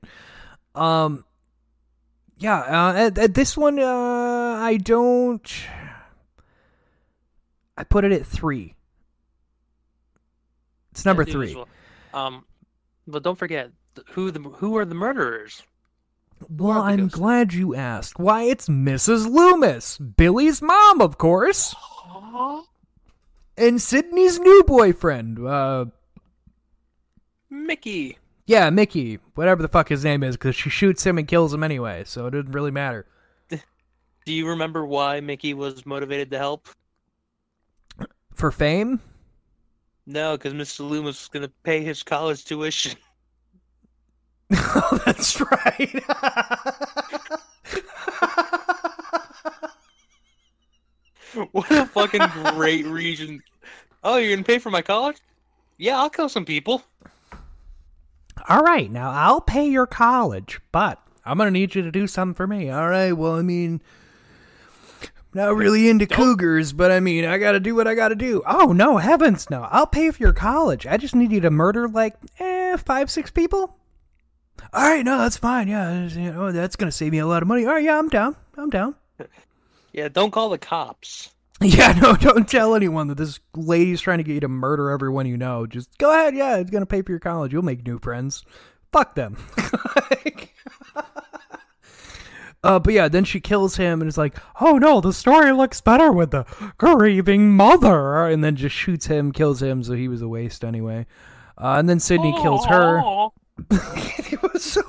Um, 0.76 1.26
yeah, 2.38 2.60
uh, 2.60 2.94
at, 2.94 3.18
at 3.18 3.34
this 3.34 3.58
one, 3.58 3.80
uh, 3.80 4.60
I 4.62 4.78
don't. 4.78 5.52
I 7.78 7.84
put 7.84 8.04
it 8.04 8.12
at 8.12 8.26
three. 8.26 8.76
It's 10.92 11.06
number 11.06 11.22
as 11.24 11.30
three. 11.30 11.56
Um, 12.14 12.46
but 13.06 13.24
don't 13.24 13.38
forget 13.38 13.72
th- 13.96 14.08
who 14.12 14.32
the 14.32 14.40
who 14.40 14.78
are 14.78 14.86
the 14.86 14.96
murderers. 14.96 15.62
Well, 16.50 16.82
I'm 16.82 17.08
glad 17.08 17.54
you 17.54 17.76
asked. 17.76 18.20
Why, 18.20 18.44
it's 18.44 18.68
Mrs. 18.70 19.28
Loomis, 19.28 19.98
Billy's 19.98 20.62
mom, 20.62 21.02
of 21.02 21.18
course, 21.18 21.76
and 23.58 23.82
Sidney's 23.82 24.40
new 24.40 24.64
boyfriend. 24.64 25.40
Uh, 25.46 25.86
Mickey. 27.50 28.20
yeah, 28.46 28.70
Mickey, 28.70 29.18
whatever 29.34 29.64
the 29.64 29.68
fuck 29.68 29.90
his 29.90 30.04
name 30.04 30.22
is, 30.22 30.36
because 30.36 30.56
she 30.56 30.70
shoots 30.70 31.04
him 31.04 31.18
and 31.18 31.28
kills 31.28 31.54
him 31.54 31.64
anyway, 31.64 32.04
so 32.06 32.28
it 32.28 32.32
doesn't 32.32 32.52
really 32.52 32.72
matter. 32.72 33.08
Do 33.50 34.32
you 34.34 34.48
remember 34.50 34.86
why 34.86 35.20
Mickey 35.22 35.56
was 35.56 35.88
motivated 35.88 36.30
to 36.32 36.38
help? 36.38 36.68
For 38.38 38.52
fame? 38.52 39.02
No, 40.06 40.38
because 40.38 40.54
Mr. 40.54 40.88
Loomis 40.88 41.20
was 41.22 41.28
gonna 41.28 41.52
pay 41.64 41.84
his 41.84 42.04
college 42.04 42.46
tuition. 42.46 42.96
oh, 44.54 45.02
that's 45.08 45.42
right. 45.42 46.04
what 51.52 51.72
a 51.72 51.88
fucking 51.88 52.22
great 52.54 52.86
reason. 52.86 53.42
Oh, 54.04 54.18
you're 54.18 54.36
gonna 54.36 54.46
pay 54.46 54.60
for 54.60 54.70
my 54.70 54.84
college? 54.84 55.18
Yeah, 55.80 55.98
I'll 55.98 56.12
kill 56.12 56.30
some 56.30 56.46
people. 56.46 56.84
All 58.48 58.62
right, 58.62 58.92
now 58.92 59.10
I'll 59.10 59.42
pay 59.42 59.68
your 59.68 59.88
college, 59.88 60.60
but 60.72 61.02
I'm 61.26 61.40
gonna 61.40 61.50
need 61.50 61.74
you 61.74 61.82
to 61.82 61.92
do 61.92 62.06
something 62.06 62.36
for 62.36 62.46
me. 62.46 62.70
All 62.70 62.88
right, 62.88 63.14
well, 63.14 63.34
I 63.34 63.42
mean, 63.42 63.82
not 65.38 65.56
really 65.56 65.88
into 65.88 66.06
cougars, 66.06 66.74
but 66.74 66.92
I 66.92 67.00
mean, 67.00 67.24
I 67.26 67.38
gotta 67.38 67.60
do 67.60 67.76
what 67.76 67.88
I 67.88 67.96
gotta 67.96 68.16
do. 68.16 68.42
Oh 68.46 68.74
no, 68.74 68.98
heavens, 68.98 69.50
no! 69.50 69.64
I'll 69.72 69.88
pay 69.88 70.12
for 70.12 70.22
your 70.22 70.34
college. 70.34 70.86
I 70.86 70.98
just 70.98 71.16
need 71.16 71.32
you 71.32 71.40
to 71.42 71.50
murder 71.52 71.88
like 71.88 72.16
eh, 72.40 72.76
five, 72.78 73.10
six 73.10 73.32
people. 73.32 73.78
All 74.74 74.84
right, 74.84 75.06
no, 75.06 75.20
that's 75.20 75.38
fine. 75.38 75.68
Yeah, 75.68 76.08
you 76.08 76.32
know, 76.32 76.52
that's 76.52 76.76
gonna 76.76 76.92
save 76.92 77.12
me 77.12 77.20
a 77.20 77.28
lot 77.28 77.42
of 77.42 77.48
money. 77.48 77.66
All 77.66 77.74
right, 77.74 77.84
yeah, 77.84 77.98
I'm 77.98 78.10
down. 78.10 78.36
I'm 78.58 78.70
down. 78.70 78.96
Yeah, 79.94 80.10
don't 80.10 80.30
call 80.30 80.50
the 80.50 80.58
cops. 80.60 81.32
Yeah, 81.62 81.94
no, 81.94 82.16
don't 82.16 82.48
tell 82.48 82.76
anyone 82.76 83.08
that 83.08 83.18
this 83.18 83.40
lady's 83.56 84.00
trying 84.00 84.20
to 84.20 84.24
get 84.24 84.34
you 84.36 84.40
to 84.42 84.48
murder 84.48 84.92
everyone 84.92 85.26
you 85.26 85.38
know. 85.38 85.66
Just 85.66 85.98
go 85.98 86.12
ahead. 86.12 86.36
Yeah, 86.36 86.58
it's 86.58 86.70
gonna 86.70 86.86
pay 86.86 87.02
for 87.02 87.12
your 87.12 87.20
college. 87.20 87.52
You'll 87.52 87.64
make 87.64 87.84
new 87.84 87.98
friends. 87.98 88.44
Fuck 88.92 89.16
them. 89.16 89.38
Like- 90.12 90.54
uh, 92.68 92.80
but 92.80 92.94
yeah, 92.94 93.08
then 93.08 93.24
she 93.24 93.40
kills 93.40 93.78
him 93.78 94.02
and 94.02 94.10
is 94.10 94.18
like, 94.18 94.36
"Oh 94.60 94.78
no, 94.78 95.00
the 95.00 95.14
story 95.14 95.54
looks 95.54 95.80
better 95.80 96.12
with 96.12 96.32
the 96.32 96.46
grieving 96.78 97.52
mother," 97.52 98.28
and 98.28 98.44
then 98.44 98.58
just 98.58 98.76
shoots 98.76 99.06
him, 99.06 99.32
kills 99.32 99.64
him, 99.64 99.84
so 99.84 99.94
he 99.94 100.10
was 100.10 100.22
a 100.22 100.28
waste 100.28 100.66
anyway. 100.66 101.06
Uh, 101.58 101.76
and 101.80 101.88
then 101.88 102.02
Sidney 102.02 102.34
kills 102.42 102.66
her. 102.66 103.02
It 104.30 104.44
was 104.44 104.64
so. 104.64 104.82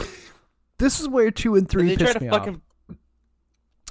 this 0.78 1.00
is 1.00 1.08
where 1.08 1.30
two 1.30 1.54
and 1.54 1.62
And 1.62 1.70
three 1.70 1.88
they 1.90 1.96
try 1.96 2.06
pissed 2.06 2.18
to 2.18 2.24
me 2.24 2.28
off. 2.28 2.58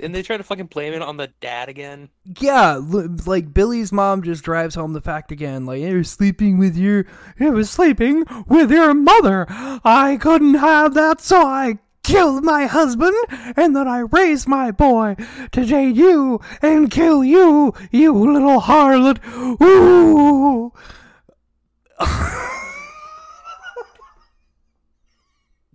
And 0.03 0.13
they 0.13 0.21
try 0.21 0.35
to 0.35 0.43
fucking 0.43 0.65
blame 0.65 0.93
it 0.93 1.01
on 1.01 1.15
the 1.15 1.31
dad 1.39 1.69
again. 1.69 2.09
Yeah, 2.39 2.81
like 3.25 3.53
Billy's 3.53 3.93
mom 3.93 4.23
just 4.23 4.43
drives 4.43 4.75
home 4.75 4.91
the 4.91 5.01
fact 5.01 5.31
again, 5.31 5.65
like 5.65 5.81
you're 5.81 6.03
sleeping 6.03 6.57
with 6.57 6.75
your, 6.75 7.05
you 7.39 7.51
was 7.53 7.69
sleeping 7.69 8.25
with 8.45 8.69
your 8.71 8.93
mother. 8.93 9.45
I 9.49 10.17
couldn't 10.19 10.55
have 10.55 10.93
that, 10.95 11.21
so 11.21 11.47
I 11.47 11.79
killed 12.05 12.43
my 12.43 12.65
husband, 12.67 13.15
and 13.57 13.75
then 13.75 13.87
I 13.87 13.99
raised 13.99 14.47
my 14.47 14.71
boy 14.71 15.15
to 15.51 15.65
date 15.65 15.95
you 15.95 16.39
and 16.61 16.89
kill 16.91 17.23
you, 17.23 17.73
you 17.91 18.13
little 18.13 18.61
harlot. 18.61 19.19
Ooh. 19.61 20.71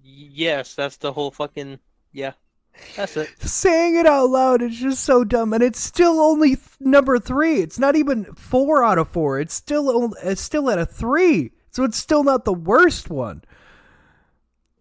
Yes, 0.03 0.75
that's 0.75 0.97
the 0.97 1.13
whole 1.13 1.31
fucking. 1.31 1.79
Yeah, 2.13 2.33
that's 2.97 3.17
it. 3.17 3.29
Saying 3.41 3.97
it 3.97 4.07
out 4.07 4.31
loud 4.31 4.63
is 4.63 4.77
just 4.77 5.05
so 5.05 5.23
dumb, 5.25 5.53
and 5.53 5.63
it's 5.63 5.81
still 5.81 6.21
only 6.21 6.51
th- 6.57 6.61
number 6.81 7.19
three. 7.19 7.61
It's 7.61 7.79
not 7.79 7.95
even 7.97 8.25
four 8.35 8.83
out 8.83 8.99
of 8.99 9.09
four. 9.09 9.39
It's 9.39 9.53
still 9.55 9.91
on- 9.91 10.15
it's 10.23 10.41
still 10.41 10.71
at 10.71 10.79
a 10.79 10.87
three, 10.87 11.53
so 11.71 11.85
it's 11.85 11.99
still 11.99 12.25
not 12.25 12.45
the 12.45 12.55
worst 12.55 13.11
one. 13.11 13.43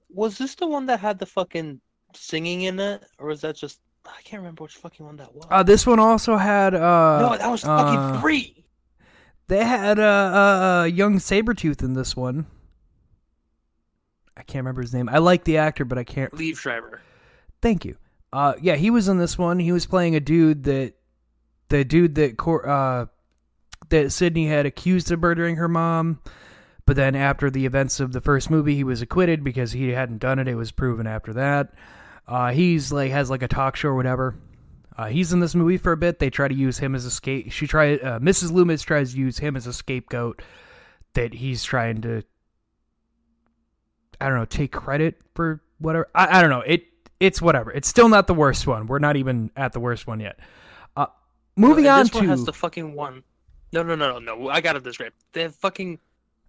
Was 0.09 0.37
this 0.37 0.55
the 0.55 0.67
one 0.67 0.85
that 0.87 0.99
had 0.99 1.19
the 1.19 1.25
fucking 1.25 1.79
singing 2.15 2.63
in 2.63 2.79
it, 2.79 3.03
or 3.17 3.27
was 3.27 3.41
that 3.41 3.55
just? 3.55 3.79
I 4.05 4.21
can't 4.23 4.41
remember 4.41 4.63
which 4.63 4.75
fucking 4.75 5.05
one 5.05 5.17
that 5.17 5.33
was. 5.33 5.45
Uh, 5.49 5.63
this 5.63 5.85
one 5.85 5.99
also 5.99 6.37
had 6.37 6.73
uh 6.73 7.21
no, 7.21 7.37
that 7.37 7.49
was 7.49 7.61
fucking 7.61 7.99
uh, 7.99 8.21
three. 8.21 8.65
They 9.47 9.63
had 9.63 9.99
uh, 9.99 10.03
uh, 10.03 10.81
uh 10.81 10.83
young 10.85 11.17
Sabretooth 11.17 11.83
in 11.83 11.93
this 11.93 12.15
one. 12.15 12.45
I 14.37 14.43
can't 14.43 14.63
remember 14.63 14.81
his 14.81 14.93
name. 14.93 15.09
I 15.09 15.17
like 15.17 15.43
the 15.43 15.57
actor, 15.57 15.85
but 15.85 15.97
I 15.97 16.03
can't. 16.03 16.31
Liev 16.31 16.57
Schreiber. 16.57 17.01
Thank 17.61 17.83
you. 17.83 17.97
Uh, 18.31 18.53
yeah, 18.61 18.75
he 18.75 18.89
was 18.89 19.07
in 19.09 19.17
this 19.17 19.37
one. 19.37 19.59
He 19.59 19.71
was 19.71 19.85
playing 19.85 20.15
a 20.15 20.19
dude 20.19 20.63
that 20.63 20.93
the 21.67 21.83
dude 21.83 22.15
that 22.15 22.37
Cor- 22.37 22.67
uh 22.67 23.07
that 23.89 24.11
Sidney 24.11 24.47
had 24.47 24.65
accused 24.65 25.11
of 25.11 25.19
murdering 25.19 25.55
her 25.57 25.67
mom. 25.67 26.21
But 26.89 26.95
then 26.95 27.15
after 27.15 27.51
the 27.51 27.67
events 27.67 27.99
of 27.99 28.13
the 28.13 28.19
first 28.19 28.49
movie, 28.49 28.73
he 28.73 28.83
was 28.83 29.03
acquitted 29.03 29.43
because 29.43 29.73
he 29.73 29.89
hadn't 29.89 30.17
done 30.17 30.39
it. 30.39 30.47
It 30.47 30.55
was 30.55 30.71
proven 30.71 31.05
after 31.05 31.33
that. 31.33 31.75
Uh, 32.27 32.49
he's 32.49 32.91
like 32.91 33.11
has 33.11 33.29
like 33.29 33.43
a 33.43 33.47
talk 33.47 33.75
show 33.75 33.89
or 33.89 33.95
whatever. 33.95 34.33
Uh, 34.97 35.05
he's 35.05 35.31
in 35.31 35.39
this 35.39 35.53
movie 35.53 35.77
for 35.77 35.91
a 35.91 35.97
bit. 35.97 36.17
They 36.17 36.31
try 36.31 36.47
to 36.47 36.55
use 36.55 36.79
him 36.79 36.95
as 36.95 37.05
a 37.05 37.11
scape. 37.11 37.51
She 37.51 37.67
try 37.67 37.97
uh, 37.97 38.17
Mrs. 38.17 38.51
Loomis 38.51 38.81
tries 38.81 39.13
to 39.13 39.19
use 39.19 39.37
him 39.37 39.55
as 39.55 39.67
a 39.67 39.71
scapegoat. 39.71 40.41
That 41.13 41.31
he's 41.35 41.63
trying 41.63 42.01
to, 42.01 42.23
I 44.19 44.27
don't 44.27 44.39
know, 44.39 44.45
take 44.45 44.71
credit 44.71 45.21
for 45.35 45.61
whatever. 45.77 46.09
I, 46.15 46.39
I 46.39 46.41
don't 46.41 46.49
know. 46.49 46.61
It 46.61 46.85
it's 47.19 47.39
whatever. 47.39 47.71
It's 47.71 47.87
still 47.87 48.09
not 48.09 48.25
the 48.25 48.33
worst 48.33 48.65
one. 48.65 48.87
We're 48.87 48.97
not 48.97 49.15
even 49.15 49.51
at 49.55 49.73
the 49.73 49.79
worst 49.79 50.07
one 50.07 50.21
yet. 50.21 50.39
Uh, 50.97 51.05
moving 51.55 51.85
And 51.85 51.93
on 51.93 51.99
this 51.99 52.09
to 52.09 52.17
one 52.17 52.27
has 52.29 52.45
the 52.45 52.53
fucking 52.53 52.95
one. 52.95 53.21
No, 53.73 53.83
no, 53.83 53.93
no, 53.93 54.17
no, 54.17 54.35
no. 54.37 54.49
I 54.49 54.61
got 54.61 54.75
it 54.75 54.83
this 54.83 54.99
right. 54.99 55.13
They 55.33 55.43
have 55.43 55.53
fucking 55.53 55.99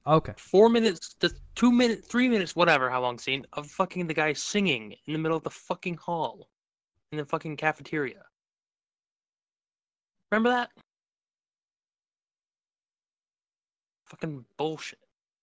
okay. 0.07 0.33
four 0.37 0.69
minutes, 0.69 1.15
the 1.21 1.33
two 1.55 1.73
minutes, 1.73 2.07
three 2.07 2.29
minutes, 2.29 2.57
whatever, 2.57 2.91
how 2.91 3.01
long 3.01 3.19
scene 3.19 3.47
of 3.53 3.67
fucking 3.67 4.07
the 4.07 4.15
guy 4.15 4.33
singing 4.33 4.95
in 5.07 5.13
the 5.13 5.19
middle 5.19 5.37
of 5.37 5.45
the 5.45 5.51
fucking 5.51 5.97
hall, 5.97 6.49
in 7.13 7.19
the 7.19 7.25
fucking 7.25 7.57
cafeteria. 7.57 8.23
Remember 10.31 10.51
that? 10.51 10.71
Fucking 14.07 14.45
bullshit. 14.57 14.99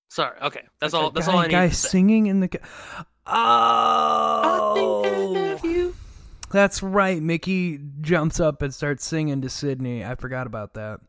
Sorry. 0.10 0.40
Okay, 0.42 0.64
that's 0.80 0.94
all. 0.94 1.12
That's 1.12 1.28
guy, 1.28 1.34
all 1.34 1.40
I 1.40 1.48
need 1.48 1.52
guy 1.52 1.70
to 1.70 1.76
singing 1.76 2.28
in 2.28 2.40
the. 2.40 2.48
ca- 2.48 3.06
Oh, 3.30 4.42
I 4.44 4.74
think 4.74 5.06
I 5.06 5.20
love 5.20 5.66
you. 5.66 5.96
Oh! 5.96 6.48
that's 6.52 6.82
right. 6.82 7.22
Mickey 7.22 7.80
jumps 8.00 8.40
up 8.40 8.62
and 8.62 8.74
starts 8.74 9.06
singing 9.06 9.42
to 9.42 9.50
Sidney. 9.50 10.06
I 10.06 10.16
forgot 10.16 10.48
about 10.48 10.76
that. 10.76 11.02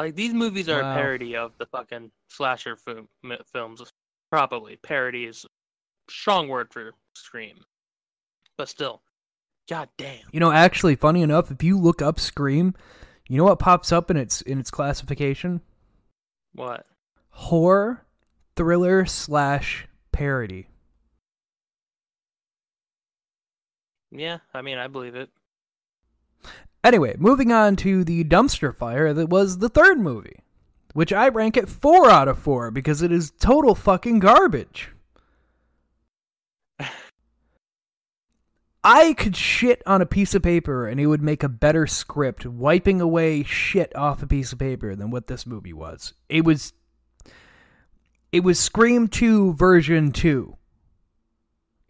Like 0.00 0.14
these 0.14 0.32
movies 0.32 0.66
are 0.70 0.80
Wow. 0.80 0.92
a 0.92 0.94
parody 0.94 1.36
of 1.36 1.52
the 1.58 1.66
fucking 1.66 2.10
slasher 2.28 2.74
film, 2.74 3.06
films. 3.52 3.82
Probably 4.30 4.76
parody 4.76 5.26
is 5.26 5.44
a 5.44 5.48
strong 6.10 6.48
word 6.48 6.72
for 6.72 6.94
Scream, 7.12 7.66
but 8.56 8.70
still, 8.70 9.02
god 9.68 9.90
damn. 9.98 10.24
You 10.32 10.40
know, 10.40 10.52
actually, 10.52 10.96
funny 10.96 11.20
enough, 11.20 11.50
if 11.50 11.62
you 11.62 11.78
look 11.78 12.00
up 12.00 12.18
Scream, 12.18 12.74
you 13.28 13.36
know 13.36 13.44
what 13.44 13.58
pops 13.58 13.92
up 13.92 14.10
in 14.10 14.16
its 14.16 14.40
in 14.40 14.58
its 14.58 14.70
classification? 14.70 15.60
What? 16.54 16.86
Horror, 17.28 18.06
thriller 18.56 19.04
slash 19.04 19.86
parody. 20.12 20.68
Yeah, 24.10 24.38
I 24.54 24.62
mean, 24.62 24.78
I 24.78 24.86
believe 24.86 25.14
it. 25.14 25.28
Anyway, 26.82 27.14
moving 27.18 27.52
on 27.52 27.76
to 27.76 28.04
the 28.04 28.24
dumpster 28.24 28.74
fire 28.74 29.12
that 29.12 29.28
was 29.28 29.58
the 29.58 29.68
third 29.68 29.98
movie, 29.98 30.40
which 30.94 31.12
I 31.12 31.28
rank 31.28 31.56
at 31.56 31.68
4 31.68 32.08
out 32.08 32.28
of 32.28 32.38
4 32.38 32.70
because 32.70 33.02
it 33.02 33.12
is 33.12 33.32
total 33.32 33.74
fucking 33.74 34.18
garbage. 34.20 34.90
I 38.82 39.12
could 39.12 39.36
shit 39.36 39.82
on 39.84 40.00
a 40.00 40.06
piece 40.06 40.34
of 40.34 40.42
paper 40.42 40.86
and 40.86 40.98
it 40.98 41.06
would 41.06 41.20
make 41.20 41.42
a 41.42 41.50
better 41.50 41.86
script 41.86 42.46
wiping 42.46 43.00
away 43.00 43.42
shit 43.42 43.94
off 43.94 44.22
a 44.22 44.26
piece 44.26 44.52
of 44.52 44.58
paper 44.58 44.96
than 44.96 45.10
what 45.10 45.26
this 45.26 45.46
movie 45.46 45.74
was. 45.74 46.14
It 46.30 46.46
was 46.46 46.72
it 48.32 48.44
was 48.44 48.58
Scream 48.58 49.08
2 49.08 49.54
version 49.54 50.12
2. 50.12 50.56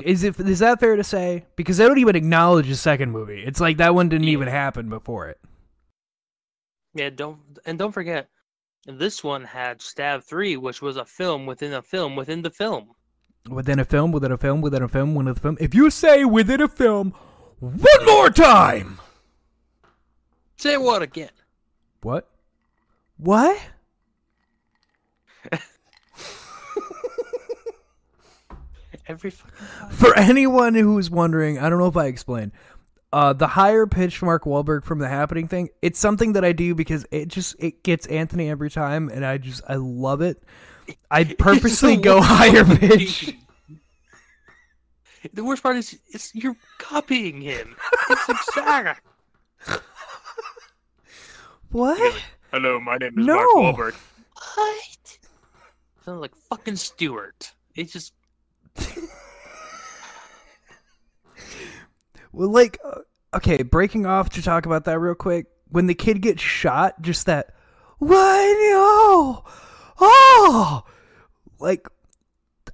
Is 0.04 0.24
it 0.24 0.38
is 0.40 0.58
that 0.60 0.80
fair 0.80 0.96
to 0.96 1.04
say? 1.04 1.44
Because 1.56 1.76
they 1.76 1.86
don't 1.86 1.98
even 1.98 2.16
acknowledge 2.16 2.68
the 2.68 2.76
second 2.76 3.10
movie. 3.10 3.42
It's 3.44 3.60
like 3.60 3.76
that 3.78 3.94
one 3.94 4.08
didn't 4.08 4.26
Yeah. 4.26 4.32
even 4.32 4.48
happen 4.48 4.88
before 4.88 5.28
it. 5.28 5.38
Yeah, 6.94 7.10
don't 7.10 7.38
and 7.66 7.78
don't 7.78 7.92
forget, 7.92 8.28
this 8.86 9.22
one 9.22 9.44
had 9.44 9.80
Stab 9.80 10.22
Three, 10.24 10.56
which 10.56 10.82
was 10.82 10.96
a 10.96 11.04
film 11.04 11.46
within 11.46 11.72
a 11.74 11.82
film 11.82 12.16
within 12.16 12.42
the 12.42 12.50
film. 12.50 12.90
Within 13.48 13.78
a 13.78 13.84
film, 13.84 14.12
within 14.12 14.32
a 14.32 14.38
film, 14.38 14.60
within 14.60 14.82
a 14.82 14.88
film, 14.88 15.14
within 15.14 15.32
a 15.32 15.34
film. 15.34 15.56
If 15.60 15.74
you 15.74 15.90
say 15.90 16.24
within 16.24 16.60
a 16.60 16.68
film 16.68 17.14
one 17.58 18.06
more 18.06 18.30
time. 18.30 18.98
Say 20.56 20.76
what 20.76 21.00
again? 21.02 21.30
What? 22.02 22.28
What? 23.16 23.58
Every 29.10 29.30
fucking 29.30 29.66
time. 29.78 29.90
For 29.90 30.16
anyone 30.16 30.74
who's 30.74 31.10
wondering, 31.10 31.58
I 31.58 31.68
don't 31.68 31.80
know 31.80 31.88
if 31.88 31.96
I 31.96 32.06
explained. 32.06 32.52
Uh, 33.12 33.32
the 33.32 33.48
higher 33.48 33.88
pitch 33.88 34.22
Mark 34.22 34.44
Wahlberg 34.44 34.84
from 34.84 35.00
the 35.00 35.08
happening 35.08 35.48
thing, 35.48 35.68
it's 35.82 35.98
something 35.98 36.34
that 36.34 36.44
I 36.44 36.52
do 36.52 36.76
because 36.76 37.04
it 37.10 37.26
just 37.26 37.56
it 37.58 37.82
gets 37.82 38.06
Anthony 38.06 38.48
every 38.48 38.70
time, 38.70 39.08
and 39.08 39.26
I 39.26 39.38
just 39.38 39.62
I 39.68 39.74
love 39.74 40.20
it. 40.20 40.40
I 41.10 41.24
purposely 41.38 41.96
go 41.96 42.20
higher 42.20 42.64
pitch. 42.64 43.34
The 45.34 45.44
worst 45.44 45.62
part 45.62 45.76
is, 45.76 45.98
is 46.14 46.34
you're 46.34 46.56
copying 46.78 47.42
him. 47.42 47.76
It's 48.08 48.28
exact. 48.30 49.06
What? 51.72 52.20
Hello, 52.50 52.80
my 52.80 52.96
name 52.96 53.18
is 53.18 53.26
No. 53.26 53.36
Mark 53.36 53.76
Wahlberg. 53.76 53.94
What? 54.56 55.18
Sounds 56.04 56.20
like 56.20 56.34
fucking 56.34 56.76
Stewart. 56.76 57.52
It's 57.76 57.92
just 57.92 58.14
Well, 62.32 62.48
like, 62.48 62.78
uh, 62.84 63.00
okay, 63.34 63.62
breaking 63.62 64.06
off 64.06 64.30
to 64.30 64.42
talk 64.42 64.66
about 64.66 64.84
that 64.84 64.98
real 64.98 65.14
quick. 65.14 65.46
When 65.68 65.86
the 65.86 65.94
kid 65.94 66.20
gets 66.20 66.42
shot, 66.42 67.00
just 67.00 67.26
that, 67.26 67.54
what? 67.98 68.10
No! 68.10 69.44
Oh! 70.00 70.84
Like, 71.58 71.86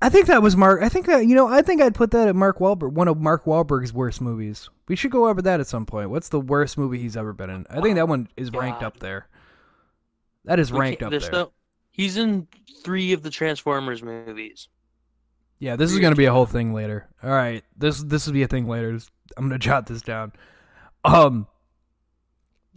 I 0.01 0.09
think 0.09 0.27
that 0.27 0.43
was 0.43 0.57
Mark. 0.57 0.83
I 0.83 0.89
think 0.89 1.07
that, 1.07 1.27
you 1.27 1.35
know, 1.35 1.47
I 1.47 1.63
think 1.63 1.83
I'd 1.83 1.95
put 1.95 2.11
that 2.13 2.29
at 2.29 2.37
Mark 2.37 2.59
Wahlberg, 2.59 2.93
one 2.93 3.09
of 3.09 3.19
Mark 3.19 3.45
Wahlberg's 3.45 3.93
worst 3.93 4.21
movies. 4.21 4.71
We 4.89 4.97
should 4.97 5.11
go 5.11 5.29
over 5.29 5.43
that 5.43 5.61
at 5.61 5.67
some 5.67 5.85
point. 5.85 6.11
What's 6.11 6.29
the 6.29 6.41
worst 6.41 6.79
movie 6.79 6.99
he's 6.99 7.17
ever 7.17 7.33
been 7.33 7.51
in? 7.51 7.67
I 7.69 7.81
think 7.81 7.97
that 7.97 8.09
one 8.09 8.29
is 8.37 8.51
ranked 8.53 8.81
God. 8.81 8.87
up 8.87 9.01
there. 9.01 9.29
That 10.45 10.61
is 10.61 10.71
ranked 10.71 11.03
up 11.03 11.11
there. 11.11 11.31
no- 11.33 11.53
he's 11.91 12.17
in 12.17 12.47
three 12.83 13.13
of 13.13 13.23
the 13.23 13.31
Transformers 13.31 14.03
movies. 14.03 14.69
Yeah, 15.59 15.77
this 15.77 15.93
is 15.93 15.99
gonna 15.99 16.17
be 16.17 16.27
a 16.27 16.33
whole 16.33 16.47
thing 16.47 16.75
later. 16.75 17.07
All 17.23 17.31
right, 17.31 17.65
this 17.77 18.03
this 18.03 18.27
will 18.27 18.35
be 18.35 18.43
a 18.43 18.49
thing 18.49 18.69
later. 18.69 18.99
I'm 19.37 19.45
gonna 19.49 19.59
jot 19.59 19.87
this 19.87 20.03
down. 20.03 20.33
Um, 21.05 21.47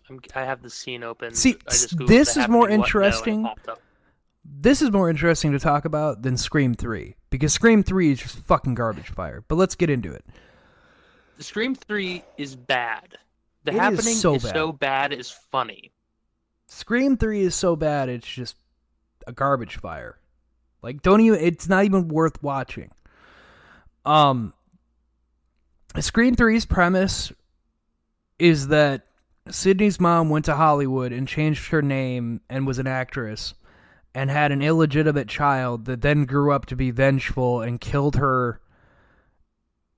I'm, 0.10 0.20
I 0.36 0.44
have 0.44 0.62
the 0.62 0.70
scene 0.70 1.04
open. 1.04 1.34
See, 1.34 1.58
I 1.68 1.72
just 1.72 2.08
this 2.08 2.38
is 2.38 2.48
more 2.48 2.70
happening 2.70 2.70
what 2.70 2.70
now, 2.70 2.74
and 2.74 2.74
it 2.74 2.86
interesting. 2.86 3.50
this 4.46 4.82
is 4.82 4.92
more 4.92 5.10
interesting 5.10 5.52
to 5.52 5.60
talk 5.60 5.86
about 5.86 6.22
than 6.22 6.38
Scream 6.38 6.74
3 6.74 7.16
because 7.30 7.54
Scream 7.54 7.84
3 7.84 8.12
is 8.12 8.20
just 8.20 8.40
fucking 8.40 8.76
garbage 8.76 9.10
fire. 9.10 9.44
But 9.48 9.56
let's 9.56 9.76
get 9.76 9.90
into 9.90 10.12
it. 10.14 10.26
Scream 11.40 11.74
Three 11.74 12.24
is 12.38 12.56
bad. 12.56 13.18
The 13.64 13.72
It 13.72 13.76
is 13.76 13.80
happening 13.80 14.16
so 14.16 14.36
is 14.36 14.44
bad. 14.44 14.54
so 14.54 14.72
bad 14.72 15.14
it's 15.14 15.32
funny. 15.32 15.92
Scream 16.68 17.18
3 17.18 17.42
is 17.42 17.56
so 17.56 17.76
bad 17.76 18.10
it's 18.10 18.28
just 18.28 18.56
a 19.26 19.32
garbage 19.32 19.78
fire. 19.78 20.19
Like 20.82 21.02
don't 21.02 21.22
even 21.22 21.40
it's 21.40 21.68
not 21.68 21.86
even 21.86 22.08
worth 22.08 22.42
watching. 22.42 22.92
Um 24.06 24.54
Scream 26.00 26.36
3's 26.36 26.66
premise 26.66 27.32
is 28.38 28.68
that 28.68 29.08
Sidney's 29.50 30.00
mom 30.00 30.30
went 30.30 30.46
to 30.46 30.56
Hollywood 30.56 31.12
and 31.12 31.28
changed 31.28 31.70
her 31.70 31.82
name 31.82 32.42
and 32.50 32.68
was 32.68 32.78
an 32.78 32.88
actress 32.88 33.56
and 34.14 34.30
had 34.30 34.52
an 34.52 34.62
illegitimate 34.62 35.28
child 35.28 35.86
that 35.86 36.02
then 36.02 36.26
grew 36.26 36.52
up 36.52 36.68
to 36.68 36.76
be 36.76 36.92
vengeful 36.92 37.62
and 37.62 37.82
killed 37.82 38.18
her 38.18 38.62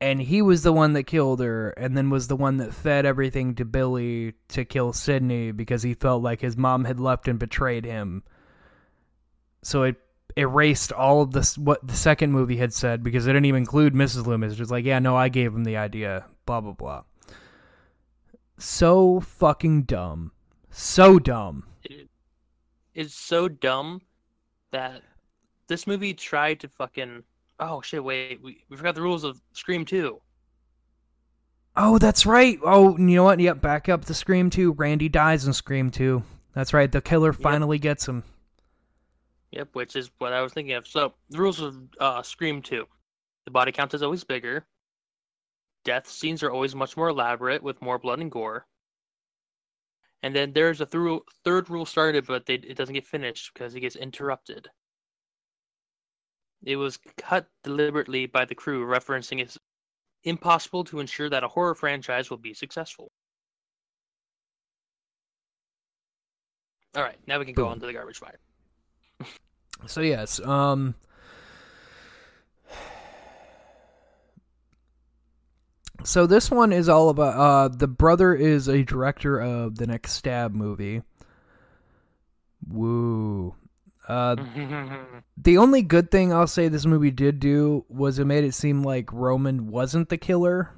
and 0.02 0.20
he 0.20 0.41
was 0.41 0.63
the 0.63 0.74
one 0.74 0.94
that 0.94 1.04
killed 1.04 1.39
her 1.41 1.70
and 1.72 1.96
then 1.96 2.10
was 2.10 2.28
the 2.28 2.36
one 2.36 2.58
that 2.58 2.74
fed 2.74 3.06
everything 3.06 3.54
to 3.56 3.65
Billy 3.65 4.34
to 4.50 4.65
kill 4.65 4.94
Sidney 4.94 5.52
because 5.52 5.84
he 5.84 5.94
felt 5.94 6.24
like 6.24 6.41
his 6.41 6.58
mom 6.58 6.86
had 6.86 7.00
left 7.00 7.28
and 7.28 7.38
betrayed 7.38 7.86
him. 7.86 8.24
So 9.62 9.84
it 9.84 9.98
erased 10.36 10.91
all 10.91 11.22
of 11.22 11.32
this 11.32 11.58
what 11.58 11.86
the 11.86 11.96
second 11.96 12.32
movie 12.32 12.58
had 12.58 12.74
said 12.74 13.04
because 13.04 13.28
it 13.28 13.34
didn't 13.34 13.46
even 13.46 13.60
include 13.60 13.94
Mrs. 13.94 14.26
Loomis. 14.26 14.56
Just 14.56 14.72
like, 14.72 14.86
yeah, 14.86 15.00
no, 15.00 15.15
I 15.15 15.30
gave 15.30 15.54
him 15.54 15.63
the 15.63 15.78
idea. 15.78 16.26
Blah 16.46 16.62
blah 16.62 16.74
blah. 16.74 17.04
So 18.58 19.20
fucking 19.20 19.84
dumb. 19.84 20.32
So 20.70 21.20
dumb. 21.20 21.65
It, 21.84 22.10
it's 22.94 23.15
so 23.15 23.48
dumb 23.48 24.02
that 24.72 25.02
this 25.67 25.88
movie 25.88 26.13
tried 26.13 26.60
to 26.62 26.67
fucking. 26.67 27.24
Oh 27.60 27.82
shit! 27.82 28.04
Wait, 28.04 28.41
we, 28.41 28.63
we 28.70 28.78
forgot 28.78 28.96
the 28.96 29.02
rules 29.02 29.24
of 29.24 29.41
Scream 29.54 29.86
Two. 29.86 30.22
Oh, 31.76 31.98
that's 31.98 32.26
right. 32.26 32.60
Oh, 32.63 32.98
you 32.98 33.15
know 33.15 33.24
what? 33.24 33.39
Yep, 33.39 33.62
back 33.62 33.88
up 33.88 34.06
the 34.06 34.13
Scream 34.13 34.50
2. 34.50 34.74
Randy 34.74 35.08
dies 35.08 35.46
in 35.46 35.54
Scream 35.54 35.89
2. 35.89 36.22
That's 36.54 36.74
right. 36.74 36.91
The 36.91 37.02
killer 37.02 37.32
finally 37.32 37.80
gets 37.80 38.08
him. 38.08 38.24
Yep, 39.52 39.70
which 39.74 39.96
is 39.96 40.12
what 40.18 40.34
I 40.34 40.42
was 40.42 40.54
thinking 40.54 40.76
of. 40.76 40.88
So 40.88 41.14
the 41.30 41.40
rules 41.40 41.60
of 41.60 41.76
uh, 42.00 42.22
Scream 42.24 42.62
Two: 42.62 42.88
the 43.46 43.52
body 43.52 43.72
count 43.72 43.94
is 43.94 44.04
always 44.04 44.24
bigger. 44.24 44.66
Death 45.84 46.08
scenes 46.08 46.44
are 46.44 46.52
always 46.52 46.76
much 46.76 46.96
more 46.96 47.10
elaborate 47.10 47.64
with 47.64 47.82
more 47.82 47.98
blood 47.98 48.20
and 48.20 48.32
gore. 48.32 48.68
And 50.24 50.36
then 50.36 50.54
there's 50.54 50.80
a 50.80 50.86
through, 50.86 51.24
third 51.44 51.70
rule 51.70 51.86
started, 51.86 52.28
but 52.28 52.46
they, 52.46 52.56
it 52.56 52.78
doesn't 52.78 52.94
get 52.94 53.08
finished 53.08 53.52
because 53.54 53.74
it 53.74 53.80
gets 53.80 53.96
interrupted. 53.96 54.68
It 56.64 56.76
was 56.76 57.00
cut 57.18 57.48
deliberately 57.64 58.28
by 58.28 58.46
the 58.46 58.54
crew, 58.54 58.86
referencing 58.86 59.42
it's 59.42 59.58
impossible 60.24 60.84
to 60.86 61.00
ensure 61.00 61.30
that 61.32 61.44
a 61.44 61.48
horror 61.48 61.74
franchise 61.74 62.30
will 62.30 62.38
be 62.38 62.54
successful. 62.54 63.12
All 66.96 67.02
right, 67.02 67.18
now 67.26 67.40
we 67.40 67.46
can 67.46 67.56
go 67.56 67.68
on 67.68 67.80
to 67.80 67.88
the 67.88 67.94
garbage 67.94 68.20
fire. 68.20 68.38
So 69.86 70.02
yes, 70.02 70.39
um 70.41 70.96
So 76.04 76.26
this 76.26 76.50
one 76.50 76.72
is 76.74 76.89
all 76.89 77.10
about 77.10 77.36
uh 77.38 77.67
the 77.67 77.88
brother 77.88 78.34
is 78.34 78.67
a 78.67 78.84
director 78.84 79.39
of 79.39 79.78
the 79.78 79.88
next 79.88 80.13
Stab 80.13 80.54
movie. 80.54 81.02
Woo. 82.67 83.56
Uh 84.08 84.36
the 85.38 85.58
only 85.58 85.82
good 85.84 86.10
thing 86.10 86.34
I'll 86.34 86.48
say 86.48 86.67
this 86.67 86.86
movie 86.86 87.12
did 87.12 87.39
do 87.39 87.86
was 87.88 88.17
it 88.17 88.26
made 88.26 88.44
it 88.44 88.54
seem 88.54 88.84
like 88.84 89.13
Roman 89.13 89.67
wasn't 89.67 90.10
the 90.10 90.17
killer. 90.17 90.72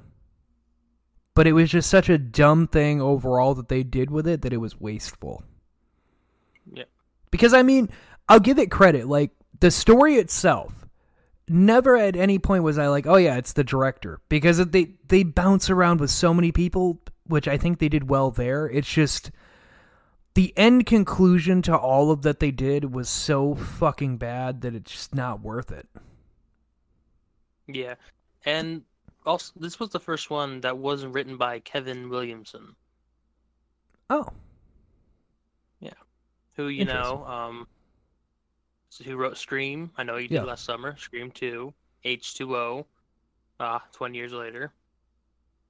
But 1.34 1.46
it 1.46 1.52
was 1.52 1.70
just 1.70 1.90
such 1.90 2.08
a 2.08 2.18
dumb 2.18 2.68
thing 2.68 3.00
overall 3.00 3.54
that 3.54 3.68
they 3.68 3.82
did 3.82 4.10
with 4.10 4.26
it 4.28 4.42
that 4.42 4.52
it 4.52 4.58
was 4.58 4.80
wasteful. 4.80 5.42
yeah. 6.72 6.84
Because 7.30 7.52
I 7.52 7.62
mean, 7.62 7.88
I'll 8.28 8.40
give 8.40 8.58
it 8.58 8.70
credit. 8.70 9.06
Like 9.06 9.30
the 9.60 9.70
story 9.70 10.16
itself, 10.16 10.86
never 11.48 11.96
at 11.96 12.16
any 12.16 12.38
point 12.38 12.64
was 12.64 12.78
I 12.78 12.88
like, 12.88 13.06
oh 13.06 13.16
yeah, 13.16 13.36
it's 13.36 13.52
the 13.52 13.64
director 13.64 14.20
because 14.28 14.58
they 14.66 14.92
they 15.08 15.22
bounce 15.22 15.70
around 15.70 16.00
with 16.00 16.10
so 16.10 16.32
many 16.32 16.52
people, 16.52 17.00
which 17.26 17.46
I 17.48 17.56
think 17.56 17.78
they 17.78 17.88
did 17.88 18.08
well 18.08 18.30
there. 18.30 18.66
It's 18.68 18.88
just 18.88 19.30
the 20.34 20.52
end 20.56 20.86
conclusion 20.86 21.62
to 21.62 21.76
all 21.76 22.10
of 22.10 22.22
that 22.22 22.40
they 22.40 22.50
did 22.50 22.92
was 22.92 23.08
so 23.08 23.54
fucking 23.54 24.16
bad 24.16 24.62
that 24.62 24.74
it's 24.74 24.90
just 24.90 25.14
not 25.14 25.40
worth 25.40 25.70
it. 25.70 25.88
Yeah, 27.66 27.94
and 28.44 28.82
also 29.24 29.52
this 29.56 29.78
was 29.78 29.90
the 29.90 30.00
first 30.00 30.30
one 30.30 30.60
that 30.62 30.76
wasn't 30.76 31.14
written 31.14 31.36
by 31.36 31.60
Kevin 31.60 32.08
Williamson, 32.10 32.74
Oh, 34.10 34.28
Yeah. 35.80 35.94
who 36.56 36.68
you 36.68 36.84
know, 36.84 37.24
um, 37.26 37.66
who 39.04 39.16
wrote 39.16 39.36
Scream. 39.38 39.90
I 39.96 40.02
know 40.02 40.16
you 40.16 40.28
did 40.28 40.34
Yeah. 40.36 40.42
last 40.42 40.64
summer. 40.64 40.96
Scream 40.98 41.30
Two, 41.30 41.72
H 42.04 42.34
two 42.34 42.56
O, 42.56 42.86
ah, 43.60 43.82
twenty 43.92 44.18
years 44.18 44.32
later. 44.32 44.72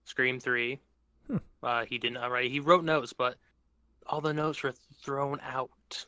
Scream 0.04 0.40
Three. 0.40 0.80
Hmm. 1.26 1.36
Uh, 1.62 1.84
he 1.86 1.98
did 1.98 2.12
not 2.12 2.30
write. 2.30 2.50
He 2.50 2.60
wrote 2.60 2.84
notes, 2.84 3.12
but 3.12 3.36
all 4.06 4.20
the 4.20 4.34
notes 4.34 4.62
were 4.62 4.72
thrown 5.02 5.40
out. 5.42 6.06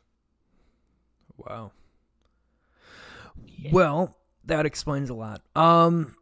Wow. 1.37 1.71
Well, 3.71 4.15
that 4.45 4.65
explains 4.65 5.09
a 5.09 5.13
lot. 5.13 5.41
Um 5.55 6.15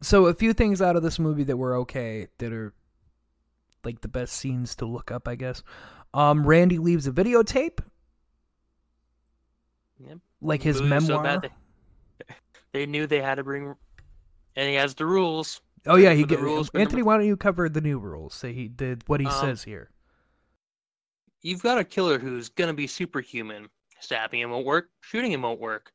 so 0.00 0.26
a 0.26 0.34
few 0.34 0.52
things 0.52 0.82
out 0.82 0.96
of 0.96 1.02
this 1.02 1.18
movie 1.18 1.44
that 1.44 1.56
were 1.56 1.76
okay 1.78 2.26
that 2.38 2.52
are 2.52 2.72
like 3.84 4.00
the 4.00 4.08
best 4.08 4.34
scenes 4.34 4.74
to 4.76 4.86
look 4.86 5.10
up, 5.10 5.26
I 5.28 5.34
guess. 5.36 5.62
Um 6.14 6.46
Randy 6.46 6.78
leaves 6.78 7.06
a 7.06 7.12
videotape 7.12 7.78
Yep. 10.06 10.18
like 10.40 10.62
his 10.62 10.80
was 10.80 10.88
so 11.06 11.18
memoir. 11.20 11.22
bad 11.40 11.50
they, 12.20 12.34
they 12.72 12.86
knew 12.86 13.06
they 13.06 13.20
had 13.20 13.36
to 13.36 13.44
bring, 13.44 13.74
and 14.56 14.68
he 14.68 14.74
has 14.74 14.94
the 14.94 15.06
rules. 15.06 15.60
oh 15.86 15.96
yeah, 15.96 16.12
he 16.12 16.24
get, 16.24 16.40
rules 16.40 16.68
Anthony, 16.74 16.98
number- 17.02 17.06
why 17.06 17.16
don't 17.18 17.26
you 17.26 17.36
cover 17.36 17.68
the 17.68 17.80
new 17.80 17.98
rules? 17.98 18.34
Say 18.34 18.52
he 18.52 18.68
did 18.68 19.02
what 19.08 19.20
he 19.20 19.26
Um, 19.26 19.32
says 19.32 19.62
here. 19.64 19.90
You've 21.42 21.62
got 21.62 21.78
a 21.78 21.84
killer 21.84 22.18
who's 22.18 22.48
gonna 22.48 22.74
be 22.74 22.86
superhuman. 22.86 23.68
Stabbing 24.00 24.40
him 24.40 24.50
won't 24.50 24.66
work. 24.66 24.88
Shooting 25.00 25.32
him 25.32 25.42
won't 25.42 25.60
work. 25.60 25.92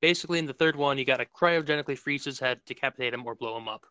Basically, 0.00 0.38
in 0.38 0.46
the 0.46 0.52
third 0.54 0.76
one, 0.76 0.96
you 0.98 1.04
gotta 1.04 1.26
cryogenically 1.26 1.96
freeze 1.98 2.24
his 2.24 2.38
head, 2.38 2.60
decapitate 2.66 3.12
him, 3.12 3.26
or 3.26 3.34
blow 3.34 3.56
him 3.58 3.68
up. 3.68 3.84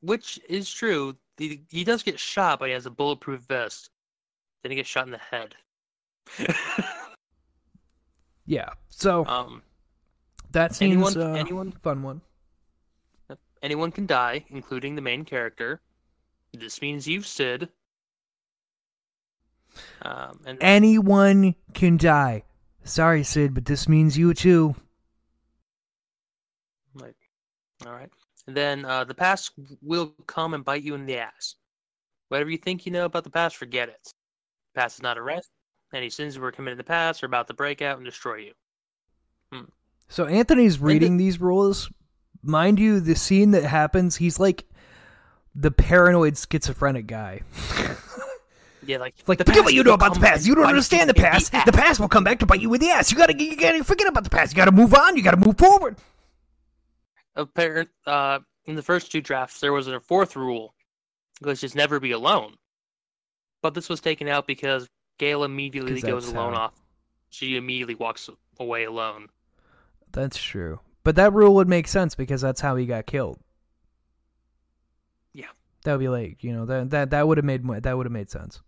Which 0.00 0.38
is 0.48 0.70
true. 0.70 1.16
The, 1.38 1.60
he 1.70 1.84
does 1.84 2.02
get 2.02 2.18
shot, 2.18 2.58
but 2.58 2.66
he 2.68 2.72
has 2.74 2.86
a 2.86 2.90
bulletproof 2.90 3.40
vest. 3.42 3.90
Then 4.62 4.70
he 4.72 4.76
gets 4.76 4.88
shot 4.88 5.06
in 5.06 5.12
the 5.12 5.18
head. 5.18 5.54
Yeah. 8.48 8.70
So 8.88 9.26
um, 9.26 9.62
that 10.52 10.74
seems 10.74 11.14
anyone- 11.14 11.34
uh, 11.36 11.38
anyone- 11.38 11.72
fun 11.72 12.02
one. 12.02 12.22
anyone 13.62 13.92
can 13.92 14.06
die, 14.06 14.46
including 14.48 14.94
the 14.94 15.02
main 15.02 15.24
character. 15.24 15.80
This 16.54 16.80
means 16.80 17.06
you, 17.06 17.22
Sid. 17.22 17.68
Um, 20.00 20.40
and 20.46 20.58
Anyone 20.62 21.54
can 21.74 21.98
die. 21.98 22.44
Sorry, 22.84 23.22
Sid, 23.22 23.52
but 23.52 23.66
this 23.66 23.86
means 23.86 24.16
you 24.16 24.32
too. 24.32 24.74
Like, 26.94 27.16
all 27.86 27.92
right. 27.92 28.10
And 28.46 28.56
then 28.56 28.86
uh, 28.86 29.04
the 29.04 29.14
past 29.14 29.52
will 29.82 30.14
come 30.26 30.54
and 30.54 30.64
bite 30.64 30.82
you 30.82 30.94
in 30.94 31.04
the 31.04 31.18
ass. 31.18 31.56
Whatever 32.28 32.48
you 32.50 32.56
think 32.58 32.86
you 32.86 32.92
know 32.92 33.04
about 33.04 33.24
the 33.24 33.30
past, 33.30 33.56
forget 33.56 33.90
it. 33.90 34.00
The 34.74 34.80
past 34.80 34.96
is 34.98 35.02
not 35.02 35.18
a 35.18 35.22
rest. 35.22 35.50
Any 35.92 36.10
sins 36.10 36.38
were 36.38 36.52
committed 36.52 36.74
in 36.74 36.78
the 36.78 36.84
past 36.84 37.22
are 37.22 37.26
about 37.26 37.46
to 37.48 37.54
break 37.54 37.80
out 37.82 37.96
and 37.96 38.04
destroy 38.04 38.36
you. 38.36 39.66
So 40.08 40.26
Anthony's 40.26 40.78
the- 40.78 40.84
reading 40.84 41.16
these 41.16 41.40
rules. 41.40 41.90
Mind 42.42 42.78
you, 42.78 43.00
the 43.00 43.14
scene 43.14 43.50
that 43.52 43.64
happens, 43.64 44.16
he's 44.16 44.38
like 44.38 44.64
the 45.54 45.70
paranoid 45.70 46.36
schizophrenic 46.38 47.06
guy. 47.06 47.40
Yeah, 48.86 48.98
like 48.98 49.14
Like, 49.26 49.38
forget 49.44 49.64
what 49.64 49.74
you 49.74 49.82
know 49.82 49.92
about 49.94 50.14
the 50.14 50.20
past. 50.20 50.46
You 50.46 50.54
don't 50.54 50.66
understand 50.66 51.10
the 51.10 51.14
past. 51.14 51.52
ass. 51.52 51.64
The 51.66 51.72
past 51.72 52.00
will 52.00 52.08
come 52.08 52.24
back 52.24 52.38
to 52.38 52.46
bite 52.46 52.60
you 52.60 52.72
in 52.74 52.80
the 52.80 52.90
ass. 52.90 53.10
You 53.10 53.18
gotta, 53.18 53.36
you 53.38 53.56
gotta 53.56 53.82
forget 53.84 54.06
about 54.06 54.24
the 54.24 54.30
past. 54.30 54.52
You 54.52 54.56
gotta 54.56 54.72
move 54.72 54.94
on. 54.94 55.16
You 55.16 55.22
gotta 55.22 55.36
move 55.36 55.58
forward. 55.58 55.96
Apparent, 57.36 57.88
uh, 58.06 58.38
in 58.66 58.74
the 58.76 58.82
first 58.82 59.10
two 59.12 59.20
drafts, 59.20 59.60
there 59.60 59.72
was 59.72 59.88
a 59.88 60.00
fourth 60.00 60.36
rule, 60.36 60.74
which 61.40 61.64
is 61.64 61.74
never 61.74 62.00
be 62.00 62.12
alone. 62.12 62.54
But 63.62 63.74
this 63.74 63.88
was 63.88 64.00
taken 64.00 64.28
out 64.28 64.46
because 64.46 64.88
Gale 65.18 65.44
immediately 65.44 66.00
goes 66.00 66.28
alone 66.28 66.54
how- 66.54 66.60
off. 66.60 66.74
She 67.30 67.56
immediately 67.56 67.94
walks 67.94 68.30
away 68.58 68.84
alone. 68.84 69.28
That's 70.12 70.38
true. 70.38 70.80
But 71.04 71.16
that 71.16 71.32
rule 71.32 71.54
would 71.56 71.68
make 71.68 71.86
sense 71.86 72.14
because 72.14 72.40
that's 72.40 72.60
how 72.60 72.76
he 72.76 72.86
got 72.86 73.06
killed. 73.06 73.38
Yeah. 75.34 75.46
That 75.84 75.92
would 75.92 76.00
be 76.00 76.08
like, 76.08 76.42
you 76.42 76.52
know, 76.52 76.64
that 76.64 76.90
that 76.90 77.10
that 77.10 77.28
would 77.28 77.36
have 77.36 77.44
made 77.44 77.64
that 77.82 77.96
would 77.96 78.06
have 78.06 78.12
made 78.12 78.30
sense. 78.30 78.62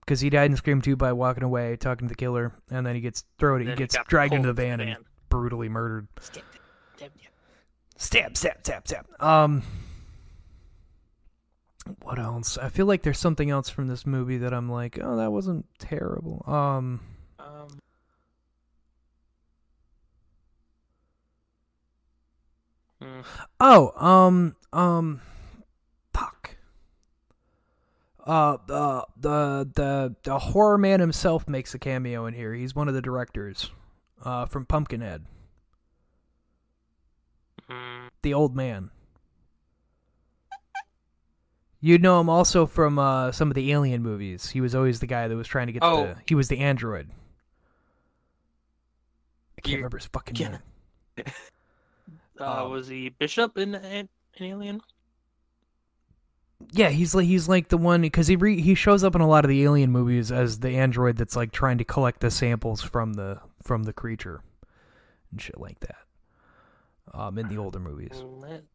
Because 0.00 0.20
he 0.20 0.30
died 0.30 0.50
in 0.50 0.56
Scream 0.56 0.82
2 0.82 0.96
by 0.96 1.12
walking 1.12 1.44
away, 1.44 1.76
talking 1.76 2.08
to 2.08 2.12
the 2.12 2.16
killer, 2.16 2.52
and 2.70 2.84
then 2.84 2.96
he 2.96 3.00
gets 3.00 3.24
thrown, 3.38 3.60
he 3.60 3.66
Then 3.66 3.76
he 3.76 3.84
gets 3.84 3.96
dragged 4.08 4.34
into 4.34 4.48
the 4.48 4.52
van, 4.52 4.78
the 4.78 4.84
and 4.86 5.04
brutally 5.28 5.68
murdered. 5.68 6.08
Stab. 6.20 6.42
Stab, 7.96 8.36
stab, 8.36 8.58
stab, 8.64 8.88
stab. 8.88 9.06
Um, 9.22 9.62
what 12.00 12.18
else? 12.18 12.56
I 12.58 12.68
feel 12.68 12.86
like 12.86 13.02
there's 13.02 13.18
something 13.18 13.50
else 13.50 13.68
from 13.68 13.88
this 13.88 14.06
movie 14.06 14.38
that 14.38 14.52
I'm 14.54 14.70
like, 14.70 14.98
oh, 15.02 15.16
that 15.16 15.32
wasn't 15.32 15.66
terrible. 15.78 16.44
Um, 16.46 17.00
Um, 17.38 17.78
hmm. 23.00 23.20
oh, 23.60 23.92
um, 24.04 24.56
um, 24.72 25.20
fuck. 26.14 26.56
Uh, 28.24 28.58
the 28.66 29.04
the 29.18 29.70
the 29.74 30.16
the 30.22 30.38
horror 30.38 30.78
man 30.78 31.00
himself 31.00 31.48
makes 31.48 31.74
a 31.74 31.78
cameo 31.78 32.26
in 32.26 32.34
here. 32.34 32.54
He's 32.54 32.74
one 32.74 32.86
of 32.88 32.94
the 32.94 33.02
directors, 33.02 33.70
uh, 34.24 34.46
from 34.46 34.64
Pumpkinhead. 34.66 35.26
Hmm. 37.68 38.08
the 38.22 38.34
old 38.34 38.54
man. 38.54 38.90
You 41.84 41.98
know 41.98 42.20
him 42.20 42.28
also 42.30 42.64
from 42.64 42.96
uh, 43.00 43.32
some 43.32 43.48
of 43.50 43.56
the 43.56 43.72
Alien 43.72 44.02
movies. 44.04 44.48
He 44.48 44.60
was 44.60 44.72
always 44.72 45.00
the 45.00 45.06
guy 45.08 45.26
that 45.26 45.36
was 45.36 45.48
trying 45.48 45.66
to 45.66 45.72
get 45.72 45.82
Oh. 45.82 46.04
the. 46.04 46.16
He 46.26 46.36
was 46.36 46.46
the 46.46 46.60
android. 46.60 47.08
I 49.58 49.60
can't 49.62 49.76
remember 49.78 49.98
his 49.98 50.06
fucking 50.06 50.36
yeah. 50.36 50.58
name. 51.16 51.26
Uh, 52.40 52.64
Um, 52.64 52.72
was 52.72 52.88
he 52.88 53.10
Bishop 53.10 53.56
in, 53.58 53.74
in, 53.74 54.08
in 54.38 54.46
Alien? 54.46 54.80
Yeah, 56.72 56.88
he's 56.88 57.14
like 57.14 57.26
he's 57.26 57.46
like 57.48 57.68
the 57.68 57.76
one 57.76 58.00
because 58.00 58.26
he 58.26 58.36
re, 58.36 58.60
he 58.60 58.74
shows 58.74 59.04
up 59.04 59.14
in 59.14 59.20
a 59.20 59.28
lot 59.28 59.44
of 59.44 59.48
the 59.48 59.62
Alien 59.62 59.92
movies 59.92 60.32
as 60.32 60.58
the 60.60 60.70
android 60.70 61.16
that's 61.16 61.36
like 61.36 61.52
trying 61.52 61.78
to 61.78 61.84
collect 61.84 62.20
the 62.20 62.30
samples 62.30 62.80
from 62.82 63.12
the 63.14 63.38
from 63.62 63.82
the 63.84 63.92
creature 63.92 64.40
and 65.30 65.40
shit 65.40 65.60
like 65.60 65.78
that. 65.80 66.01
Um, 67.14 67.36
in 67.36 67.48
the 67.48 67.58
older 67.58 67.78
movies. 67.78 68.24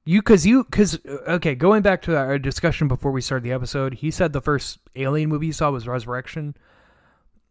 You, 0.06 0.22
cause 0.22 0.46
you, 0.46 0.64
cause 0.66 1.00
okay, 1.28 1.56
going 1.56 1.82
back 1.82 2.04
to 2.04 2.16
our 2.16 2.38
discussion 2.38 2.88
before 2.88 3.12
we 3.12 3.20
started 3.20 3.44
the 3.44 3.52
episode, 3.52 3.96
he 3.96 4.12
said 4.12 4.32
the 4.32 4.42
first 4.42 4.78
Alien 4.96 5.28
movie 5.30 5.48
he 5.48 5.52
saw 5.52 5.72
was 5.72 5.88
Resurrection. 5.88 6.56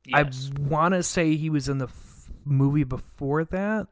Yes. 0.06 0.52
I 0.56 0.60
want 0.60 0.94
to 0.94 1.02
say 1.02 1.34
he 1.34 1.50
was 1.50 1.68
in 1.68 1.78
the 1.78 1.86
f- 1.86 2.30
movie 2.44 2.84
before 2.84 3.44
that, 3.46 3.88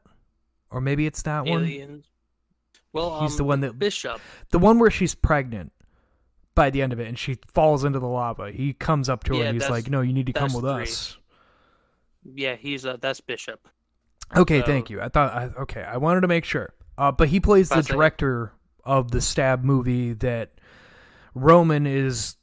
or 0.71 0.79
maybe 0.79 1.05
it's 1.05 1.21
that 1.23 1.45
one. 1.45 2.03
Well, 2.93 3.19
He's 3.23 3.31
um, 3.31 3.37
the 3.37 3.43
one 3.43 3.59
that 3.59 3.77
Bishop. 3.77 4.21
the 4.51 4.59
one 4.59 4.79
where 4.79 4.89
she's 4.89 5.13
pregnant 5.15 5.73
by 6.55 6.69
the 6.69 6.81
end 6.81 6.93
of 6.93 7.01
it, 7.01 7.09
and 7.09 7.19
she 7.19 7.37
falls 7.53 7.83
into 7.83 7.99
the 7.99 8.07
lava. 8.07 8.53
He 8.53 8.71
comes 8.71 9.09
up 9.09 9.25
to 9.25 9.33
her 9.33 9.39
Yeah, 9.41 9.49
and 9.49 9.61
he's 9.61 9.69
like, 9.69 9.89
"No, 9.89 9.99
you 9.99 10.13
need 10.13 10.27
to 10.27 10.33
come 10.33 10.53
with 10.53 10.63
three. 10.63 10.83
us." 10.83 11.17
Yeah, 12.23 12.55
he's 12.55 12.85
uh, 12.85 12.95
that's 13.01 13.19
Bishop. 13.19 13.67
Okay, 14.37 14.61
So- 14.61 14.65
thank 14.65 14.89
you. 14.89 15.01
I 15.01 15.09
thought, 15.09 15.33
I, 15.33 15.43
okay, 15.63 15.83
I 15.83 15.97
wanted 15.97 16.21
to 16.21 16.29
make 16.29 16.45
sure. 16.45 16.73
Uh, 16.97 17.11
but 17.11 17.29
he 17.29 17.39
plays 17.39 17.69
the 17.69 17.81
director 17.81 18.53
of 18.83 19.11
the 19.11 19.21
stab 19.21 19.63
movie 19.63 20.13
that 20.13 20.51
Roman 21.33 21.85
is 21.85 22.35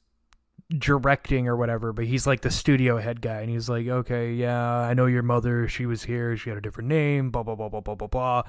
directing 0.79 1.49
or 1.49 1.57
whatever, 1.57 1.93
but 1.93 2.05
he's 2.05 2.27
like 2.27 2.41
the 2.41 2.51
studio 2.51 2.99
head 2.99 3.21
guy, 3.21 3.41
and 3.41 3.51
he's 3.51 3.69
like, 3.69 3.87
okay, 3.87 4.33
yeah, 4.33 4.63
I 4.63 4.95
know 4.95 5.07
your 5.07 5.23
mother. 5.23 5.69
She 5.69 5.87
was 5.87 6.03
here. 6.03 6.37
She 6.37 6.51
had 6.51 6.59
a 6.59 6.63
different 6.63 6.89
name. 6.89 7.31
Blah 7.31 7.43
blah 7.43 7.55
blah 7.55 7.69
blah 7.69 7.81
blah 7.81 7.95
blah 7.95 8.09
blah. 8.09 8.43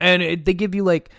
And 0.00 0.22
it, 0.22 0.44
they 0.44 0.54
give 0.54 0.74
you 0.74 0.84
like 0.84 1.10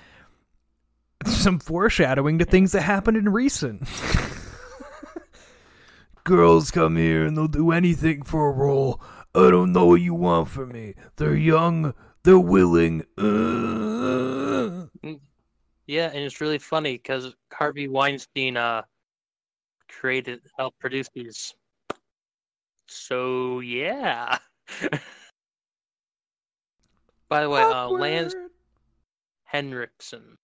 some 1.26 1.60
foreshadowing 1.60 2.40
to 2.40 2.46
things 2.46 2.72
that 2.72 2.82
happened 2.82 3.18
in 3.18 3.30
recent. 3.30 3.88
Girls 6.24 6.72
come 6.72 6.96
here 6.96 7.26
and 7.26 7.36
they'll 7.36 7.48
do 7.48 7.72
anything 7.72 8.22
for 8.22 8.50
a 8.50 8.54
role. 8.54 9.02
I 9.36 9.50
don't 9.50 9.74
know 9.74 9.88
what 9.88 10.02
you 10.02 10.14
want 10.14 10.50
from 10.50 10.72
me. 10.72 10.96
They're 11.18 11.36
young. 11.36 11.94
They're 12.24 12.40
willing. 12.40 13.06
Uh. 13.18 14.88
Yeah, 15.88 16.12
and 16.14 16.18
it's 16.24 16.40
really 16.42 16.60
funny 16.60 16.94
because 16.94 17.34
Harvey 17.52 17.88
Weinstein 17.88 18.58
uh 18.58 18.84
created, 19.90 20.42
helped 20.58 20.80
produce 20.80 21.10
these. 21.14 21.54
So 22.88 23.60
yeah. 23.62 24.38
By 27.30 27.42
the 27.42 27.50
way, 27.50 27.62
uh, 27.62 27.88
Lance. 27.88 28.36
Henriksen. 29.44 30.38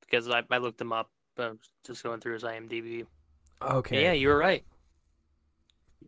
Because 0.00 0.28
I, 0.28 0.42
I 0.50 0.58
looked 0.58 0.80
him 0.80 0.92
up, 0.92 1.10
uh, 1.38 1.50
just 1.86 2.02
going 2.02 2.20
through 2.20 2.34
his 2.34 2.42
IMDb. 2.42 3.06
Okay. 3.62 4.02
Yeah, 4.02 4.12
you 4.12 4.28
were 4.28 4.38
right. 4.38 4.64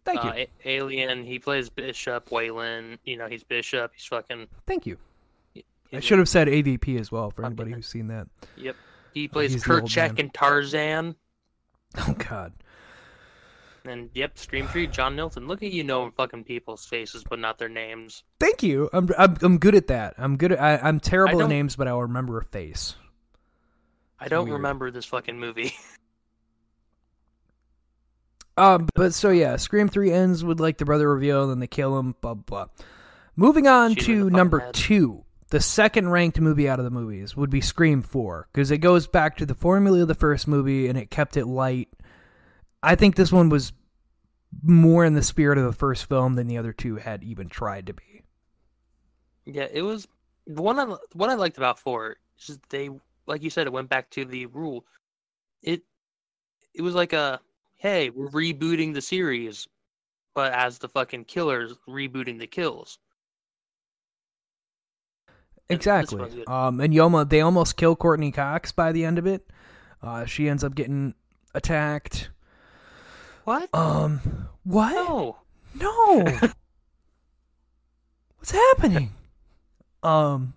Thank 0.04 0.24
you. 0.24 0.30
Uh, 0.30 0.44
Alien, 0.64 1.24
he 1.24 1.38
plays 1.38 1.68
Bishop. 1.68 2.30
Wayland, 2.30 2.98
you 3.04 3.16
know, 3.16 3.26
he's 3.28 3.44
Bishop. 3.44 3.92
He's 3.94 4.06
fucking. 4.06 4.46
Thank 4.66 4.86
you. 4.86 4.96
I 5.92 6.00
should 6.00 6.18
have 6.18 6.28
said 6.28 6.48
AVP 6.48 6.98
as 7.00 7.10
well 7.10 7.30
for 7.30 7.44
anybody 7.44 7.72
who's 7.72 7.86
seen 7.86 8.08
that. 8.08 8.28
Yep. 8.56 8.76
He 9.12 9.28
plays 9.28 9.52
he's 9.52 9.64
the 9.64 9.70
Kerchak 9.70 10.18
and 10.18 10.32
Tarzan. 10.32 11.16
Oh 11.98 12.14
God. 12.16 12.52
And 13.84 14.10
yep, 14.14 14.38
Scream 14.38 14.68
3, 14.68 14.86
John 14.86 15.16
Milton. 15.16 15.48
Look 15.48 15.64
at 15.64 15.72
you 15.72 15.82
knowing 15.82 16.12
fucking 16.12 16.44
people's 16.44 16.86
faces, 16.86 17.24
but 17.28 17.40
not 17.40 17.58
their 17.58 17.68
names. 17.68 18.22
Thank 18.38 18.62
you. 18.62 18.88
I'm 18.92 19.08
I'm, 19.18 19.36
I'm 19.42 19.58
good 19.58 19.74
at 19.74 19.88
that. 19.88 20.14
I'm 20.16 20.36
good 20.36 20.52
at. 20.52 20.60
I, 20.60 20.76
I'm 20.76 21.00
terrible 21.00 21.42
at 21.42 21.48
names, 21.48 21.74
but 21.74 21.88
I'll 21.88 22.02
remember 22.02 22.38
a 22.38 22.44
face. 22.44 22.94
I 24.20 24.28
don't 24.28 24.44
weird. 24.44 24.58
remember 24.58 24.92
this 24.92 25.06
fucking 25.06 25.40
movie. 25.40 25.74
Um, 28.60 28.88
but 28.94 29.14
so 29.14 29.30
yeah, 29.30 29.56
Scream 29.56 29.88
Three 29.88 30.12
ends 30.12 30.44
with 30.44 30.60
like 30.60 30.76
the 30.76 30.84
brother 30.84 31.08
reveal, 31.08 31.42
and 31.42 31.50
then 31.50 31.60
they 31.60 31.66
kill 31.66 31.98
him. 31.98 32.14
Blah 32.20 32.34
blah. 32.34 32.66
Moving 33.34 33.66
on 33.66 33.94
to 33.94 34.28
number 34.28 34.58
head. 34.58 34.74
two, 34.74 35.24
the 35.48 35.60
second 35.60 36.10
ranked 36.10 36.38
movie 36.38 36.68
out 36.68 36.78
of 36.78 36.84
the 36.84 36.90
movies 36.90 37.34
would 37.34 37.48
be 37.48 37.62
Scream 37.62 38.02
Four 38.02 38.48
because 38.52 38.70
it 38.70 38.78
goes 38.78 39.06
back 39.06 39.38
to 39.38 39.46
the 39.46 39.54
formula 39.54 40.02
of 40.02 40.08
the 40.08 40.14
first 40.14 40.46
movie 40.46 40.88
and 40.88 40.98
it 40.98 41.10
kept 41.10 41.38
it 41.38 41.46
light. 41.46 41.88
I 42.82 42.96
think 42.96 43.16
this 43.16 43.32
one 43.32 43.48
was 43.48 43.72
more 44.62 45.06
in 45.06 45.14
the 45.14 45.22
spirit 45.22 45.56
of 45.56 45.64
the 45.64 45.72
first 45.72 46.06
film 46.06 46.34
than 46.34 46.46
the 46.46 46.58
other 46.58 46.74
two 46.74 46.96
had 46.96 47.22
even 47.22 47.48
tried 47.48 47.86
to 47.86 47.94
be. 47.94 48.22
Yeah, 49.46 49.68
it 49.72 49.82
was 49.82 50.06
the 50.46 50.60
one 50.60 50.78
I 50.78 50.84
what 51.14 51.30
I 51.30 51.34
liked 51.34 51.56
about 51.56 51.78
four 51.78 52.16
is 52.38 52.46
just 52.46 52.60
they 52.68 52.90
like 53.26 53.42
you 53.42 53.48
said 53.48 53.66
it 53.66 53.72
went 53.72 53.88
back 53.88 54.10
to 54.10 54.26
the 54.26 54.44
rule. 54.46 54.84
It 55.62 55.82
it 56.74 56.82
was 56.82 56.94
like 56.94 57.14
a 57.14 57.40
hey 57.80 58.10
we're 58.10 58.28
rebooting 58.28 58.94
the 58.94 59.00
series, 59.00 59.66
but 60.34 60.52
as 60.52 60.78
the 60.78 60.88
fucking 60.88 61.24
killers 61.24 61.74
rebooting 61.88 62.38
the 62.38 62.46
kills. 62.46 62.98
Exactly. 65.68 66.44
Um, 66.46 66.80
and 66.80 66.92
Yoma, 66.92 67.28
they 67.28 67.40
almost 67.40 67.76
kill 67.76 67.96
Courteney 67.96 68.32
Cox 68.32 68.72
by 68.72 68.92
the 68.92 69.04
end 69.04 69.18
of 69.18 69.26
it. 69.26 69.48
Uh, 70.02 70.24
she 70.24 70.48
ends 70.48 70.64
up 70.64 70.74
getting 70.74 71.14
attacked. 71.54 72.30
What? 73.44 73.68
Um, 73.72 74.48
what? 74.64 74.92
no. 74.92 75.38
No. 75.74 76.24
What's 78.36 78.50
happening? 78.50 79.10
Um. 80.02 80.54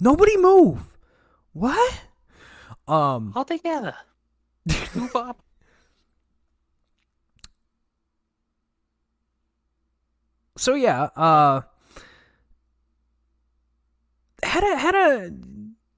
Nobody 0.00 0.36
move. 0.36 0.80
What? 1.52 2.00
Um. 2.86 3.32
All 3.36 3.44
together. 3.44 3.94
Up. 5.14 5.42
So 10.56 10.74
yeah. 10.74 11.04
Uh. 11.16 11.62
Had 14.42 14.64
a 14.64 14.76
had 14.76 14.94
a. 14.94 15.32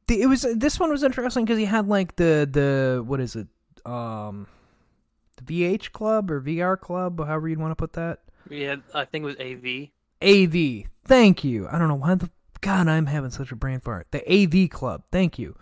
It 0.09 0.29
was 0.29 0.43
this 0.57 0.81
one 0.81 0.91
was 0.91 1.03
interesting 1.03 1.45
because 1.45 1.59
he 1.59 1.65
had 1.65 1.89
like 1.89 2.17
the 2.17 2.49
the 2.51 3.03
what 3.07 3.21
is 3.21 3.37
it 3.37 3.47
um, 3.87 4.47
the 5.37 5.45
VH 5.45 5.93
club 5.93 6.31
or 6.31 6.41
VR 6.41 6.79
club, 6.79 7.25
however 7.25 7.49
you'd 7.49 7.59
want 7.59 7.71
to 7.71 7.77
put 7.77 7.93
that. 7.95 8.21
Yeah, 8.49 8.77
I 8.95 9.05
think 9.05 9.25
it 9.25 9.27
was 9.27 9.37
AV. 9.37 9.91
AV. 10.23 10.91
Thank 11.05 11.45
you. 11.45 11.69
I 11.69 11.79
don't 11.79 11.89
know 11.89 11.95
why 11.95 12.15
the 12.15 12.31
God 12.61 12.89
I'm 12.89 13.07
having 13.07 13.31
such 13.31 13.53
a 13.53 13.57
brain 13.57 13.81
fart. 13.81 14.09
The 14.11 14.23
AV 14.31 14.71
Club. 14.71 15.05
Thank 15.11 15.39
you. 15.39 15.57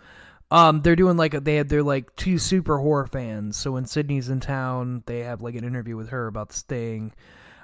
Um, 0.51 0.81
they're 0.81 0.95
doing 0.95 1.15
like 1.17 1.33
a, 1.35 1.39
they 1.39 1.55
had 1.55 1.69
they're 1.69 1.83
like 1.83 2.15
two 2.15 2.39
super 2.39 2.79
horror 2.79 3.05
fans. 3.07 3.55
So 3.57 3.71
when 3.73 3.85
Sidney's 3.85 4.29
in 4.29 4.39
town, 4.39 5.03
they 5.05 5.19
have 5.19 5.41
like 5.41 5.55
an 5.55 5.63
interview 5.63 5.95
with 5.95 6.09
her 6.09 6.27
about 6.27 6.49
this 6.49 6.63
thing. 6.63 7.13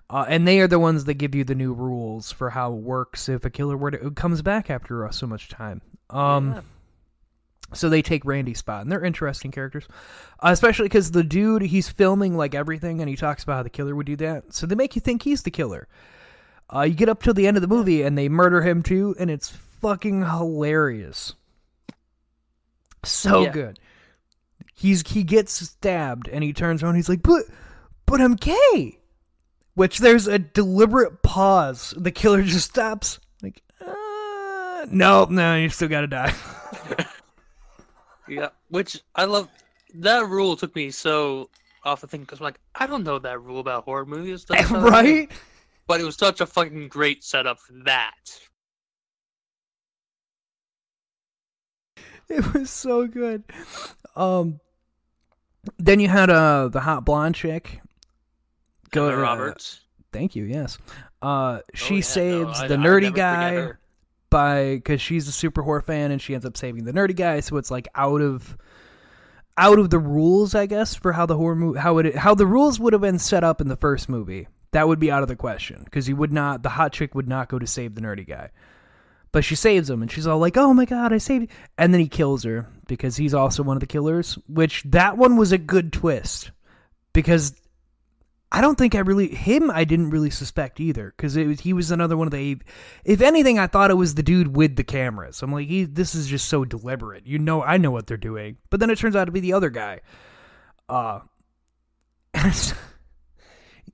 Uh, 0.07 0.25
and 0.27 0.47
they 0.47 0.59
are 0.59 0.67
the 0.67 0.77
ones 0.77 1.05
that 1.05 1.15
give 1.15 1.33
you 1.33 1.43
the 1.43 1.55
new 1.55 1.73
rules 1.73 2.31
for 2.31 2.51
how 2.51 2.71
it 2.73 2.77
works 2.81 3.27
if 3.27 3.43
a 3.43 3.49
killer 3.49 3.75
were 3.75 3.89
to 3.89 4.11
comes 4.11 4.43
back 4.43 4.69
after 4.69 5.03
uh, 5.07 5.09
so 5.09 5.25
much 5.25 5.49
time. 5.49 5.81
Um, 6.11 6.53
Yeah. 6.53 6.61
so 7.73 7.89
they 7.89 8.03
take 8.03 8.23
Randy's 8.23 8.59
spot, 8.59 8.83
and 8.83 8.91
they're 8.91 9.03
interesting 9.03 9.49
characters, 9.49 9.87
uh, 10.41 10.49
especially 10.51 10.85
because 10.85 11.09
the 11.09 11.23
dude 11.23 11.63
he's 11.63 11.89
filming 11.89 12.37
like 12.37 12.53
everything, 12.53 13.01
and 13.01 13.09
he 13.09 13.15
talks 13.15 13.41
about 13.43 13.55
how 13.55 13.63
the 13.63 13.69
killer 13.71 13.95
would 13.95 14.05
do 14.05 14.15
that. 14.17 14.53
So 14.53 14.67
they 14.67 14.75
make 14.75 14.95
you 14.95 15.01
think 15.01 15.23
he's 15.23 15.41
the 15.41 15.49
killer. 15.49 15.87
Uh, 16.71 16.81
you 16.81 16.93
get 16.93 17.09
up 17.09 17.23
till 17.23 17.33
the 17.33 17.47
end 17.47 17.57
of 17.57 17.61
the 17.61 17.67
movie, 17.67 18.03
and 18.03 18.15
they 18.15 18.29
murder 18.29 18.61
him 18.61 18.83
too, 18.83 19.15
and 19.17 19.31
it's 19.31 19.49
fucking 19.49 20.21
hilarious. 20.23 21.33
So 23.05 23.43
Yeah. 23.43 23.51
good. 23.51 23.79
He's 24.73 25.07
he 25.07 25.23
gets 25.23 25.53
stabbed, 25.53 26.27
and 26.27 26.43
he 26.43 26.51
turns 26.53 26.83
around. 26.83 26.95
He's 26.95 27.07
like, 27.09 27.23
"But, 27.23 27.43
but 28.05 28.19
I'm 28.21 28.35
gay." 28.35 28.99
Which 29.75 29.99
there's 29.99 30.27
a 30.27 30.39
deliberate 30.39 31.21
pause. 31.21 31.93
The 31.97 32.11
killer 32.11 32.41
just 32.43 32.69
stops. 32.71 33.19
Like, 33.41 33.61
uh, 33.85 34.85
no, 34.89 35.25
no, 35.29 35.55
you 35.57 35.69
still 35.69 35.87
gotta 35.89 36.07
die. 36.07 36.33
Yeah, 38.27 38.49
which 38.69 38.99
I 39.15 39.25
love. 39.25 39.49
That 39.93 40.27
rule 40.27 40.55
took 40.57 40.75
me 40.75 40.91
so 40.91 41.49
off 41.83 42.01
the 42.01 42.07
thing 42.07 42.21
because 42.21 42.39
I'm 42.39 42.45
like, 42.45 42.59
I 42.73 42.87
don't 42.87 43.03
know 43.03 43.19
that 43.19 43.39
rule 43.41 43.59
about 43.59 43.83
horror 43.83 44.05
movies. 44.05 44.45
Right? 44.71 45.29
But 45.87 46.01
it 46.01 46.03
was 46.05 46.15
such 46.15 46.41
a 46.41 46.45
fucking 46.47 46.87
great 46.87 47.23
setup 47.23 47.59
for 47.59 47.73
that. 47.85 48.15
It 52.29 52.53
was 52.53 52.69
so 52.71 53.05
good. 53.07 53.43
Um, 54.15 54.59
then 55.77 55.99
you 55.99 56.07
had 56.07 56.29
uh 56.29 56.69
the 56.69 56.79
hot 56.79 57.05
blonde 57.05 57.35
chick. 57.35 57.81
Go 58.91 59.09
uh, 59.11 59.15
Roberts. 59.15 59.81
Thank 60.11 60.35
you. 60.35 60.43
Yes. 60.45 60.77
Uh, 61.21 61.59
she 61.73 61.85
Oh, 61.85 61.97
yeah, 61.97 61.97
no, 61.97 62.01
saves 62.01 62.59
I- 62.61 62.67
the 62.67 62.75
nerdy 62.75 63.13
guy 63.13 63.71
by 64.29 64.75
because 64.75 65.01
she's 65.01 65.27
a 65.27 65.31
super 65.31 65.61
horror 65.61 65.81
fan, 65.81 66.11
and 66.11 66.21
she 66.21 66.33
ends 66.33 66.45
up 66.45 66.57
saving 66.57 66.83
the 66.85 66.93
nerdy 66.93 67.15
guy. 67.15 67.39
So 67.41 67.57
it's 67.57 67.69
like 67.71 67.87
out 67.95 68.21
of 68.21 68.57
out 69.57 69.79
of 69.79 69.89
the 69.89 69.99
rules, 69.99 70.55
I 70.55 70.65
guess, 70.65 70.95
for 70.95 71.13
how 71.13 71.25
the 71.25 71.37
horror 71.37 71.55
movie 71.55 71.79
how 71.79 71.97
it 71.99 72.15
how 72.15 72.35
the 72.35 72.47
rules 72.47 72.79
would 72.79 72.93
have 72.93 73.01
been 73.01 73.19
set 73.19 73.43
up 73.43 73.61
in 73.61 73.67
the 73.67 73.77
first 73.77 74.09
movie. 74.09 74.47
That 74.71 74.87
would 74.87 74.99
be 74.99 75.11
out 75.11 75.21
of 75.23 75.29
the 75.29 75.35
question 75.37 75.81
because 75.85 76.09
you 76.09 76.15
would 76.17 76.33
not 76.33 76.63
the 76.63 76.69
hot 76.69 76.91
chick 76.91 77.15
would 77.15 77.27
not 77.29 77.49
go 77.49 77.59
to 77.59 77.67
save 77.67 77.95
the 77.95 78.01
nerdy 78.01 78.27
guy. 78.27 78.49
But 79.35 79.43
she 79.43 79.55
saves 79.55 79.89
him, 79.89 80.01
and 80.01 80.09
she's 80.09 80.27
all 80.27 80.39
like, 80.39 80.55
"Oh 80.55 80.73
my 80.73 80.85
god, 80.85 81.11
I 81.11 81.17
saved!" 81.17 81.41
you." 81.41 81.57
And 81.77 81.93
then 81.93 81.99
he 81.99 82.07
kills 82.07 82.45
her 82.45 82.69
because 82.87 83.17
he's 83.17 83.33
also 83.33 83.63
one 83.63 83.75
of 83.75 83.81
the 83.81 83.85
killers. 83.85 84.35
Which 84.47 84.83
that 84.83 85.17
one 85.17 85.35
was 85.35 85.51
a 85.51 85.57
good 85.57 85.91
twist 85.91 86.51
because 87.11 87.53
I 88.49 88.61
don't 88.61 88.77
think 88.77 88.95
I 88.95 88.99
really 88.99 89.27
him. 89.27 89.69
I 89.69 89.83
didn't 89.83 90.11
really 90.11 90.29
suspect 90.29 90.79
either 90.79 91.13
because 91.17 91.35
was 91.35 91.59
he 91.59 91.73
was 91.73 91.91
another 91.91 92.15
one 92.15 92.27
of 92.27 92.31
the. 92.31 92.59
If 93.03 93.19
anything, 93.19 93.59
I 93.59 93.67
thought 93.67 93.91
it 93.91 93.95
was 93.95 94.15
the 94.15 94.23
dude 94.23 94.55
with 94.55 94.77
the 94.77 94.85
cameras. 94.85 95.43
I'm 95.43 95.51
like, 95.51 95.67
he, 95.67 95.83
this 95.83 96.15
is 96.15 96.27
just 96.27 96.47
so 96.47 96.63
deliberate. 96.63 97.27
You 97.27 97.37
know, 97.37 97.61
I 97.61 97.75
know 97.75 97.91
what 97.91 98.07
they're 98.07 98.15
doing. 98.15 98.55
But 98.69 98.79
then 98.79 98.89
it 98.89 98.97
turns 98.97 99.17
out 99.17 99.25
to 99.25 99.33
be 99.33 99.41
the 99.41 99.51
other 99.51 99.69
guy. 99.69 99.99
Uh, 100.87 101.19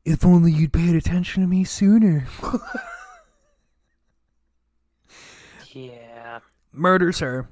if 0.06 0.24
only 0.24 0.52
you'd 0.52 0.72
paid 0.72 0.94
attention 0.94 1.42
to 1.42 1.50
me 1.50 1.64
sooner. 1.64 2.28
Yeah. 5.74 6.40
murders 6.72 7.20
her. 7.20 7.48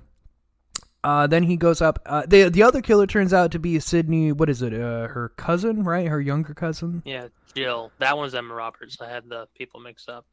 Uh, 1.04 1.28
then 1.28 1.44
he 1.44 1.56
goes 1.56 1.82
up. 1.82 2.00
Uh, 2.06 2.26
the 2.28 2.50
the 2.50 2.62
other 2.64 2.82
killer 2.82 3.08
turns 3.08 3.34
out 3.34 3.52
to 3.52 3.60
be 3.60 3.80
Sidney. 3.80 4.32
What 4.34 4.50
is 4.50 4.62
it? 4.62 4.74
Uh, 4.74 5.08
her 5.08 5.32
cousin, 5.38 5.84
right? 5.84 6.08
Her 6.08 6.20
younger 6.20 6.54
cousin. 6.54 7.02
Yeah, 7.06 7.28
Jill. 7.56 7.92
That 8.00 8.18
one's 8.18 8.36
Emma 8.36 8.54
Roberts. 8.54 9.00
I 9.00 9.08
had 9.10 9.30
the 9.30 9.48
people 9.58 9.80
mixed 9.80 10.10
up. 10.10 10.26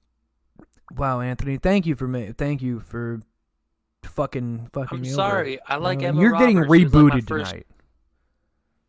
Wow, 0.97 1.21
Anthony, 1.21 1.57
thank 1.59 1.87
you 1.87 1.95
for 1.95 2.09
me. 2.09 2.33
Thank 2.37 2.63
you 2.63 2.81
for 2.81 3.21
fucking 4.05 4.71
fucking. 4.73 4.97
I'm 4.97 5.03
me 5.03 5.09
over. 5.09 5.15
sorry. 5.15 5.59
I 5.69 5.77
like 5.77 6.03
Emma 6.03 6.21
You're 6.21 6.33
getting 6.33 6.57
Roberts. 6.59 6.75
She 6.79 6.85
was, 6.85 6.95
like, 6.95 7.03
rebooted 7.13 7.29
first- 7.29 7.51
tonight. 7.51 7.67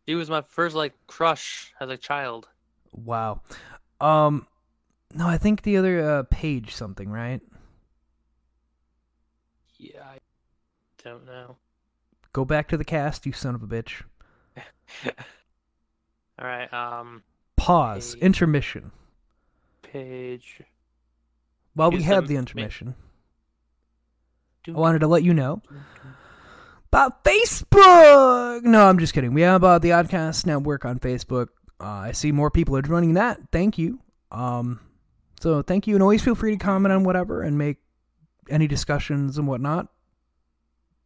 She 0.08 0.14
was 0.14 0.30
my 0.30 0.40
first 0.42 0.74
like 0.74 0.94
crush 1.06 1.72
as 1.80 1.90
a 1.90 1.96
child. 1.96 2.48
Wow. 2.92 3.42
Um, 4.00 4.46
no, 5.14 5.28
I 5.28 5.36
think 5.38 5.62
the 5.62 5.76
other 5.76 6.00
uh, 6.00 6.22
page 6.30 6.74
something, 6.74 7.10
right? 7.10 7.40
Yeah, 9.78 10.02
I 10.04 10.18
don't 11.04 11.24
know. 11.26 11.56
Go 12.32 12.44
back 12.44 12.68
to 12.68 12.76
the 12.76 12.84
cast, 12.84 13.26
you 13.26 13.32
son 13.32 13.54
of 13.54 13.62
a 13.62 13.66
bitch. 13.66 14.02
All 15.06 16.46
right. 16.46 16.72
Um, 16.72 17.22
Pause. 17.56 18.14
Page. 18.14 18.22
Intermission. 18.22 18.92
page. 19.82 20.60
While 21.74 21.90
we 21.92 22.02
have 22.02 22.24
them- 22.24 22.34
the 22.34 22.36
intermission, 22.38 22.94
Doo- 24.64 24.74
I 24.76 24.78
wanted 24.78 24.98
to 25.00 25.06
let 25.06 25.22
you 25.22 25.32
know 25.32 25.62
about 26.92 27.22
Facebook. 27.24 28.62
No, 28.64 28.86
I'm 28.88 28.98
just 28.98 29.14
kidding. 29.14 29.32
We 29.32 29.42
have 29.42 29.62
uh, 29.62 29.78
the 29.78 29.90
Oddcast 29.90 30.44
Network 30.46 30.84
on 30.84 30.98
Facebook. 30.98 31.48
Uh, 31.80 31.84
I 31.86 32.12
see 32.12 32.32
more 32.32 32.50
people 32.50 32.76
are 32.76 32.82
joining 32.82 33.14
that. 33.14 33.38
Thank 33.52 33.78
you. 33.78 34.00
Um, 34.32 34.80
so 35.40 35.62
thank 35.62 35.86
you, 35.86 35.94
and 35.94 36.02
always 36.02 36.22
feel 36.22 36.34
free 36.34 36.50
to 36.52 36.58
comment 36.58 36.92
on 36.92 37.04
whatever 37.04 37.42
and 37.42 37.56
make 37.56 37.76
any 38.48 38.66
discussions 38.66 39.38
and 39.38 39.46
whatnot. 39.46 39.88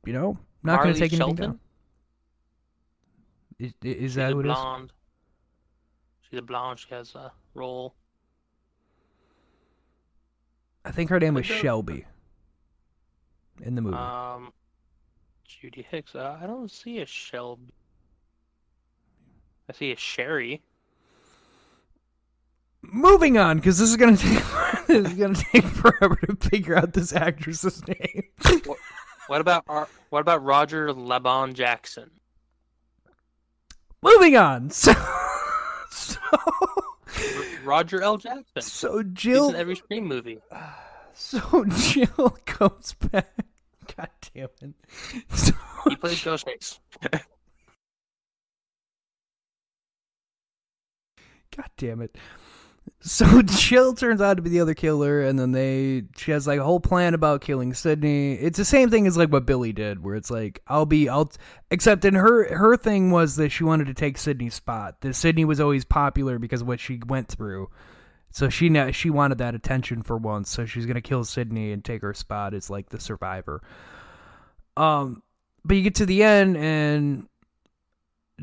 You 0.05 0.12
know, 0.12 0.38
not 0.62 0.82
going 0.82 0.95
to 0.95 1.01
take 1.01 1.12
anything 1.12 1.36
Shelton? 1.36 1.51
down. 1.51 1.61
Is, 3.59 3.72
is 3.82 4.01
She's 4.01 4.14
that 4.16 4.32
a 4.32 4.34
who 4.34 4.40
it 4.40 4.47
is? 4.51 4.57
She's 6.28 6.38
a 6.38 6.43
blonde. 6.43 6.80
She 6.80 6.95
has 6.95 7.14
a 7.14 7.32
role. 7.55 7.95
I 10.84 10.90
think 10.90 11.11
her 11.11 11.20
name 11.20 11.34
was 11.34 11.47
Shelby 11.47 12.05
in 13.62 13.76
the 13.76 13.82
movie. 13.82 13.97
Um, 13.97 14.53
Judy 15.47 15.86
Hicks. 15.88 16.16
Uh, 16.16 16.36
I 16.43 16.47
don't 16.47 16.70
see 16.70 16.99
a 16.99 17.07
Shelby. 17.07 17.72
I 19.68 19.72
see 19.72 19.93
a 19.93 19.97
Sherry. 19.97 20.62
Moving 22.95 23.38
on, 23.38 23.57
because 23.57 23.78
this 23.78 23.88
is 23.88 23.97
gonna 23.97 24.16
take 24.18 24.43
this 24.86 25.07
is 25.09 25.14
gonna 25.14 25.34
take 25.34 25.64
forever 25.64 26.16
to 26.26 26.36
figure 26.51 26.76
out 26.76 26.93
this 26.93 27.12
actress's 27.12 27.82
name. 27.88 28.24
What 29.28 29.40
about 29.40 29.64
Ar- 29.68 29.88
what 30.11 30.20
about 30.20 30.43
Roger 30.45 30.88
Labon 30.88 31.55
Jackson? 31.55 32.11
Moving 34.03 34.36
on. 34.36 34.70
So, 34.80 34.93
so, 35.90 36.18
Roger 37.64 38.03
L. 38.03 38.16
Jackson. 38.16 38.62
so 38.62 38.99
He's 38.99 39.07
Jill. 39.12 39.51
in 39.51 39.57
every 39.57 39.76
Scream 39.76 40.07
movie. 40.07 40.38
So 41.14 41.64
Jill 41.68 42.36
comes 42.47 42.95
back. 42.95 43.30
God 43.97 44.09
damn 44.34 44.49
it. 44.62 44.74
So, 45.36 45.53
He 45.88 45.97
plays 45.97 46.22
Ghostface. 46.24 46.78
God 51.55 51.70
damn 51.76 52.01
it. 52.01 52.16
So 53.01 53.43
Jill 53.45 53.95
turns 53.95 54.20
out 54.20 54.37
to 54.37 54.43
be 54.43 54.51
the 54.51 54.61
other 54.61 54.74
killer, 54.74 55.22
and 55.22 55.39
then 55.39 55.53
they 55.53 56.05
she 56.16 56.30
has 56.30 56.47
like 56.47 56.61
a 56.61 56.64
whole 56.64 56.80
plan 56.80 57.14
about 57.14 57.41
killing 57.41 57.74
Sidney. 57.74 58.35
It's 58.35 58.59
the 58.59 58.64
same 58.64 58.91
thing 58.91 59.07
as 59.07 59.16
like 59.16 59.30
what 59.30 59.45
Billy 59.45 59.72
did, 59.72 60.03
where 60.03 60.14
it's 60.14 60.30
like 60.30 60.62
I'll 60.68 60.87
be 60.87 61.09
I'll 61.09 61.30
except 61.70 62.05
in 62.05 62.14
her 62.14 62.55
her 62.55 62.76
thing 62.76 63.11
was 63.11 63.37
that 63.37 63.51
she 63.51 63.64
wanted 63.64 63.89
to 63.89 63.95
take 63.95 64.18
Sidney's 64.18 64.55
spot. 64.55 65.01
That 65.01 65.14
Sidney 65.14 65.45
was 65.45 65.61
always 65.61 65.85
popular 65.85 66.39
because 66.39 66.61
of 66.62 66.68
what 66.68 66.80
she 66.80 67.01
went 67.07 67.28
through. 67.28 67.70
So 68.30 68.49
she 68.49 68.93
she 68.93 69.11
wanted 69.11 69.39
that 69.39 69.55
attention 69.55 70.03
for 70.03 70.16
once, 70.16 70.49
so 70.49 70.64
she's 70.64 70.87
gonna 70.87 71.01
kill 71.01 71.24
Sidney 71.24 71.72
and 71.72 71.85
take 71.85 72.03
her 72.03 72.14
spot 72.14 72.55
as 72.55 72.70
like 72.70 72.89
the 72.89 73.01
survivor. 73.01 73.62
Um, 74.76 75.22
but 75.64 75.76
you 75.76 75.83
get 75.83 75.97
to 75.97 76.07
the 76.07 76.22
end 76.22 76.57
and 76.57 77.28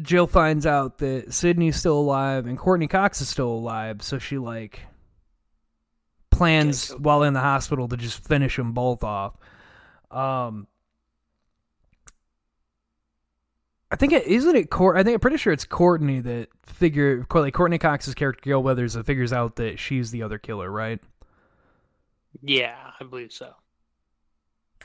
Jill 0.02 0.28
finds 0.28 0.66
out 0.66 1.00
that 1.00 1.34
Sidney's 1.34 1.76
still 1.76 2.00
alive 2.00 2.46
and 2.46 2.58
Courteney 2.58 2.88
Cox 2.88 3.22
is 3.22 3.30
still 3.30 3.50
alive, 3.50 4.02
so 4.02 4.20
she 4.20 4.38
like 4.38 4.82
plans 6.32 6.90
while 6.92 7.24
in 7.24 7.34
the 7.34 7.40
hospital 7.40 7.88
to 7.88 7.98
just 7.98 8.24
finish 8.24 8.56
them 8.56 8.72
both 8.74 9.04
off. 9.04 9.36
Um, 10.12 10.68
I 13.92 13.96
think 13.96 14.14
it 14.14 14.26
isn't 14.28 14.56
it. 14.56 14.70
Court. 14.70 14.98
I 14.98 15.04
think 15.04 15.16
I'm 15.16 15.20
pretty 15.20 15.38
sure 15.38 15.52
it's 15.52 15.66
Courteney 15.66 16.22
that 16.22 16.50
figure 16.66 17.26
like 17.34 17.54
Courteney 17.54 17.80
Cox's 17.80 18.14
character 18.14 18.42
Gale 18.44 18.62
Weathers 18.62 18.94
that 18.94 19.06
figures 19.06 19.34
out 19.34 19.56
that 19.58 19.80
she's 19.80 20.12
the 20.12 20.24
other 20.24 20.38
killer, 20.38 20.70
right? 20.70 21.00
Yeah, 22.42 22.76
I 23.00 23.04
believe 23.04 23.32
so. 23.32 23.54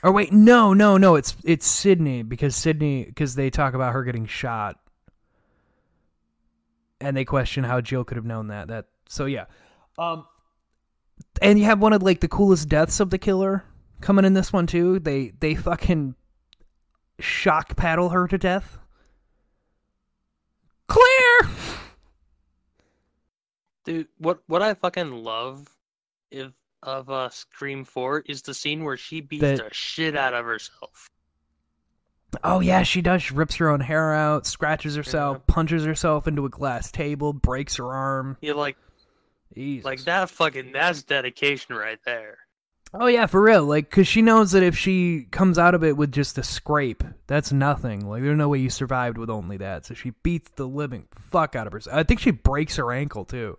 Or 0.03 0.11
wait, 0.11 0.33
no, 0.33 0.73
no, 0.73 0.97
no. 0.97 1.15
It's 1.15 1.35
it's 1.43 1.67
Sidney 1.67 2.23
because 2.23 2.55
Sidney 2.55 3.05
because 3.05 3.35
they 3.35 3.49
talk 3.49 3.75
about 3.75 3.93
her 3.93 4.03
getting 4.03 4.25
shot, 4.25 4.79
and 7.05 7.15
they 7.15 7.23
question 7.23 7.63
how 7.63 7.81
Jill 7.81 8.03
could 8.03 8.17
have 8.17 8.25
known 8.25 8.47
that. 8.47 8.67
That 8.67 8.85
so 9.07 9.25
yeah, 9.25 9.45
um, 9.97 10.25
and 11.41 11.59
you 11.59 11.65
have 11.65 11.79
one 11.79 11.93
of 11.93 12.01
like 12.01 12.19
the 12.19 12.27
coolest 12.27 12.67
deaths 12.67 12.99
of 12.99 13.11
the 13.11 13.17
killer 13.19 13.63
coming 14.01 14.25
in 14.25 14.33
this 14.33 14.51
one 14.51 14.65
too. 14.67 14.99
They 14.99 15.33
they 15.39 15.53
fucking 15.55 16.15
shock 17.19 17.75
paddle 17.75 18.09
her 18.09 18.27
to 18.27 18.37
death. 18.37 18.79
Clear. 20.87 21.49
Dude, 23.85 24.07
what 24.17 24.39
what 24.47 24.61
I 24.63 24.73
fucking 24.73 25.11
love 25.11 25.69
if 26.31 26.51
of 26.81 27.09
uh 27.09 27.29
Scream 27.29 27.83
4 27.83 28.23
is 28.27 28.41
the 28.41 28.53
scene 28.53 28.83
where 28.83 28.97
she 28.97 29.21
beats 29.21 29.41
The- 29.41 29.55
the 29.67 29.69
shit 29.73 30.15
out 30.15 30.33
of 30.33 30.45
herself. 30.45 31.09
Oh 32.43 32.59
yeah, 32.59 32.83
she 32.83 33.01
does. 33.01 33.23
She 33.23 33.33
rips 33.33 33.55
her 33.55 33.69
own 33.69 33.79
hair 33.79 34.13
out, 34.13 34.45
scratches 34.45 34.95
herself, 34.95 35.37
Yeah. 35.37 35.53
punches 35.53 35.85
herself 35.85 36.27
into 36.27 36.45
a 36.45 36.49
glass 36.49 36.91
table, 36.91 37.33
breaks 37.33 37.75
her 37.77 37.91
arm. 37.91 38.37
You 38.41 38.53
like 38.55 38.77
Jesus. 39.53 39.85
like 39.85 40.03
that 40.05 40.29
fucking 40.29 40.71
that's 40.71 41.03
dedication 41.03 41.75
right 41.75 41.99
there. 42.05 42.37
Oh 42.93 43.07
yeah, 43.07 43.25
for 43.25 43.41
real. 43.41 43.65
Like, 43.65 43.89
cause 43.89 44.07
she 44.07 44.21
knows 44.21 44.51
that 44.53 44.63
if 44.63 44.77
she 44.77 45.27
comes 45.31 45.57
out 45.57 45.75
of 45.75 45.83
it 45.83 45.97
with 45.97 46.11
just 46.11 46.37
a 46.37 46.43
scrape, 46.43 47.03
that's 47.27 47.51
nothing. 47.51 48.07
Like, 48.07 48.21
there's 48.23 48.37
no 48.37 48.47
way 48.49 48.59
you 48.59 48.69
survived 48.69 49.17
with 49.17 49.29
only 49.29 49.57
that. 49.57 49.85
So 49.85 49.93
she 49.93 50.11
beats 50.23 50.51
the 50.55 50.67
living 50.67 51.07
fuck 51.29 51.55
out 51.55 51.67
of 51.67 51.73
herself. 51.73 51.95
I 51.97 52.03
think 52.03 52.21
she 52.21 52.31
breaks 52.31 52.77
her 52.77 52.91
ankle 52.93 53.25
too. 53.25 53.57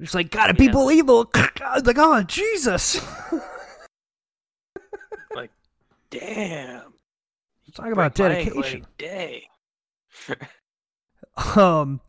She's 0.00 0.14
like, 0.14 0.30
God, 0.30 0.46
Yeah. 0.48 0.52
people 0.66 0.90
evil. 0.92 1.28
like, 1.84 1.98
oh 1.98 2.22
Jesus. 2.22 3.00
Like, 5.34 5.50
damn. 6.10 6.92
Talk 7.74 7.92
about 7.92 8.14
break 8.14 8.28
my 8.30 8.34
ankle 8.36 8.62
dedication. 8.62 8.86
Day. 8.98 9.48
um, 11.56 12.00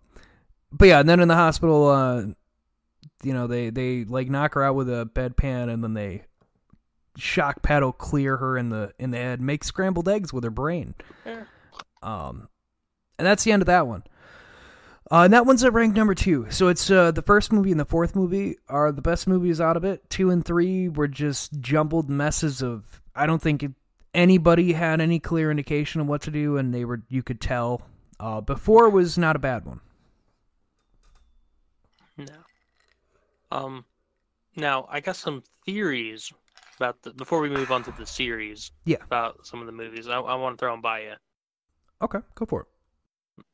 but 0.71 0.87
yeah, 0.87 0.99
and 0.99 1.09
then 1.09 1.19
in 1.19 1.27
the 1.27 1.35
hospital, 1.35 1.87
uh, 1.89 2.23
you 3.23 3.33
know, 3.33 3.47
they 3.47 3.69
they 3.69 4.03
like 4.05 4.29
knock 4.29 4.53
her 4.55 4.63
out 4.63 4.75
with 4.75 4.89
a 4.89 5.09
bedpan, 5.13 5.71
and 5.71 5.83
then 5.83 5.93
they 5.93 6.23
shock 7.17 7.61
paddle 7.61 7.91
clear 7.91 8.37
her 8.37 8.57
in 8.57 8.69
the 8.69 8.93
in 8.99 9.11
the 9.11 9.17
head, 9.17 9.41
make 9.41 9.63
scrambled 9.63 10.07
eggs 10.07 10.33
with 10.33 10.43
her 10.43 10.49
brain. 10.49 10.95
Yeah. 11.25 11.43
Um, 12.01 12.47
and 13.17 13.27
that's 13.27 13.43
the 13.43 13.51
end 13.51 13.61
of 13.61 13.67
that 13.67 13.87
one. 13.87 14.03
Uh, 15.11 15.23
and 15.25 15.33
that 15.33 15.45
one's 15.45 15.63
at 15.63 15.73
rank 15.73 15.93
number 15.93 16.15
two. 16.15 16.47
So 16.49 16.69
it's 16.69 16.89
uh, 16.89 17.11
the 17.11 17.21
first 17.21 17.51
movie 17.51 17.71
and 17.71 17.79
the 17.79 17.85
fourth 17.85 18.15
movie 18.15 18.55
are 18.69 18.93
the 18.93 19.01
best 19.01 19.27
movies 19.27 19.59
out 19.59 19.75
of 19.75 19.83
it. 19.83 20.09
Two 20.09 20.29
and 20.29 20.43
three 20.43 20.87
were 20.87 21.09
just 21.09 21.59
jumbled 21.59 22.09
messes 22.09 22.63
of. 22.63 23.01
I 23.13 23.25
don't 23.25 23.41
think 23.41 23.61
it, 23.61 23.71
anybody 24.13 24.73
had 24.73 25.01
any 25.01 25.19
clear 25.19 25.51
indication 25.51 26.01
of 26.01 26.07
what 26.07 26.21
to 26.23 26.31
do, 26.31 26.57
and 26.57 26.73
they 26.73 26.85
were 26.85 27.01
you 27.09 27.23
could 27.23 27.41
tell. 27.41 27.81
Uh, 28.19 28.39
before 28.39 28.89
was 28.89 29.17
not 29.17 29.35
a 29.35 29.39
bad 29.39 29.65
one. 29.65 29.79
No. 32.17 32.25
Um 33.51 33.85
now 34.55 34.87
I 34.89 34.99
got 34.99 35.15
some 35.15 35.43
theories 35.65 36.31
about 36.77 37.01
the 37.01 37.11
before 37.13 37.39
we 37.41 37.49
move 37.49 37.71
on 37.71 37.83
to 37.83 37.91
the 37.91 38.05
series. 38.05 38.71
Yeah. 38.85 38.97
About 39.03 39.45
some 39.45 39.59
of 39.59 39.65
the 39.65 39.71
movies. 39.71 40.07
I, 40.07 40.19
I 40.19 40.35
want 40.35 40.57
to 40.57 40.59
throw 40.59 40.71
them 40.71 40.81
by 40.81 41.01
you. 41.01 41.13
Okay, 42.01 42.19
go 42.35 42.45
for 42.45 42.61
it. 42.61 42.67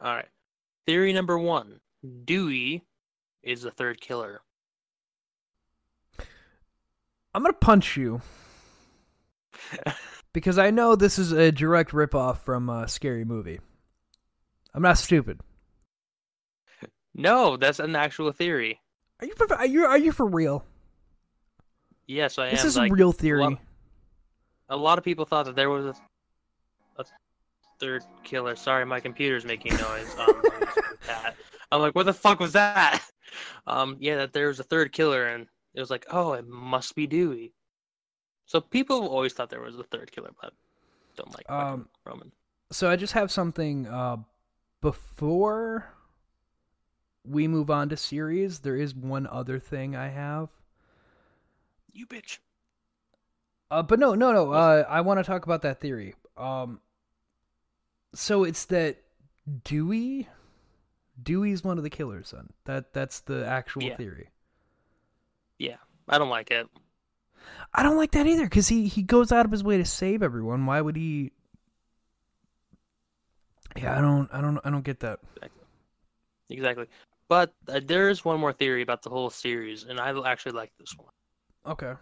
All 0.01 0.15
right. 0.15 0.27
Theory 0.85 1.13
number 1.13 1.37
one: 1.37 1.79
Dewey 2.25 2.83
is 3.43 3.61
the 3.61 3.71
third 3.71 4.01
killer. 4.01 4.41
I'm 7.33 7.43
gonna 7.43 7.53
punch 7.53 7.97
you 7.97 8.21
because 10.37 10.59
I 10.59 10.69
know 10.69 10.95
this 10.95 11.17
is 11.17 11.31
a 11.31 11.51
direct 11.51 11.93
ripoff 11.93 12.37
from 12.37 12.69
a 12.69 12.87
scary 12.87 13.25
movie. 13.25 13.59
I'm 14.71 14.83
not 14.83 14.99
stupid. 14.99 15.39
no, 17.15 17.57
that's 17.57 17.79
an 17.79 17.95
actual 17.95 18.31
theory. 18.31 18.79
Are 19.19 19.25
you 19.25 19.33
for, 19.35 19.51
are 19.55 19.65
you 19.65 19.85
are 19.85 19.97
you 19.97 20.11
for 20.11 20.27
real? 20.27 20.63
Yes, 22.05 22.37
I 22.37 22.51
This 22.51 22.61
am. 22.61 22.67
is 22.67 22.77
like, 22.77 22.91
a 22.91 22.93
real 22.93 23.11
theory. 23.11 23.41
lot- 23.41 23.59
a 24.69 24.77
lot 24.77 24.97
of 24.99 25.03
people 25.03 25.25
thought 25.25 25.45
that 25.47 25.55
there 25.55 25.69
was 25.71 25.85
a, 25.87 25.95
a 27.01 27.05
third 27.79 28.03
killer. 28.23 28.55
Sorry, 28.55 28.85
my 28.85 28.99
computer's 28.99 29.43
making 29.45 29.73
noise. 29.77 30.15
Um, 30.19 30.27
let 30.43 30.59
me 30.59 30.65
just 30.65 30.75
put 30.75 31.01
that. 31.07 31.35
I'm 31.71 31.81
like, 31.81 31.95
what 31.95 32.05
the 32.05 32.13
fuck 32.13 32.39
was 32.39 32.53
that? 32.53 33.01
Um, 33.67 33.97
yeah, 33.99 34.15
that 34.17 34.31
there 34.33 34.47
was 34.47 34.59
a 34.61 34.63
third 34.63 34.93
killer, 34.93 35.27
and 35.27 35.45
it 35.73 35.79
was 35.81 35.89
like, 35.89 36.05
oh, 36.09 36.31
it 36.33 36.47
must 36.47 36.95
be 36.95 37.05
Dewey. 37.05 37.53
So 38.47 38.61
people 38.61 39.07
always 39.07 39.33
thought 39.33 39.49
there 39.49 39.61
was 39.61 39.77
a 39.77 39.83
third 39.83 40.11
killer, 40.11 40.31
but 40.41 40.53
don't 41.15 41.33
like 41.35 41.49
Um, 41.51 41.89
Roman. 42.05 42.31
So 42.71 42.89
I 42.89 42.95
just 42.95 43.13
have 43.13 43.29
something 43.31 43.87
uh, 43.87 44.17
before 44.81 45.93
we 47.25 47.47
move 47.47 47.69
on 47.69 47.89
to 47.89 47.97
series. 47.97 48.59
There 48.59 48.77
is 48.77 48.95
one 48.95 49.27
other 49.27 49.59
thing 49.59 49.95
I 49.95 50.07
have. 50.07 50.49
You 51.91 52.07
bitch. 52.07 52.39
Uh, 53.69 53.83
but 53.83 53.99
no, 53.99 54.15
no, 54.15 54.31
no. 54.31 54.51
Uh, 54.53 54.85
I 54.87 55.01
want 55.01 55.19
to 55.19 55.23
talk 55.25 55.45
about 55.45 55.61
that 55.63 55.81
theory. 55.81 56.15
Um, 56.37 56.79
so 58.13 58.45
it's 58.45 58.63
that 58.65 58.97
Dewey, 59.65 60.29
Dewey's 61.21 61.65
one 61.65 61.77
of 61.77 61.83
the 61.83 61.89
killers. 61.89 62.29
Son. 62.29 62.49
That 62.63 62.93
that's 62.93 63.19
the 63.21 63.45
actual 63.45 63.83
Yeah. 63.83 63.97
theory. 63.97 64.29
Yeah, 65.59 65.77
I 66.07 66.17
don't 66.17 66.29
like 66.29 66.51
it. 66.51 66.69
I 67.73 67.83
don't 67.83 67.97
like 67.97 68.11
that 68.11 68.27
either 68.27 68.45
because 68.45 68.67
he 68.67 68.87
he 68.87 69.01
goes 69.03 69.31
out 69.31 69.45
of 69.45 69.51
his 69.51 69.63
way 69.63 69.77
to 69.77 69.85
save 69.85 70.23
everyone. 70.23 70.65
Why 70.65 70.81
would 70.81 70.95
he? 70.95 71.31
Yeah, 73.77 73.97
I 73.97 74.01
don't, 74.01 74.29
I 74.33 74.41
don't, 74.41 74.59
I 74.65 74.69
don't 74.69 74.83
get 74.83 74.99
that. 75.01 75.19
Exactly. 76.49 76.87
But 77.29 77.53
uh, 77.69 77.79
there 77.85 78.09
is 78.09 78.23
one 78.25 78.39
more 78.39 78.53
theory 78.53 78.81
about 78.81 79.01
the 79.03 79.09
whole 79.09 79.29
series, 79.29 79.83
and 79.83 79.99
I 79.99 80.09
actually 80.29 80.53
like 80.53 80.71
this 80.79 80.93
one. 80.97 81.11
Okay. 81.65 81.93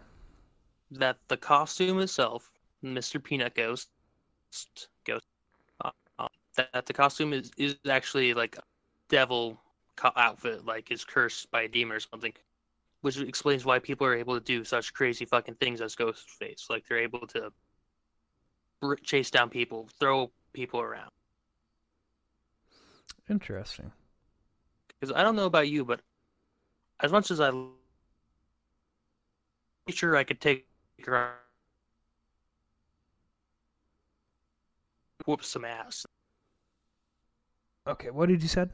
that 0.90 1.18
the 1.28 1.36
costume 1.36 1.98
itself, 2.00 2.50
Mr. 2.82 3.18
Peanut 3.18 3.54
Ghost, 3.54 3.88
Ghost, 5.04 5.26
uh, 5.84 5.90
uh, 6.18 6.28
that, 6.56 6.72
that 6.72 6.86
the 6.86 6.92
costume 6.92 7.32
is 7.32 7.50
is 7.56 7.76
actually 7.88 8.34
like 8.34 8.56
a 8.56 8.62
devil 9.08 9.60
co- 9.96 10.12
outfit, 10.16 10.64
like 10.66 10.90
is 10.90 11.04
cursed 11.04 11.50
by 11.50 11.62
a 11.62 11.68
demon 11.68 11.96
or 11.96 12.00
something, 12.00 12.32
which 13.06 13.20
explains 13.20 13.64
why 13.64 13.78
people 13.78 14.04
are 14.04 14.16
able 14.16 14.34
to 14.34 14.40
do 14.40 14.64
such 14.64 14.92
crazy 14.92 15.24
fucking 15.24 15.54
things 15.54 15.80
as 15.80 15.94
Ghostface. 15.94 16.68
Like 16.68 16.84
they're 16.88 16.98
able 16.98 17.24
to 17.28 17.52
br- 18.80 18.96
chase 18.96 19.30
down 19.30 19.48
people, 19.48 19.88
throw 20.00 20.32
people 20.52 20.80
around. 20.80 21.12
Interesting. 23.30 23.92
Because 24.88 25.14
I 25.14 25.22
don't 25.22 25.36
know 25.36 25.46
about 25.46 25.68
you, 25.68 25.84
but 25.84 26.00
as 26.98 27.12
much 27.12 27.30
as 27.30 27.38
I, 27.38 27.50
am 27.50 27.74
sure 29.88 30.16
I 30.16 30.24
could 30.24 30.40
take 30.40 30.66
her 31.06 31.34
whoops 35.26 35.46
some 35.46 35.64
ass. 35.64 36.04
Okay, 37.86 38.10
what 38.10 38.28
did 38.28 38.42
you 38.42 38.48
said? 38.48 38.68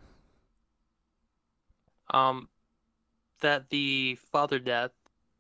Um, 2.15 2.49
that 3.43 3.69
the 3.71 4.19
father 4.33 4.59
death 4.59 4.91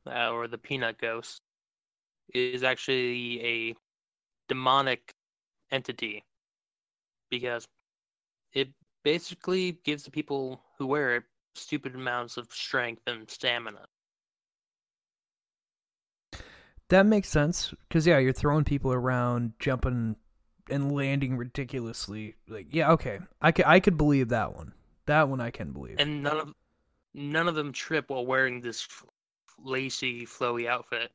uh, 0.06 0.30
or 0.30 0.46
the 0.46 0.58
peanut 0.58 0.98
ghost 0.98 1.40
is 2.34 2.62
actually 2.62 3.42
a 3.44 3.74
demonic 4.48 5.14
entity 5.70 6.24
because 7.30 7.66
it 8.52 8.68
basically 9.02 9.78
gives 9.84 10.04
the 10.04 10.10
people 10.10 10.60
who 10.78 10.86
wear 10.86 11.16
it 11.16 11.24
stupid 11.54 11.94
amounts 11.94 12.36
of 12.36 12.46
strength 12.52 13.02
and 13.06 13.28
stamina. 13.30 13.86
That 16.88 17.06
makes 17.06 17.28
sense 17.28 17.72
because 17.88 18.06
yeah, 18.06 18.18
you're 18.18 18.34
throwing 18.34 18.64
people 18.64 18.92
around, 18.92 19.54
jumping 19.58 20.16
and 20.68 20.92
landing 20.92 21.36
ridiculously. 21.36 22.36
Like 22.46 22.66
yeah, 22.70 22.92
okay, 22.92 23.20
I 23.40 23.52
could 23.52 23.64
I 23.64 23.80
could 23.80 23.96
believe 23.96 24.28
that 24.28 24.54
one. 24.54 24.74
That 25.06 25.28
one 25.28 25.40
I 25.40 25.50
can 25.50 25.72
believe. 25.72 25.96
And 25.98 26.22
none 26.22 26.38
of 26.38 26.54
none 27.14 27.48
of 27.48 27.54
them 27.54 27.72
trip 27.72 28.10
while 28.10 28.26
wearing 28.26 28.60
this 28.60 28.82
f- 28.90 29.04
lacy, 29.58 30.24
flowy 30.26 30.66
outfit. 30.66 31.10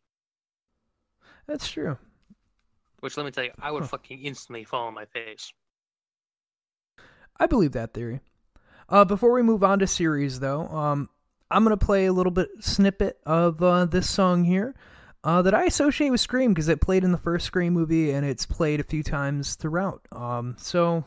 That's 1.47 1.69
true. 1.69 1.97
Which 2.99 3.15
let 3.17 3.25
me 3.25 3.31
tell 3.31 3.43
you, 3.45 3.51
I 3.59 3.71
would 3.71 3.83
Huh. 3.83 3.89
fucking 3.89 4.19
instantly 4.23 4.63
fall 4.63 4.87
on 4.87 4.93
my 4.93 5.05
face. 5.05 5.53
I 7.39 7.45
believe 7.45 7.73
that 7.73 7.93
theory. 7.93 8.21
Uh, 8.89 9.05
before 9.05 9.31
we 9.33 9.41
move 9.43 9.63
on 9.63 9.79
to 9.79 9.87
series, 9.87 10.39
though, 10.39 10.61
um, 10.67 11.09
I'm 11.51 11.63
gonna 11.63 11.77
play 11.77 12.05
a 12.05 12.13
little 12.13 12.31
bit 12.31 12.49
snippet 12.59 13.19
of 13.25 13.61
uh, 13.61 13.85
this 13.85 14.09
song 14.09 14.43
here 14.43 14.75
uh, 15.23 15.41
that 15.43 15.53
I 15.53 15.65
associate 15.65 16.09
with 16.09 16.19
Scream 16.21 16.53
because 16.53 16.67
it 16.67 16.81
played 16.81 17.03
in 17.03 17.11
the 17.11 17.17
first 17.17 17.45
Scream 17.45 17.73
movie 17.73 18.11
and 18.11 18.25
it's 18.25 18.45
played 18.45 18.79
a 18.79 18.83
few 18.83 19.03
times 19.03 19.55
throughout. 19.55 20.01
Um, 20.11 20.55
so 20.57 21.03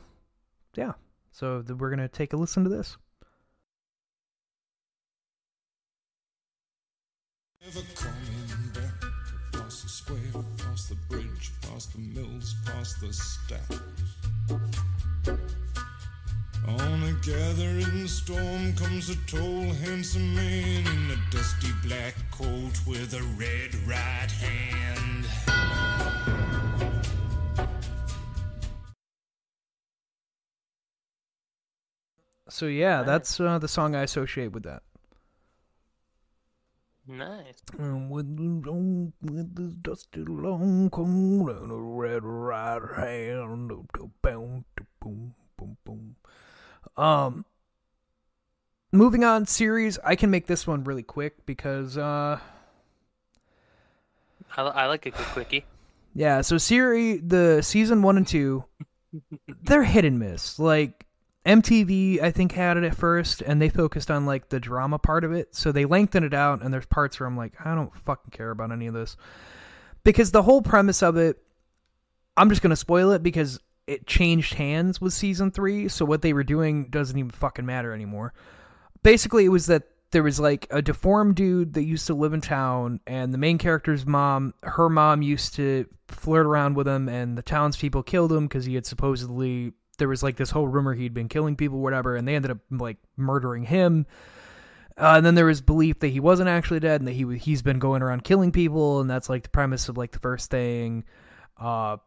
yeah, 0.75 0.93
so 1.33 1.63
th- 1.63 1.79
we're 1.79 1.91
gonna 1.91 2.09
take 2.09 2.33
a 2.33 2.37
listen 2.37 2.65
to 2.65 2.71
this. 2.71 2.97
Never 7.63 7.87
coming 7.95 8.71
back 8.73 9.05
across 9.53 9.83
the 9.83 9.89
square, 9.91 10.19
across 10.59 10.89
the 10.89 10.95
bridge, 11.11 11.53
past 11.61 11.93
the 11.93 11.99
mills, 11.99 12.55
past 12.65 12.99
the 13.03 13.13
steps. 13.13 13.81
On 16.67 17.03
a 17.03 17.13
gathering 17.23 18.09
storm 18.09 18.73
comes 18.77 19.11
a 19.11 19.17
tall, 19.27 19.75
handsome 19.85 20.35
man 20.35 20.87
in 20.87 21.11
a 21.11 21.31
dusty 21.31 21.71
black 21.85 22.15
coat 22.31 22.81
with 22.87 23.13
a 23.13 23.23
red 23.39 23.75
right 23.87 24.31
hand. 24.31 25.27
So 32.49 32.67
yeah, 32.67 33.03
that's 33.03 33.39
uh, 33.39 33.59
the 33.59 33.69
song 33.69 33.95
I 33.95 34.05
associate 34.05 34.53
with 34.53 34.63
that. 34.63 34.83
Nice. 37.11 37.61
And 37.77 38.09
with 38.09 38.37
the, 38.37 39.13
with 39.21 39.55
the 39.57 39.75
dusty 39.83 40.25
long 40.25 40.91
coat 40.91 41.05
and 41.05 41.73
a 41.73 41.75
red 41.75 42.23
right 42.23 42.81
hand, 42.97 43.69
boom, 43.69 44.13
boom, 44.23 44.65
boom, 45.01 45.35
boom, 45.57 45.77
boom. 45.85 46.17
Um, 46.97 47.45
moving 48.93 49.25
on 49.25 49.45
series, 49.47 49.99
I 50.05 50.15
can 50.15 50.31
make 50.31 50.47
this 50.47 50.69
one 50.69 50.85
really 50.85 51.03
quick 51.03 51.45
because 51.47 51.99
uh, 51.99 52.39
I, 54.57 54.63
I 54.63 54.87
like 54.87 55.07
a 55.07 55.11
good 55.11 55.27
quickie. 55.27 55.65
yeah. 56.15 56.43
So 56.43 56.59
series, 56.59 57.23
the 57.27 57.61
season 57.63 58.03
one 58.03 58.19
and 58.19 58.27
two, 58.27 58.65
they're 59.65 59.83
hit 59.83 60.05
and 60.05 60.21
miss. 60.21 60.61
Like 60.61 61.07
MTV, 61.47 62.21
I 62.21 62.31
think 62.31 62.53
had 62.53 62.77
it 62.77 62.85
at 62.85 62.95
first, 62.95 63.41
and 63.41 63.61
they 63.61 63.71
focused 63.71 64.11
on 64.11 64.27
like 64.27 64.51
the 64.51 64.61
drama 64.61 64.99
part 64.99 65.25
of 65.25 65.33
it. 65.33 65.55
So 65.55 65.73
they 65.73 65.85
lengthened 65.87 66.27
it 66.27 66.35
out, 66.35 66.63
and 66.63 66.73
there's 66.73 66.87
parts 66.87 67.19
where 67.19 67.27
I'm 67.27 67.37
like, 67.37 67.55
I 67.65 67.75
don't 67.75 67.95
fucking 67.97 68.31
care 68.31 68.51
about 68.51 68.73
any 68.73 68.87
of 68.87 68.95
this 68.95 69.17
because 70.05 70.31
the 70.31 70.43
whole 70.43 70.63
premise 70.63 71.03
of 71.03 71.17
it, 71.17 71.39
I'm 72.37 72.49
just 72.49 72.63
gonna 72.63 72.77
spoil 72.77 73.13
it 73.13 73.23
because 73.23 73.59
it 73.87 74.07
changed 74.07 74.55
hands 74.55 75.01
with 75.01 75.13
season 75.13 75.51
three. 75.51 75.89
So 75.89 76.05
what 76.05 76.23
they 76.23 76.33
were 76.33 76.45
doing 76.45 76.87
doesn't 76.91 77.19
even 77.19 77.31
fucking 77.31 77.67
matter 77.67 77.93
anymore. 77.93 78.35
Basically, 79.03 79.45
it 79.45 79.51
was 79.51 79.67
that 79.67 79.85
there 80.13 80.23
was 80.23 80.41
like 80.41 80.67
a 80.71 80.83
deformed 80.83 81.37
dude 81.37 81.75
that 81.75 81.85
used 81.85 82.07
to 82.09 82.15
live 82.15 82.33
in 82.33 82.41
town, 82.41 83.01
and 83.07 83.33
the 83.33 83.39
main 83.39 83.59
character's 83.59 84.05
mom, 84.05 84.55
her 84.63 84.89
mom 84.89 85.23
used 85.23 85.55
to 85.55 85.87
flirt 86.09 86.47
around 86.47 86.75
with 86.75 86.87
him, 86.87 87.09
and 87.09 87.39
the 87.39 87.43
townspeople 87.43 88.03
killed 88.03 88.33
him 88.33 88.47
because 88.47 88.65
he 88.65 88.75
had 88.75 88.87
supposedly 88.87 89.73
there 90.01 90.09
was 90.09 90.25
like 90.25 90.35
this 90.35 90.51
whole 90.51 90.67
rumor 90.67 90.95
he'd 90.95 91.15
been 91.15 91.29
killing 91.29 91.55
people, 91.55 91.79
whatever, 91.79 92.17
and 92.17 92.27
they 92.27 92.35
ended 92.35 92.51
up 92.51 92.59
like 92.71 92.97
murdering 93.17 93.63
him. 93.63 94.07
Uh, 94.99 95.15
and 95.17 95.25
then 95.25 95.37
there 95.37 95.47
was 95.47 95.61
belief 95.61 96.01
that 96.01 96.09
he 96.09 96.19
wasn't 96.19 96.49
actually 96.49 96.81
dead, 96.81 97.01
and 97.01 97.07
that 97.07 97.13
he 97.13 97.39
he's 97.39 97.63
been 97.63 97.79
going 97.79 98.03
around 98.03 98.25
killing 98.25 98.51
people, 98.51 99.01
and 99.01 99.09
that's 99.09 99.29
like 99.29 99.45
the 99.45 99.49
premise 99.49 99.89
of 99.89 99.97
like 99.97 100.11
the 100.11 100.19
first 100.19 100.51
thing. 100.51 101.05
Uh, 101.57 101.99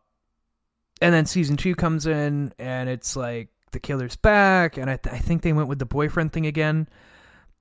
and 1.01 1.13
then 1.13 1.25
season 1.25 1.55
two 1.55 1.75
comes 1.75 2.05
in, 2.05 2.53
and 2.59 2.89
it's 2.89 3.15
like 3.15 3.49
the 3.71 3.79
killer's 3.79 4.15
back, 4.15 4.77
and 4.77 4.89
I, 4.89 4.97
th- 4.97 5.15
I 5.15 5.19
think 5.19 5.41
they 5.41 5.53
went 5.53 5.69
with 5.69 5.79
the 5.79 5.85
boyfriend 5.85 6.33
thing 6.33 6.45
again. 6.45 6.87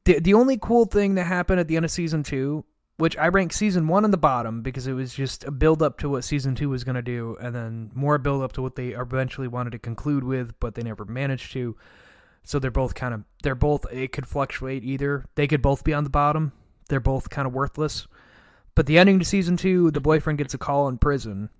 The 0.04 0.18
the 0.18 0.34
only 0.34 0.58
cool 0.58 0.84
thing 0.84 1.14
that 1.14 1.24
happened 1.24 1.60
at 1.60 1.68
the 1.68 1.76
end 1.76 1.84
of 1.84 1.90
season 1.90 2.24
two, 2.24 2.64
which 2.98 3.16
I 3.16 3.28
rank 3.28 3.52
season 3.52 3.88
one 3.88 4.04
on 4.04 4.10
the 4.10 4.16
bottom 4.16 4.62
because 4.62 4.86
it 4.86 4.92
was 4.92 5.14
just 5.14 5.44
a 5.44 5.50
build 5.50 5.82
up 5.82 5.98
to 5.98 6.08
what 6.08 6.24
season 6.24 6.54
two 6.54 6.68
was 6.68 6.84
gonna 6.84 7.02
do, 7.02 7.36
and 7.40 7.54
then 7.54 7.90
more 7.94 8.18
build 8.18 8.42
up 8.42 8.52
to 8.52 8.62
what 8.62 8.76
they 8.76 8.88
eventually 8.88 9.48
wanted 9.48 9.70
to 9.70 9.78
conclude 9.78 10.24
with, 10.24 10.58
but 10.60 10.74
they 10.74 10.82
never 10.82 11.04
managed 11.04 11.52
to. 11.52 11.76
So 12.44 12.58
they're 12.58 12.70
both 12.70 12.94
kind 12.94 13.14
of 13.14 13.24
they're 13.42 13.54
both 13.54 13.86
it 13.92 14.12
could 14.12 14.26
fluctuate 14.26 14.84
either. 14.84 15.24
They 15.34 15.46
could 15.46 15.62
both 15.62 15.84
be 15.84 15.94
on 15.94 16.04
the 16.04 16.10
bottom. 16.10 16.52
They're 16.88 17.00
both 17.00 17.30
kind 17.30 17.46
of 17.46 17.54
worthless. 17.54 18.06
But 18.74 18.86
the 18.86 18.98
ending 18.98 19.18
to 19.18 19.24
season 19.24 19.56
two, 19.56 19.90
the 19.90 20.00
boyfriend 20.00 20.38
gets 20.38 20.54
a 20.54 20.58
call 20.58 20.88
in 20.88 20.98
prison, 20.98 21.50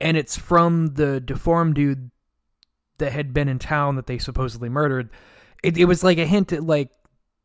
and 0.00 0.16
it's 0.16 0.36
from 0.36 0.94
the 0.94 1.20
deformed 1.20 1.74
dude 1.74 2.10
that 2.98 3.12
had 3.12 3.34
been 3.34 3.48
in 3.48 3.58
town 3.58 3.96
that 3.96 4.06
they 4.06 4.18
supposedly 4.18 4.68
murdered. 4.68 5.10
It, 5.62 5.76
it 5.78 5.86
was 5.86 6.04
like 6.04 6.18
a 6.18 6.26
hint 6.26 6.52
at 6.52 6.62
like 6.62 6.90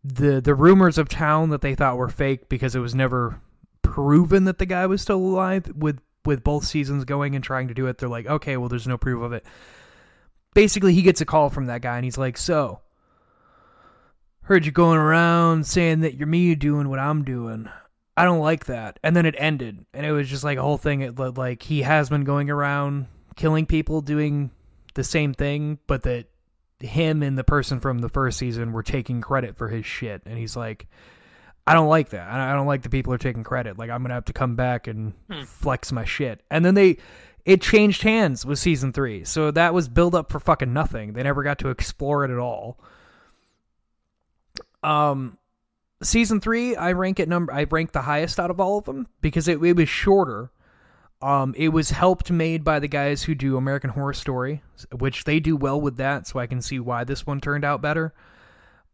the 0.04 0.39
the 0.39 0.56
rumors 0.56 0.97
of 0.97 1.10
town 1.10 1.50
that 1.50 1.62
they 1.62 1.76
thought 1.76 1.97
were 1.97 2.10
fake 2.10 2.50
because 2.50 2.76
it 2.76 2.80
was 2.80 2.95
never 2.95 3.41
proven 3.82 4.45
that 4.45 4.58
the 4.58 4.66
guy 4.66 4.86
was 4.86 5.02
still 5.02 5.18
alive. 5.18 5.72
With 5.76 6.00
with 6.26 6.43
both 6.43 6.66
seasons 6.66 7.06
going 7.06 7.36
and 7.36 7.43
trying 7.43 7.68
to 7.68 7.74
do 7.74 7.88
it, 7.88 7.97
they're 7.97 8.10
like, 8.10 8.28
okay, 8.28 8.58
well, 8.58 8.70
there's 8.70 8.88
no 8.88 8.97
proof 8.97 9.24
of 9.24 9.34
it. 9.34 9.45
Basically, 10.54 10.93
he 10.93 11.02
gets 11.02 11.22
a 11.22 11.26
call 11.26 11.50
from 11.50 11.66
that 11.66 11.82
guy, 11.82 11.95
and 11.95 12.06
he's 12.06 12.18
like, 12.18 12.38
so. 12.38 12.82
Heard 14.41 14.66
you 14.66 14.72
going 14.72 14.97
around 14.97 15.68
saying 15.68 16.00
that 16.00 16.16
you're 16.16 16.28
me 16.28 16.56
doing 16.56 16.89
what 16.89 16.97
I'm 16.97 17.24
doing. 17.24 17.70
I 18.18 18.24
don't 18.26 18.39
like 18.39 18.66
that. 18.66 19.00
And 19.04 19.16
then 19.16 19.28
it 19.28 19.36
ended, 19.38 19.86
and 19.93 20.06
it 20.06 20.12
was 20.12 20.28
just 20.28 20.43
like 20.43 20.58
a 20.58 20.62
whole 20.62 20.78
thing. 20.78 21.02
It 21.02 21.20
like 21.20 21.62
he 21.62 21.84
has 21.84 22.10
been 22.10 22.24
going 22.24 22.50
around 22.50 23.06
killing 23.36 23.66
people, 23.66 24.02
doing 24.02 24.50
the 24.95 25.04
same 25.04 25.34
thing, 25.34 25.78
but 25.88 26.04
that 26.04 26.26
him 26.80 27.21
and 27.23 27.38
the 27.38 27.43
person 27.43 27.80
from 27.80 27.99
the 27.99 28.09
first 28.09 28.38
season 28.38 28.71
were 28.71 28.84
taking 28.84 29.21
credit 29.21 29.57
for 29.57 29.67
his 29.69 29.86
shit. 29.86 30.21
And 30.25 30.38
he's 30.38 30.55
like, 30.55 30.88
I 31.67 31.73
don't 31.73 31.88
like 31.89 32.09
that. 32.09 32.30
I 32.30 32.51
I 32.51 32.53
don't 32.55 32.67
like 32.67 32.82
the 32.84 32.89
people 32.89 33.13
are 33.13 33.17
taking 33.17 33.43
credit. 33.43 33.77
Like 33.77 33.89
I'm 33.89 34.01
gonna 34.01 34.13
have 34.13 34.25
to 34.25 34.34
come 34.34 34.55
back 34.55 34.88
and 34.88 35.13
Hmm. 35.30 35.43
flex 35.43 35.91
my 35.91 36.05
shit. 36.05 36.41
And 36.49 36.63
then 36.65 36.73
they, 36.75 36.97
it 37.45 37.61
changed 37.61 38.01
hands 38.03 38.45
with 38.45 38.59
season 38.59 38.91
three, 38.93 39.23
so 39.23 39.51
that 39.51 39.73
was 39.73 39.88
build 39.88 40.13
up 40.15 40.32
for 40.32 40.39
fucking 40.39 40.71
nothing. 40.73 41.13
They 41.13 41.23
never 41.23 41.41
got 41.43 41.59
to 41.59 41.69
explore 41.69 42.23
it 42.25 42.32
at 42.32 42.38
all. 42.38 42.80
Um, 44.84 45.38
season 46.01 46.39
three, 46.39 46.75
I 46.75 46.91
rank 46.93 47.19
it 47.19 47.27
number. 47.30 47.51
I 47.53 47.63
rank 47.63 47.91
the 47.91 48.01
highest 48.03 48.39
out 48.39 48.51
of 48.51 48.59
all 48.59 48.77
of 48.77 48.86
them 48.86 49.07
because 49.21 49.47
it, 49.47 49.61
it 49.63 49.75
was 49.75 49.89
shorter. 49.89 50.51
Um, 51.22 51.53
it 51.57 51.70
was 51.70 51.89
helped 51.89 52.32
made 52.32 52.63
by 52.63 52.80
the 52.80 52.88
guys 52.88 53.24
who 53.24 53.36
do 53.36 53.57
American 53.57 53.89
Horror 53.89 54.13
Story, 54.13 54.61
which 54.97 55.26
they 55.26 55.39
do 55.39 55.55
well 55.55 55.80
with 55.80 55.97
that. 55.97 56.28
So 56.28 56.39
I 56.39 56.47
can 56.47 56.61
see 56.61 56.80
why 56.80 57.03
this 57.03 57.28
one 57.28 57.41
turned 57.41 57.65
out 57.65 57.82
better 57.82 58.13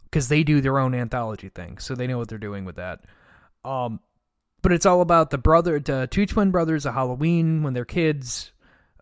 because 0.05 0.28
they 0.28 0.43
do 0.43 0.61
their 0.61 0.80
own 0.80 0.95
anthology 0.95 1.49
thing, 1.49 1.78
so 1.78 1.93
they 1.93 2.07
know 2.07 2.17
what 2.17 2.30
they're 2.30 2.38
doing 2.38 2.65
with 2.65 2.78
that. 2.78 3.01
Um, 3.63 3.99
but 4.61 4.71
it's 4.71 4.86
all 4.86 5.01
about 5.01 5.30
the 5.30 5.38
brother, 5.38 5.80
the 5.80 6.07
two 6.09 6.26
twin 6.26 6.49
brothers 6.49 6.86
of 6.86 6.93
Halloween 6.93 7.61
when 7.61 7.73
they're 7.73 7.86
kids. 7.86 8.51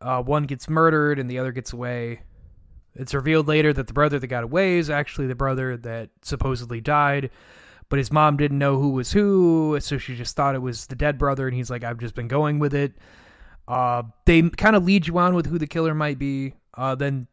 Uh, 0.01 0.21
one 0.21 0.43
gets 0.43 0.67
murdered 0.67 1.19
and 1.19 1.30
the 1.30 1.39
other 1.39 1.53
gets 1.53 1.71
away. 1.71 2.21
It's 2.95 3.13
revealed 3.13 3.47
later 3.47 3.71
that 3.71 3.88
the 3.88 3.93
brother 3.93 4.19
that 4.19 4.28
got 4.28 4.43
away 4.43 4.78
is 4.78 4.89
actually 4.89 5.28
the 5.28 5.36
brother 5.36 5.78
that 5.78 6.09
supposedly 6.21 6.82
died, 6.82 7.32
but 7.89 7.99
his 7.99 8.11
mom 8.11 8.38
didn't 8.38 8.59
know 8.59 8.79
who 8.79 8.89
was 8.89 9.11
who, 9.11 9.77
so 9.79 9.97
she 9.97 10.15
just 10.15 10.36
thought 10.36 10.55
it 10.55 10.61
was 10.61 10.88
the 10.88 10.95
dead 10.95 11.17
brother, 11.17 11.47
and 11.47 11.55
he's 11.55 11.69
like, 11.69 11.84
I've 11.84 11.99
just 11.99 12.15
been 12.15 12.27
going 12.27 12.59
with 12.59 12.73
it. 12.73 12.93
Uh, 13.67 14.03
they 14.25 14.41
kind 14.49 14.75
of 14.75 14.84
lead 14.84 15.07
you 15.07 15.17
on 15.17 15.36
with 15.36 15.45
who 15.45 15.57
the 15.57 15.67
killer 15.67 15.93
might 15.93 16.19
be. 16.19 16.53
Uh, 16.73 16.95
then 16.95 17.27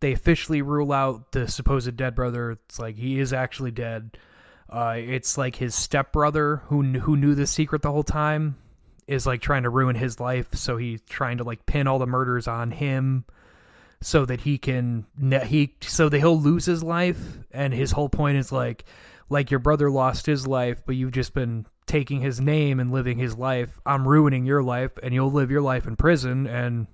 they 0.00 0.12
officially 0.12 0.62
rule 0.62 0.92
out 0.92 1.32
the 1.32 1.48
supposed 1.48 1.96
dead 1.96 2.14
brother. 2.14 2.52
It's 2.52 2.78
like 2.78 2.96
he 2.96 3.18
is 3.18 3.32
actually 3.32 3.70
dead. 3.70 4.18
Uh, 4.68 4.96
it's 4.98 5.38
like 5.38 5.56
his 5.56 5.74
stepbrother 5.74 6.56
who 6.66 6.82
kn- 6.82 6.94
who 6.94 7.16
knew 7.16 7.34
the 7.34 7.46
secret 7.46 7.82
the 7.82 7.90
whole 7.90 8.02
time, 8.02 8.56
is 9.06 9.26
like 9.26 9.40
trying 9.40 9.64
to 9.64 9.70
ruin 9.70 9.96
his 9.96 10.20
life, 10.20 10.54
so 10.54 10.76
he's 10.76 11.00
trying 11.02 11.38
to 11.38 11.44
like 11.44 11.66
pin 11.66 11.86
all 11.86 11.98
the 11.98 12.06
murders 12.06 12.48
on 12.48 12.70
him 12.70 13.24
so 14.04 14.26
that 14.26 14.42
he 14.42 14.58
can 14.58 15.06
he 15.46 15.74
so 15.80 16.08
that 16.10 16.18
he'll 16.18 16.38
lose 16.38 16.66
his 16.66 16.82
life 16.82 17.38
and 17.52 17.72
his 17.72 17.90
whole 17.90 18.10
point 18.10 18.36
is 18.36 18.52
like 18.52 18.84
like 19.28 19.50
your 19.50 19.60
brother 19.60 19.90
lost 19.90 20.26
his 20.26 20.46
life 20.46 20.82
but 20.86 20.96
you've 20.96 21.12
just 21.12 21.34
been 21.34 21.66
taking 21.86 22.20
his 22.20 22.40
name 22.40 22.80
and 22.80 22.90
living 22.90 23.18
his 23.18 23.36
life. 23.36 23.78
I'm 23.84 24.08
ruining 24.08 24.44
your 24.44 24.62
life 24.62 24.92
and 25.02 25.12
you'll 25.12 25.30
live 25.30 25.50
your 25.50 25.60
life 25.60 25.86
in 25.86 25.96
prison 25.96 26.46
and 26.46 26.86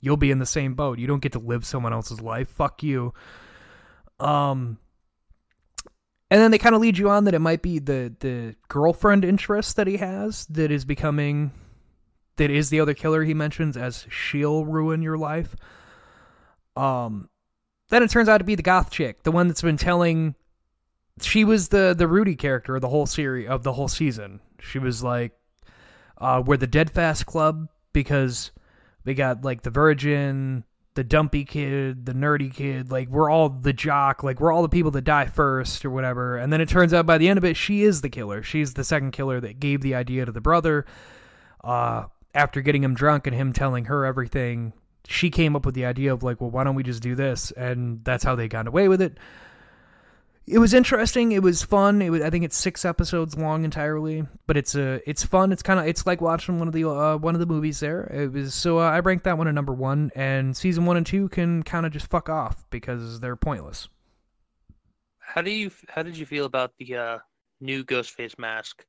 you'll 0.00 0.16
be 0.16 0.30
in 0.30 0.38
the 0.38 0.46
same 0.46 0.74
boat. 0.74 0.98
You 0.98 1.06
don't 1.06 1.22
get 1.22 1.32
to 1.32 1.38
live 1.38 1.66
someone 1.66 1.92
else's 1.92 2.20
life. 2.20 2.48
Fuck 2.48 2.82
you. 2.82 3.12
Um 4.20 4.78
and 6.30 6.40
then 6.40 6.50
they 6.50 6.58
kind 6.58 6.74
of 6.74 6.80
lead 6.80 6.98
you 6.98 7.08
on 7.08 7.24
that 7.24 7.34
it 7.34 7.40
might 7.40 7.62
be 7.62 7.78
the 7.78 8.14
the 8.20 8.54
girlfriend 8.68 9.24
interest 9.24 9.76
that 9.76 9.86
he 9.86 9.96
has 9.96 10.46
that 10.46 10.70
is 10.70 10.84
becoming 10.84 11.52
that 12.36 12.50
is 12.50 12.70
the 12.70 12.80
other 12.80 12.94
killer 12.94 13.24
he 13.24 13.34
mentions 13.34 13.76
as 13.76 14.06
she'll 14.08 14.64
ruin 14.64 15.02
your 15.02 15.18
life. 15.18 15.56
Um, 16.76 17.28
then 17.88 18.02
it 18.02 18.10
turns 18.10 18.28
out 18.28 18.38
to 18.38 18.44
be 18.44 18.54
the 18.54 18.62
goth 18.62 18.90
chick, 18.90 19.24
the 19.24 19.32
one 19.32 19.48
that's 19.48 19.62
been 19.62 19.76
telling. 19.76 20.34
She 21.20 21.44
was 21.44 21.68
the 21.68 21.94
the 21.96 22.08
Rudy 22.08 22.36
character 22.36 22.76
of 22.76 22.82
the 22.82 22.88
whole 22.88 23.06
series 23.06 23.48
of 23.48 23.62
the 23.62 23.72
whole 23.72 23.88
season. 23.88 24.40
She 24.60 24.78
was 24.78 25.02
like, 25.02 25.32
uh, 26.18 26.42
we're 26.44 26.56
the 26.56 26.66
Dead 26.66 26.90
Fast 26.90 27.26
Club 27.26 27.68
because 27.92 28.50
we 29.04 29.14
got 29.14 29.44
like 29.44 29.62
the 29.62 29.70
Virgin, 29.70 30.64
the 30.94 31.04
dumpy 31.04 31.44
kid, 31.44 32.06
the 32.06 32.12
nerdy 32.12 32.52
kid. 32.52 32.90
Like 32.90 33.08
we're 33.08 33.30
all 33.30 33.48
the 33.48 33.72
jock. 33.72 34.22
Like 34.22 34.40
we're 34.40 34.52
all 34.52 34.62
the 34.62 34.68
people 34.68 34.90
that 34.90 35.02
die 35.02 35.26
first 35.26 35.84
or 35.84 35.90
whatever. 35.90 36.36
And 36.36 36.52
then 36.52 36.60
it 36.60 36.68
turns 36.68 36.92
out 36.92 37.06
by 37.06 37.18
the 37.18 37.28
end 37.28 37.38
of 37.38 37.44
it, 37.44 37.56
she 37.56 37.82
is 37.82 38.00
the 38.00 38.08
killer. 38.08 38.42
She's 38.42 38.74
the 38.74 38.84
second 38.84 39.12
killer 39.12 39.40
that 39.40 39.60
gave 39.60 39.80
the 39.80 39.94
idea 39.94 40.26
to 40.26 40.32
the 40.32 40.40
brother. 40.40 40.86
Uh, 41.62 42.06
after 42.34 42.60
getting 42.60 42.82
him 42.82 42.94
drunk 42.94 43.26
and 43.26 43.34
him 43.34 43.52
telling 43.52 43.86
her 43.86 44.04
everything, 44.04 44.72
she 45.06 45.30
came 45.30 45.56
up 45.56 45.64
with 45.64 45.74
the 45.74 45.86
idea 45.86 46.12
of 46.12 46.22
like, 46.22 46.40
well, 46.40 46.50
why 46.50 46.64
don't 46.64 46.74
we 46.74 46.82
just 46.82 47.02
do 47.02 47.14
this? 47.14 47.50
And 47.52 48.04
that's 48.04 48.24
how 48.24 48.34
they 48.34 48.48
got 48.48 48.66
away 48.66 48.88
with 48.88 49.00
it. 49.00 49.18
It 50.50 50.58
was 50.58 50.72
interesting. 50.72 51.32
It 51.32 51.42
was 51.42 51.62
fun. 51.62 52.00
It 52.00 52.10
was, 52.10 52.22
I 52.22 52.30
think 52.30 52.44
it's 52.44 52.56
six 52.56 52.84
episodes 52.84 53.36
long 53.36 53.64
entirely, 53.64 54.26
but 54.46 54.56
it's 54.56 54.74
a 54.74 55.00
it's 55.08 55.24
fun. 55.24 55.52
It's 55.52 55.62
kind 55.62 55.78
of 55.78 55.86
it's 55.86 56.06
like 56.06 56.20
watching 56.20 56.58
one 56.58 56.68
of 56.68 56.74
the 56.74 56.88
uh, 56.88 57.16
one 57.18 57.34
of 57.34 57.40
the 57.40 57.46
movies 57.46 57.80
there. 57.80 58.04
It 58.04 58.32
was 58.32 58.54
so 58.54 58.78
uh, 58.78 58.90
I 58.90 59.00
ranked 59.00 59.24
that 59.24 59.36
one 59.36 59.48
at 59.48 59.54
number 59.54 59.74
one, 59.74 60.10
and 60.14 60.56
season 60.56 60.86
one 60.86 60.96
and 60.96 61.06
two 61.06 61.28
can 61.28 61.62
kind 61.62 61.84
of 61.84 61.92
just 61.92 62.08
fuck 62.08 62.28
off 62.28 62.64
because 62.70 63.20
they're 63.20 63.36
pointless. 63.36 63.88
How 65.18 65.42
do 65.42 65.50
you 65.50 65.70
how 65.88 66.02
did 66.02 66.16
you 66.16 66.24
feel 66.24 66.46
about 66.46 66.72
the 66.78 66.96
uh, 66.96 67.18
new 67.60 67.84
Ghostface 67.84 68.38
mask? 68.38 68.84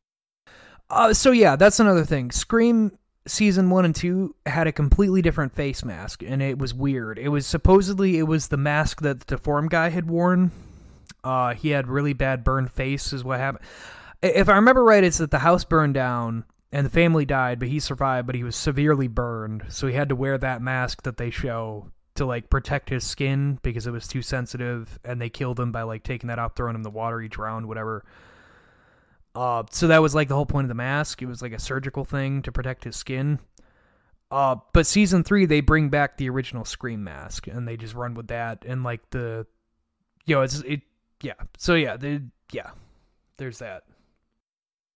Uh, 0.89 1.13
so 1.13 1.31
yeah, 1.31 1.55
that's 1.55 1.79
another 1.79 2.05
thing. 2.05 2.31
Scream 2.31 2.97
season 3.27 3.69
one 3.69 3.85
and 3.85 3.95
two 3.95 4.35
had 4.45 4.67
a 4.67 4.71
completely 4.71 5.21
different 5.21 5.53
face 5.53 5.83
mask, 5.83 6.23
and 6.23 6.41
it 6.41 6.57
was 6.57 6.73
weird. 6.73 7.19
It 7.19 7.29
was 7.29 7.45
supposedly 7.45 8.17
it 8.17 8.23
was 8.23 8.47
the 8.47 8.57
mask 8.57 9.01
that 9.01 9.19
the 9.19 9.25
deformed 9.25 9.71
guy 9.71 9.89
had 9.89 10.09
worn. 10.09 10.51
Uh, 11.23 11.53
he 11.53 11.69
had 11.69 11.87
really 11.87 12.13
bad 12.13 12.43
burned 12.43 12.71
face, 12.71 13.13
is 13.13 13.23
what 13.23 13.39
happened. 13.39 13.65
If 14.21 14.49
I 14.49 14.55
remember 14.55 14.83
right, 14.83 15.03
it's 15.03 15.19
that 15.19 15.31
the 15.31 15.39
house 15.39 15.63
burned 15.63 15.93
down 15.93 16.45
and 16.71 16.85
the 16.85 16.89
family 16.91 17.25
died, 17.25 17.59
but 17.59 17.67
he 17.67 17.79
survived, 17.79 18.27
but 18.27 18.35
he 18.35 18.43
was 18.43 18.55
severely 18.55 19.07
burned, 19.07 19.63
so 19.69 19.87
he 19.87 19.93
had 19.93 20.09
to 20.09 20.15
wear 20.15 20.37
that 20.37 20.61
mask 20.61 21.03
that 21.03 21.17
they 21.17 21.29
show 21.29 21.91
to 22.15 22.25
like 22.25 22.49
protect 22.49 22.89
his 22.89 23.03
skin 23.03 23.57
because 23.63 23.87
it 23.87 23.91
was 23.91 24.07
too 24.07 24.21
sensitive, 24.21 24.99
and 25.03 25.21
they 25.21 25.29
killed 25.29 25.59
him 25.59 25.71
by 25.71 25.83
like 25.83 26.03
taking 26.03 26.27
that 26.27 26.39
off, 26.39 26.55
throwing 26.55 26.75
him 26.75 26.79
in 26.79 26.83
the 26.83 26.89
water, 26.89 27.19
he 27.21 27.27
drowned, 27.27 27.67
whatever. 27.67 28.03
Uh, 29.35 29.63
so 29.71 29.87
that 29.87 30.01
was 30.01 30.13
like 30.13 30.27
the 30.27 30.35
whole 30.35 30.45
point 30.45 30.65
of 30.65 30.69
the 30.69 30.75
mask. 30.75 31.21
It 31.21 31.27
was 31.27 31.41
like 31.41 31.53
a 31.53 31.59
surgical 31.59 32.03
thing 32.03 32.41
to 32.43 32.51
protect 32.51 32.83
his 32.83 32.95
skin. 32.95 33.39
Uh, 34.31 34.57
but 34.73 34.85
season 34.85 35.23
three, 35.23 35.45
they 35.45 35.61
bring 35.61 35.89
back 35.89 36.17
the 36.17 36.29
original 36.29 36.65
Scream 36.65 37.03
mask 37.03 37.47
and 37.47 37.67
they 37.67 37.77
just 37.77 37.95
run 37.95 38.13
with 38.13 38.27
that 38.27 38.63
and 38.65 38.83
like 38.83 39.01
the, 39.09 39.47
you 40.25 40.35
know, 40.35 40.41
it's 40.41 40.59
it, 40.59 40.81
yeah. 41.21 41.33
So 41.57 41.75
yeah, 41.75 41.97
they, 41.97 42.21
yeah, 42.51 42.71
there's 43.37 43.59
that. 43.59 43.83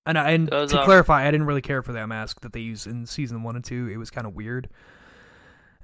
And 0.06 0.18
I, 0.18 0.32
and 0.32 0.48
Those 0.50 0.72
to 0.72 0.80
are- 0.80 0.86
clarify, 0.86 1.26
I 1.28 1.32
didn't 1.32 1.48
really 1.48 1.62
care 1.62 1.82
for 1.82 1.94
that 1.94 2.08
mask 2.08 2.42
that 2.42 2.52
they 2.54 2.60
used 2.60 2.88
in 2.88 3.06
season 3.06 3.42
one 3.44 3.56
and 3.56 3.64
two. 3.64 3.88
It 3.88 3.98
was 3.98 4.10
kind 4.10 4.28
of 4.28 4.36
weird. 4.36 4.70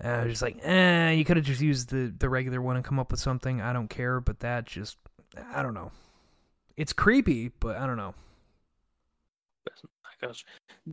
And 0.02 0.12
I 0.12 0.24
was 0.24 0.34
just 0.34 0.42
like, 0.42 0.60
eh, 0.64 1.12
you 1.12 1.26
could 1.26 1.38
have 1.38 1.46
just 1.46 1.62
used 1.62 1.90
the 1.90 2.14
the 2.18 2.30
regular 2.30 2.62
one 2.62 2.76
and 2.78 2.86
come 2.86 3.00
up 3.00 3.12
with 3.12 3.20
something. 3.20 3.60
I 3.62 3.74
don't 3.74 3.90
care, 3.90 4.20
but 4.22 4.40
that 4.42 4.66
just, 4.66 4.98
I 5.54 5.62
don't 5.62 5.74
know. 5.74 5.92
It's 6.78 6.94
creepy, 6.94 7.52
but 7.60 7.76
I 7.78 7.86
don't 7.86 7.98
know. 7.98 8.14
Gosh. 10.22 10.46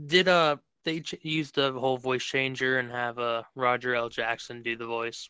Did 0.06 0.28
uh 0.28 0.56
they 0.84 1.00
ch- 1.00 1.16
use 1.22 1.50
the 1.50 1.72
whole 1.72 1.98
voice 1.98 2.22
changer 2.22 2.78
and 2.78 2.90
have 2.90 3.18
uh 3.18 3.42
Roger 3.54 3.94
L. 3.94 4.08
Jackson 4.08 4.62
do 4.62 4.76
the 4.76 4.86
voice? 4.86 5.28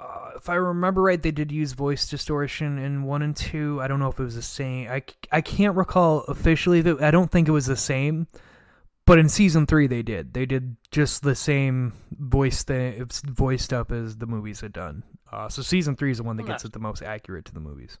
Uh, 0.00 0.30
if 0.36 0.48
I 0.48 0.54
remember 0.54 1.02
right, 1.02 1.20
they 1.20 1.30
did 1.30 1.52
use 1.52 1.72
voice 1.72 2.08
distortion 2.08 2.78
in 2.78 3.02
one 3.02 3.22
and 3.22 3.36
two. 3.36 3.80
I 3.82 3.86
don't 3.88 4.00
know 4.00 4.08
if 4.08 4.18
it 4.18 4.24
was 4.24 4.34
the 4.36 4.42
same. 4.42 4.88
I, 4.88 5.02
I 5.30 5.40
can't 5.42 5.76
recall 5.76 6.20
officially. 6.22 6.80
That, 6.80 7.02
I 7.02 7.10
don't 7.10 7.30
think 7.30 7.46
it 7.48 7.52
was 7.52 7.66
the 7.66 7.76
same. 7.76 8.26
But 9.06 9.18
in 9.18 9.28
season 9.28 9.66
three, 9.66 9.86
they 9.88 10.02
did. 10.02 10.34
They 10.34 10.46
did 10.46 10.76
just 10.92 11.22
the 11.22 11.34
same 11.34 11.94
voice 12.16 12.62
thing, 12.62 13.06
voiced 13.24 13.72
up 13.72 13.90
as 13.90 14.16
the 14.18 14.26
movies 14.26 14.60
had 14.60 14.72
done. 14.72 15.02
Uh, 15.32 15.48
so 15.48 15.62
season 15.62 15.96
three 15.96 16.12
is 16.12 16.18
the 16.18 16.22
one 16.22 16.36
that 16.36 16.46
gets 16.46 16.64
it 16.64 16.72
the 16.72 16.78
most 16.78 17.02
accurate 17.02 17.44
to 17.46 17.54
the 17.54 17.60
movies, 17.60 17.98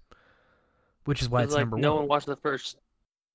which 1.04 1.20
is 1.20 1.28
why 1.28 1.40
It's 1.42 1.48
it's 1.48 1.54
like 1.54 1.62
number 1.62 1.78
no 1.78 1.92
one. 1.94 2.02
one 2.02 2.08
watched 2.08 2.26
the 2.26 2.36
first. 2.36 2.76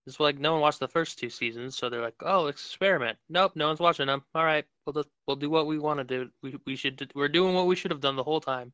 It's 0.08 0.20
like 0.20 0.38
no 0.38 0.54
one 0.54 0.62
watched 0.62 0.80
the 0.80 0.88
first 0.88 1.18
two 1.18 1.30
seasons, 1.32 1.76
so 1.76 1.90
they're 1.90 2.02
like, 2.02 2.14
"Oh, 2.22 2.46
experiment." 2.48 3.18
Nope, 3.28 3.54
no 3.56 3.68
one's 3.68 3.80
watching 3.80 4.06
them. 4.06 4.24
All 4.36 4.46
right, 4.46 4.64
we'll 4.86 4.94
just, 4.94 5.10
we'll 5.26 5.36
do 5.36 5.50
what 5.50 5.66
we 5.66 5.80
want 5.80 5.98
to 5.98 6.04
do. 6.04 6.30
We 6.44 6.58
we 6.66 6.76
should 6.76 6.98
do- 6.98 7.08
we're 7.16 7.28
doing 7.28 7.56
what 7.56 7.66
we 7.66 7.76
should 7.76 7.90
have 7.92 8.02
done 8.02 8.16
the 8.16 8.24
whole 8.24 8.40
time. 8.40 8.72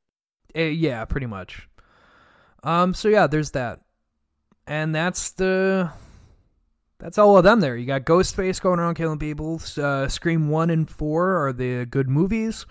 Uh, 0.56 0.62
yeah, 0.64 1.06
pretty 1.06 1.28
much. 1.28 1.70
Um. 2.64 2.94
So 2.94 3.08
yeah, 3.08 3.28
there's 3.28 3.52
that, 3.52 3.80
and 4.68 4.94
that's 4.94 5.32
the. 5.32 5.92
That's 7.00 7.18
all 7.18 7.36
of 7.38 7.44
them 7.44 7.62
there. 7.62 7.76
You 7.78 7.88
got 7.88 8.04
Ghostface 8.04 8.62
going 8.62 8.80
around 8.80 8.94
killing 8.96 9.18
people. 9.18 9.60
Uh, 9.76 10.08
Scream 10.08 10.50
one 10.50 10.70
and 10.70 10.88
four 10.88 11.48
are 11.48 11.52
the 11.54 11.86
good 11.86 12.08
movies. 12.10 12.66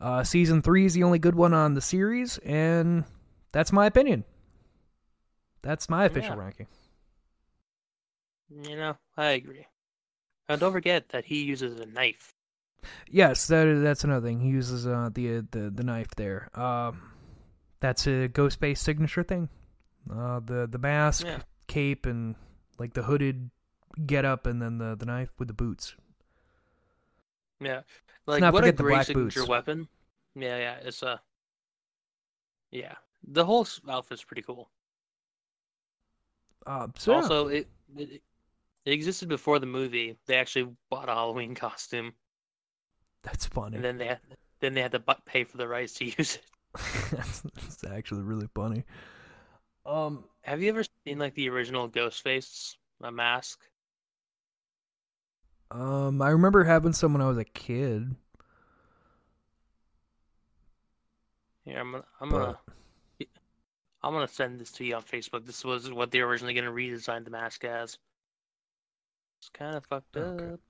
Uh, 0.00 0.22
season 0.24 0.62
three 0.62 0.86
is 0.86 0.94
the 0.94 1.02
only 1.02 1.18
good 1.18 1.34
one 1.34 1.52
on 1.52 1.74
the 1.74 1.80
series, 1.82 2.38
and 2.38 3.04
that's 3.52 3.72
my 3.72 3.84
opinion. 3.84 4.24
That's 5.62 5.88
my 5.90 6.04
official 6.04 6.36
Yeah. 6.36 6.42
ranking. 6.42 6.66
You 8.50 8.76
know, 8.76 8.98
I 9.16 9.26
agree. 9.26 9.68
And 10.48 10.60
don't 10.60 10.72
forget 10.72 11.10
that 11.10 11.26
he 11.26 11.44
uses 11.44 11.80
a 11.80 11.86
knife. 11.86 12.34
Yes, 13.10 13.46
that 13.48 13.66
is, 13.66 13.82
that's 13.82 14.04
another 14.04 14.26
thing. 14.26 14.40
He 14.40 14.48
uses 14.48 14.86
uh, 14.86 15.10
the 15.12 15.40
the 15.50 15.70
the 15.70 15.82
knife 15.84 16.14
there. 16.16 16.48
Um, 16.58 17.12
that's 17.80 18.06
a 18.06 18.28
Ghostface 18.28 18.78
signature 18.78 19.22
thing. 19.22 19.48
Uh, 20.10 20.40
the 20.40 20.66
the 20.70 20.78
mask, 20.78 21.26
Yeah. 21.26 21.42
cape, 21.66 22.06
and 22.06 22.34
like 22.78 22.94
the 22.94 23.02
hooded 23.04 23.50
get 24.06 24.24
up, 24.24 24.46
and 24.46 24.60
then 24.60 24.78
the 24.78 24.94
the 24.96 25.06
knife 25.06 25.30
with 25.38 25.48
the 25.48 25.54
boots. 25.54 25.96
Yeah, 27.60 27.82
like 28.26 28.42
not 28.42 28.52
what 28.52 28.64
a 28.64 28.72
great 28.72 28.94
black 28.94 29.06
signature 29.06 29.40
boots. 29.40 29.44
weapon. 29.44 29.88
Yeah, 30.34 30.56
yeah, 30.58 30.76
it's 30.82 31.02
a. 31.02 31.20
Yeah, 32.70 32.94
the 33.24 33.44
whole 33.44 33.66
outfit's 33.88 34.22
pretty 34.22 34.42
cool. 34.42 34.70
Uh, 36.66 36.88
so. 36.96 37.12
Also, 37.12 37.48
it, 37.48 37.68
it 37.96 38.22
it 38.86 38.92
existed 38.92 39.28
before 39.28 39.58
the 39.58 39.66
movie. 39.66 40.16
They 40.26 40.36
actually 40.36 40.70
bought 40.88 41.08
a 41.10 41.12
Halloween 41.14 41.54
costume, 41.54 42.14
that's 43.22 43.44
funny. 43.44 43.76
and 43.76 43.84
then 43.84 43.98
they 43.98 44.06
had, 44.06 44.20
then 44.60 44.72
they 44.74 44.80
had 44.80 44.92
to 44.92 45.00
pay 45.26 45.44
for 45.44 45.58
the 45.58 45.68
rights 45.68 45.92
to 45.94 46.04
use 46.18 46.36
it. 46.36 46.42
that's, 47.10 47.40
that's 47.40 47.84
actually 47.84 48.22
really 48.22 48.48
funny. 48.54 48.84
Um, 49.84 50.24
Have 50.42 50.62
you 50.62 50.68
ever 50.70 50.84
seen 51.04 51.18
like 51.18 51.34
the 51.34 51.48
original 51.50 51.88
Ghostface 51.88 52.76
a 53.02 53.10
mask? 53.12 53.60
um, 55.70 56.22
I 56.22 56.30
remember 56.30 56.62
having 56.64 56.92
some 56.92 57.12
when 57.12 57.22
I 57.22 57.28
was 57.28 57.38
a 57.38 57.44
kid. 57.44 58.14
Yeah, 61.64 61.80
I'm 61.80 61.92
gonna, 61.92 62.04
I'm 62.20 62.30
But- 62.30 62.38
gonna, 62.38 62.58
I'm 64.02 64.12
gonna 64.12 64.28
send 64.28 64.60
this 64.60 64.70
to 64.72 64.84
you 64.84 64.94
on 64.94 65.02
Facebook. 65.02 65.44
This 65.44 65.64
was 65.64 65.90
what 65.90 66.12
they're 66.12 66.26
originally 66.28 66.54
gonna 66.54 66.70
redesign 66.70 67.24
the 67.24 67.30
mask 67.30 67.64
as. 67.64 67.98
It's 69.46 69.50
kind 69.56 69.76
of 69.76 69.84
fucked 69.86 70.16
Okay. 70.16 70.54
up. 70.54 70.60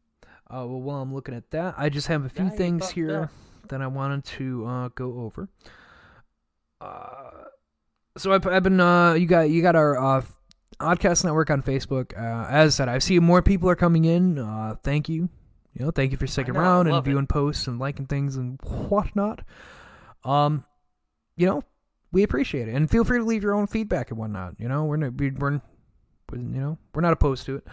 Uh, 0.48 0.66
well, 0.66 0.80
while 0.82 1.00
I'm 1.00 1.14
looking 1.14 1.34
at 1.34 1.50
that, 1.50 1.74
I 1.78 1.88
just 1.88 2.08
have 2.08 2.24
a 2.24 2.28
few 2.28 2.44
Yeah, 2.44 2.50
things 2.50 2.90
here 2.90 3.22
up. 3.24 3.30
that 3.70 3.80
I 3.80 3.86
wanted 3.86 4.24
to 4.36 4.66
uh, 4.66 4.88
go 4.94 5.20
over. 5.20 5.48
Uh, 6.80 7.44
so 8.18 8.32
I've, 8.32 8.46
I've 8.46 8.62
been 8.62 8.78
uh, 8.78 9.14
you 9.14 9.26
got 9.26 9.48
you 9.48 9.62
got 9.62 9.76
our 9.76 9.96
uh, 9.96 10.22
Oddcast 10.78 11.24
Network 11.24 11.50
on 11.50 11.62
Facebook. 11.62 12.12
Uh, 12.16 12.48
as 12.50 12.74
I 12.74 12.76
said, 12.76 12.88
I 12.90 12.98
see 12.98 13.18
more 13.18 13.40
people 13.40 13.70
are 13.70 13.76
coming 13.76 14.04
in. 14.04 14.38
Uh, 14.38 14.76
thank 14.82 15.08
you. 15.08 15.30
You 15.72 15.86
know, 15.86 15.90
thank 15.90 16.12
you 16.12 16.18
for 16.18 16.26
sticking 16.26 16.54
know, 16.54 16.60
around 16.60 16.86
and 16.86 16.92
love 16.94 17.06
it. 17.06 17.10
viewing 17.10 17.26
posts 17.26 17.66
and 17.66 17.78
liking 17.78 18.06
things 18.06 18.36
and 18.36 18.60
whatnot. 18.62 19.40
Um, 20.22 20.64
you 21.36 21.46
know, 21.46 21.62
we 22.12 22.22
appreciate 22.22 22.68
it, 22.68 22.74
and 22.74 22.90
feel 22.90 23.04
free 23.04 23.18
to 23.18 23.24
leave 23.24 23.42
your 23.42 23.54
own 23.54 23.66
feedback 23.66 24.10
and 24.10 24.18
whatnot. 24.18 24.54
You 24.58 24.68
know, 24.68 24.84
we're 24.84 24.98
we're, 25.10 25.32
we're 25.32 25.52
you 26.32 26.60
know 26.60 26.78
we're 26.94 27.02
not 27.02 27.12
opposed 27.14 27.46
to 27.46 27.56
it. 27.56 27.66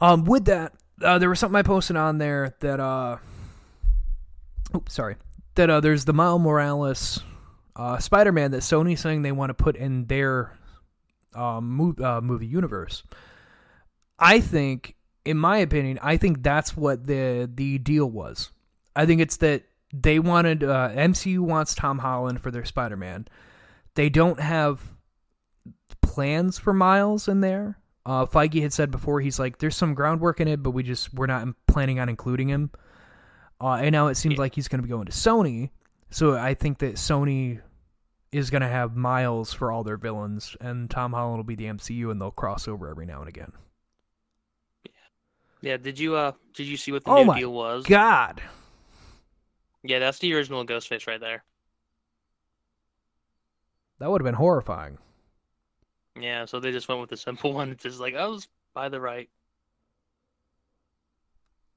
Um, 0.00 0.24
with 0.24 0.46
that, 0.46 0.72
uh, 1.02 1.18
there 1.18 1.28
was 1.28 1.38
something 1.38 1.56
I 1.56 1.62
posted 1.62 1.96
on 1.96 2.18
there 2.18 2.56
that 2.60 2.80
uh, 2.80 3.18
oops, 4.74 4.94
sorry, 4.94 5.16
that 5.54 5.70
uh, 5.70 5.80
there's 5.80 6.04
the 6.04 6.12
Miles 6.12 6.40
Morales 6.40 7.20
uh, 7.76 7.98
Spider-Man 7.98 8.50
that 8.52 8.60
Sony's 8.60 9.00
saying 9.00 9.22
they 9.22 9.32
want 9.32 9.50
to 9.50 9.54
put 9.54 9.76
in 9.76 10.06
their 10.06 10.56
uh, 11.34 11.56
uh, 11.58 11.60
movie 11.60 12.46
universe. 12.46 13.02
I 14.18 14.40
think, 14.40 14.94
in 15.24 15.36
my 15.36 15.58
opinion, 15.58 15.98
I 16.02 16.16
think 16.16 16.42
that's 16.42 16.76
what 16.76 17.06
the 17.06 17.50
the 17.52 17.78
deal 17.78 18.08
was. 18.08 18.50
I 18.94 19.06
think 19.06 19.20
it's 19.20 19.38
that 19.38 19.64
they 19.92 20.18
wanted 20.18 20.62
uh, 20.62 20.90
MCU 20.90 21.40
wants 21.40 21.74
Tom 21.74 21.98
Holland 21.98 22.40
for 22.40 22.50
their 22.50 22.64
Spider-Man. 22.64 23.26
They 23.94 24.08
don't 24.08 24.40
have 24.40 24.80
plans 26.00 26.58
for 26.58 26.72
Miles 26.72 27.28
in 27.28 27.40
there. 27.40 27.78
Uh, 28.06 28.26
Feige 28.26 28.60
had 28.62 28.72
said 28.72 28.90
before 28.90 29.20
he's 29.20 29.38
like, 29.38 29.58
"There's 29.58 29.76
some 29.76 29.94
groundwork 29.94 30.40
in 30.40 30.48
it, 30.48 30.62
but 30.62 30.72
we 30.72 30.82
just 30.82 31.12
we're 31.14 31.26
not 31.26 31.46
planning 31.66 32.00
on 32.00 32.08
including 32.08 32.48
him." 32.48 32.70
Uh, 33.60 33.74
and 33.74 33.92
now 33.92 34.08
it 34.08 34.16
seems 34.16 34.38
Yeah. 34.38 34.40
like 34.40 34.54
he's 34.54 34.68
going 34.68 34.80
to 34.80 34.82
be 34.82 34.90
going 34.90 35.06
to 35.06 35.12
Sony. 35.12 35.70
So 36.10 36.36
I 36.36 36.54
think 36.54 36.78
that 36.78 36.94
Sony 36.96 37.60
is 38.32 38.50
going 38.50 38.62
to 38.62 38.68
have 38.68 38.96
Miles 38.96 39.52
for 39.52 39.72
all 39.72 39.84
their 39.84 39.96
villains, 39.96 40.56
and 40.60 40.90
Tom 40.90 41.12
Holland 41.12 41.38
will 41.38 41.44
be 41.44 41.54
the 41.56 41.66
MCU, 41.66 42.10
and 42.10 42.20
they'll 42.20 42.30
cross 42.32 42.68
over 42.68 42.88
every 42.88 43.06
now 43.06 43.20
and 43.20 43.28
again. 43.28 43.52
Yeah, 44.84 44.92
yeah 45.62 45.76
did 45.76 45.98
you 45.98 46.14
uh 46.16 46.32
did 46.54 46.66
you 46.66 46.76
see 46.76 46.92
what 46.92 47.04
the 47.04 47.10
Oh 47.10 47.24
new 47.24 47.26
my 47.26 47.40
deal 47.40 47.52
was? 47.52 47.86
God, 47.86 48.42
Yeah, 49.84 50.00
that's 50.00 50.18
the 50.18 50.34
original 50.34 50.66
Ghostface 50.66 51.06
right 51.06 51.20
there. 51.20 51.44
that 53.98 54.10
would 54.10 54.20
have 54.20 54.24
been 54.24 54.34
horrifying. 54.34 54.98
Yeah, 56.20 56.44
so 56.44 56.60
they 56.60 56.72
just 56.72 56.88
went 56.88 57.00
with 57.00 57.10
the 57.10 57.16
simple 57.16 57.52
one. 57.54 57.70
It's 57.70 57.82
just 57.82 58.00
like 58.00 58.14
I 58.14 58.26
was 58.26 58.48
by 58.74 58.88
the 58.88 59.00
right. 59.00 59.28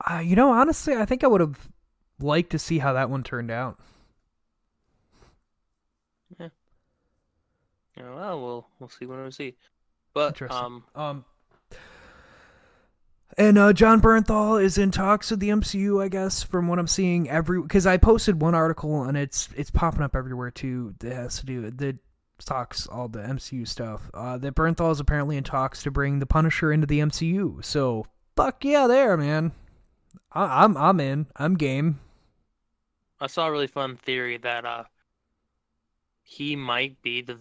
Uh, 0.09 0.19
you 0.19 0.35
know, 0.35 0.51
honestly, 0.51 0.95
I 0.95 1.05
think 1.05 1.23
I 1.23 1.27
would 1.27 1.41
have 1.41 1.69
liked 2.19 2.51
to 2.51 2.59
see 2.59 2.79
how 2.79 2.93
that 2.93 3.09
one 3.09 3.23
turned 3.23 3.51
out. 3.51 3.79
Yeah, 7.97 8.13
well, 8.13 8.41
we'll 8.41 8.67
we'll 8.79 8.89
see 8.89 9.05
when 9.05 9.23
we 9.23 9.31
see. 9.31 9.55
But 10.13 10.29
Interesting. 10.29 10.57
um, 10.57 10.83
Um, 10.95 11.25
and 13.37 13.57
uh, 13.57 13.73
Jon 13.73 14.01
Bernthal 14.01 14.61
is 14.61 14.77
in 14.77 14.91
talks 14.91 15.29
with 15.29 15.39
the 15.39 15.49
MCU, 15.49 16.01
I 16.03 16.07
guess, 16.07 16.41
from 16.43 16.67
what 16.67 16.79
I'm 16.79 16.87
seeing. 16.87 17.29
Every 17.29 17.61
because 17.61 17.85
I 17.85 17.97
posted 17.97 18.41
one 18.41 18.55
article 18.55 19.03
and 19.03 19.17
it's 19.17 19.49
it's 19.55 19.71
popping 19.71 20.01
up 20.01 20.15
everywhere 20.15 20.51
too. 20.51 20.95
That 20.99 21.13
has 21.13 21.39
to 21.39 21.45
do 21.45 21.69
that 21.69 21.97
talks 22.45 22.87
all 22.87 23.07
the 23.07 23.19
MCU 23.19 23.67
stuff. 23.67 24.09
Uh, 24.13 24.37
that 24.37 24.55
Bernthal 24.55 24.91
is 24.91 24.99
apparently 24.99 25.37
in 25.37 25.43
talks 25.43 25.81
to 25.83 25.91
bring 25.91 26.19
the 26.19 26.25
Punisher 26.25 26.71
into 26.71 26.87
the 26.87 26.99
MCU. 26.99 27.63
So 27.63 28.05
fuck 28.35 28.63
yeah, 28.63 28.87
there, 28.87 29.17
man. 29.17 29.51
I, 30.31 30.63
I'm 30.63 30.77
I'm 30.77 30.99
in. 30.99 31.27
I'm 31.35 31.55
game. 31.55 31.99
I 33.19 33.27
saw 33.27 33.47
a 33.47 33.51
really 33.51 33.67
fun 33.67 33.95
theory 33.97 34.37
that 34.37 34.65
uh 34.65 34.83
he 36.23 36.55
might 36.55 37.01
be 37.01 37.21
the 37.21 37.37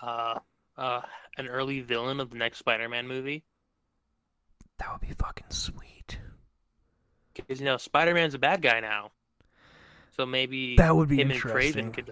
uh 0.00 0.38
uh 0.76 1.02
an 1.38 1.46
early 1.46 1.80
villain 1.80 2.18
of 2.20 2.30
the 2.30 2.36
next 2.36 2.58
Spider-Man 2.58 3.06
movie 3.06 3.44
That 4.78 4.88
would 4.92 5.06
be 5.08 5.14
fucking 5.14 5.46
sweet. 5.50 6.18
because 7.34 7.60
you 7.60 7.66
know 7.66 7.76
Spider-Man's 7.76 8.34
a 8.34 8.38
bad 8.38 8.62
guy 8.62 8.80
now, 8.80 9.12
so 10.16 10.26
maybe 10.26 10.76
That 10.76 10.96
would 10.96 11.08
be 11.08 11.20
him 11.20 11.30
and. 11.30 11.40
Kraven 11.40 11.92
could 11.92 12.10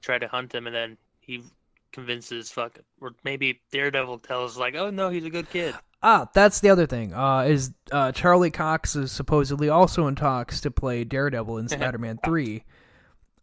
try 0.00 0.18
to 0.18 0.26
hunt 0.28 0.54
him, 0.54 0.66
and 0.66 0.74
then 0.74 0.96
he 1.22 1.42
convinces 1.92 2.50
fuck 2.50 2.78
or 3.00 3.14
maybe 3.24 3.60
Daredevil 3.70 4.18
tells 4.20 4.56
like, 4.56 4.74
oh 4.74 4.90
no, 4.90 5.10
he's 5.10 5.24
a 5.24 5.30
good 5.30 5.48
kid. 5.50 5.74
Ah, 6.02 6.28
that's 6.34 6.60
the 6.60 6.68
other 6.68 6.86
thing. 6.86 7.14
Uh, 7.14 7.42
is 7.42 7.72
uh, 7.92 8.10
Charlie 8.12 8.50
Cox 8.50 8.96
is 8.96 9.12
supposedly 9.12 9.68
also 9.68 10.08
in 10.08 10.16
talks 10.16 10.60
to 10.62 10.70
play 10.70 11.04
Daredevil 11.04 11.58
in 11.58 11.68
Spider-Man 11.68 12.18
Three, 12.24 12.64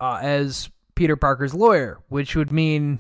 uh, 0.02 0.20
as 0.22 0.70
Peter 0.96 1.16
Parker's 1.16 1.54
lawyer, 1.54 2.00
which 2.10 2.36
would 2.36 2.52
mean 2.52 3.00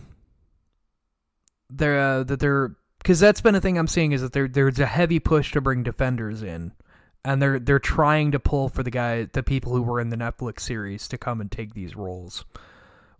they're 1.69 1.99
uh, 1.99 2.23
that 2.23 2.39
they're 2.39 2.75
because 2.99 3.19
that's 3.19 3.41
been 3.41 3.55
a 3.55 3.61
thing 3.61 3.77
I'm 3.77 3.87
seeing 3.87 4.13
is 4.13 4.21
that 4.21 4.31
there 4.31 4.47
there's 4.47 4.79
a 4.79 4.85
heavy 4.85 5.19
push 5.19 5.51
to 5.51 5.61
bring 5.61 5.83
defenders 5.83 6.41
in, 6.41 6.71
and 7.25 7.41
they're 7.41 7.59
they're 7.59 7.79
trying 7.79 8.31
to 8.31 8.39
pull 8.39 8.69
for 8.69 8.83
the 8.83 8.91
guy 8.91 9.25
the 9.25 9.43
people 9.43 9.73
who 9.73 9.81
were 9.81 9.99
in 9.99 10.09
the 10.09 10.15
Netflix 10.15 10.61
series 10.61 11.09
to 11.09 11.17
come 11.17 11.41
and 11.41 11.51
take 11.51 11.73
these 11.73 11.97
roles. 11.97 12.45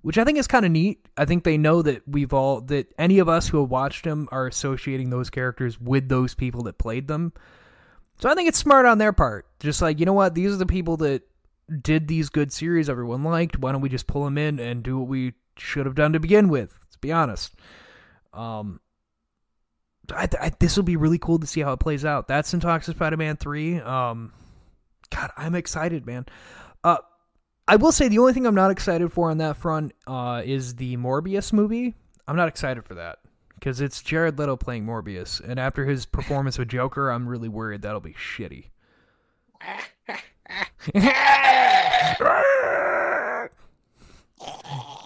Which 0.02 0.18
I 0.18 0.24
think 0.24 0.38
is 0.38 0.48
kind 0.48 0.66
of 0.66 0.72
neat. 0.72 1.08
I 1.18 1.26
think 1.26 1.44
they 1.44 1.58
know 1.58 1.82
that 1.82 2.08
we've 2.08 2.34
all 2.34 2.62
that 2.62 2.94
any 2.98 3.20
of 3.20 3.28
us 3.28 3.50
who 3.50 3.60
have 3.60 3.70
watched 3.70 4.06
them 4.06 4.30
are 4.32 4.48
associating 4.48 5.10
those 5.10 5.30
characters 5.30 5.80
with 5.80 6.08
those 6.08 6.36
people 6.36 6.64
that 6.64 6.78
played 6.78 7.08
them. 7.08 7.34
So 8.20 8.30
I 8.30 8.36
think 8.36 8.48
it's 8.48 8.58
smart 8.58 8.86
on 8.86 8.98
their 8.98 9.14
part. 9.14 9.46
Just 9.60 9.82
like, 9.82 10.00
you 10.00 10.06
know 10.06 10.14
what, 10.14 10.36
these 10.36 10.54
are 10.54 10.58
the 10.58 10.66
people 10.66 10.98
that 10.98 11.24
did 11.82 12.08
these 12.08 12.30
good 12.30 12.52
series 12.54 12.90
everyone 12.90 13.24
liked. 13.24 13.60
Why 13.60 13.72
don't 13.72 13.82
we 13.82 13.90
just 13.90 14.08
pull 14.08 14.24
them 14.24 14.38
in 14.38 14.60
and 14.60 14.84
do 14.84 14.98
what 14.98 15.08
we 15.10 15.34
should 15.58 15.86
have 15.86 15.96
done 15.96 16.14
to 16.14 16.20
begin 16.20 16.48
with? 16.48 16.78
Let's 16.82 16.98
be 16.98 17.12
honest. 17.12 17.54
Um, 18.34 18.80
I, 20.14 20.28
I, 20.40 20.52
this 20.60 20.78
will 20.78 20.84
be 20.84 20.96
really 20.96 21.20
cool 21.20 21.40
to 21.40 21.48
see 21.48 21.62
how 21.62 21.74
it 21.74 21.80
plays 21.80 22.06
out. 22.06 22.28
That's 22.28 22.54
in 22.54 22.60
with 22.60 22.96
Spider-Man 22.96 23.38
Three. 23.38 23.80
Um, 23.80 24.34
God, 25.10 25.32
I'm 25.38 25.56
excited, 25.56 26.06
man. 26.06 26.26
I 27.70 27.76
will 27.76 27.92
say 27.92 28.08
the 28.08 28.18
only 28.18 28.34
thing 28.34 28.48
I'm 28.48 28.56
not 28.56 28.72
excited 28.72 29.14
for 29.14 29.30
on 29.30 29.38
that 29.38 29.56
front 29.56 29.94
uh, 30.08 30.42
is 30.44 30.78
the 30.78 30.98
Morbius 30.98 31.54
movie. 31.54 31.94
I'm 32.28 32.36
not 32.36 32.48
excited 32.48 32.84
for 32.84 32.96
that 32.96 33.20
because 33.54 33.80
it's 33.80 34.02
Jared 34.02 34.40
Leto 34.40 34.56
playing 34.56 34.88
Morbius, 34.88 35.40
and 35.40 35.60
after 35.60 35.86
his 35.86 36.08
performance 36.08 36.58
with 36.58 36.70
Joker, 36.70 37.12
I'm 37.12 37.30
really 37.30 37.48
worried 37.48 37.84
that'll 37.84 38.00
be 38.00 38.16
shitty. 38.16 38.70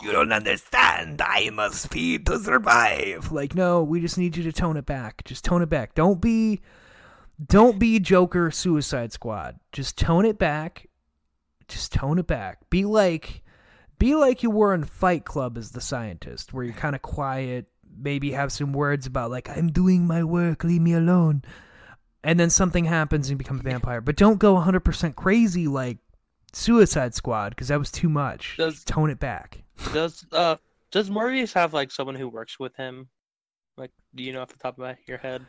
you 0.02 0.12
don't 0.14 0.32
understand. 0.32 1.22
I 1.22 1.50
must 1.52 1.92
feed 1.92 2.26
to 2.28 2.40
survive. 2.40 3.34
Like, 3.34 3.56
no, 3.56 3.84
we 3.84 4.00
just 4.00 4.18
need 4.18 4.38
you 4.38 4.44
to 4.44 4.54
tone 4.54 4.78
it 4.78 4.86
back. 4.86 5.26
Just 5.26 5.44
tone 5.44 5.64
it 5.64 5.70
back. 5.70 5.96
Don't 5.96 6.22
be, 6.22 6.62
don't 7.46 7.78
be 7.78 8.00
Joker 8.00 8.52
Suicide 8.52 9.12
Squad. 9.12 9.60
Just 9.74 9.98
tone 9.98 10.24
it 10.24 10.38
back. 10.38 10.88
Just 11.68 11.94
tone 11.94 12.20
it 12.20 12.28
back. 12.28 12.70
Be 12.70 12.86
like, 12.86 13.42
be 14.00 14.16
like 14.16 14.44
you 14.44 14.50
were 14.50 14.74
in 14.74 14.84
Fight 14.84 15.26
Club 15.26 15.58
as 15.58 15.72
the 15.72 15.82
scientist, 15.82 16.54
where 16.54 16.64
you're 16.64 16.74
kind 16.74 16.96
of 16.96 17.02
quiet. 17.02 17.68
Maybe 17.96 18.32
have 18.32 18.52
some 18.52 18.74
words 18.74 19.06
about 19.06 19.30
like, 19.32 19.50
I'm 19.56 19.72
doing 19.72 20.06
my 20.08 20.24
work. 20.24 20.64
Leave 20.64 20.82
me 20.82 20.94
alone. 20.94 21.44
And 22.24 22.40
then 22.40 22.50
something 22.50 22.86
happens 22.86 23.28
and 23.30 23.32
you 23.36 23.38
become 23.38 23.60
a 23.60 23.64
vampire. 23.64 24.02
But 24.02 24.16
don't 24.16 24.40
go 24.40 24.56
100% 24.56 25.16
crazy 25.16 25.68
like 25.68 25.98
Suicide 26.54 27.14
Squad 27.14 27.50
because 27.50 27.68
that 27.68 27.80
was 27.80 27.92
too 27.92 28.10
much. 28.10 28.56
Does- 28.58 28.76
Just 28.76 28.88
tone 28.88 29.10
it 29.10 29.20
back. 29.20 29.64
Does 29.94 30.26
uh 30.32 30.56
does 30.92 31.10
Morbius 31.10 31.54
have 31.54 31.74
like 31.74 31.92
someone 31.92 32.16
who 32.16 32.30
works 32.30 32.60
with 32.60 32.76
him? 32.76 33.10
Like, 33.78 33.92
do 34.14 34.24
you 34.24 34.32
know 34.32 34.42
off 34.42 34.50
the 34.50 34.58
top 34.60 34.80
of 34.80 34.96
your 35.08 35.18
head? 35.18 35.46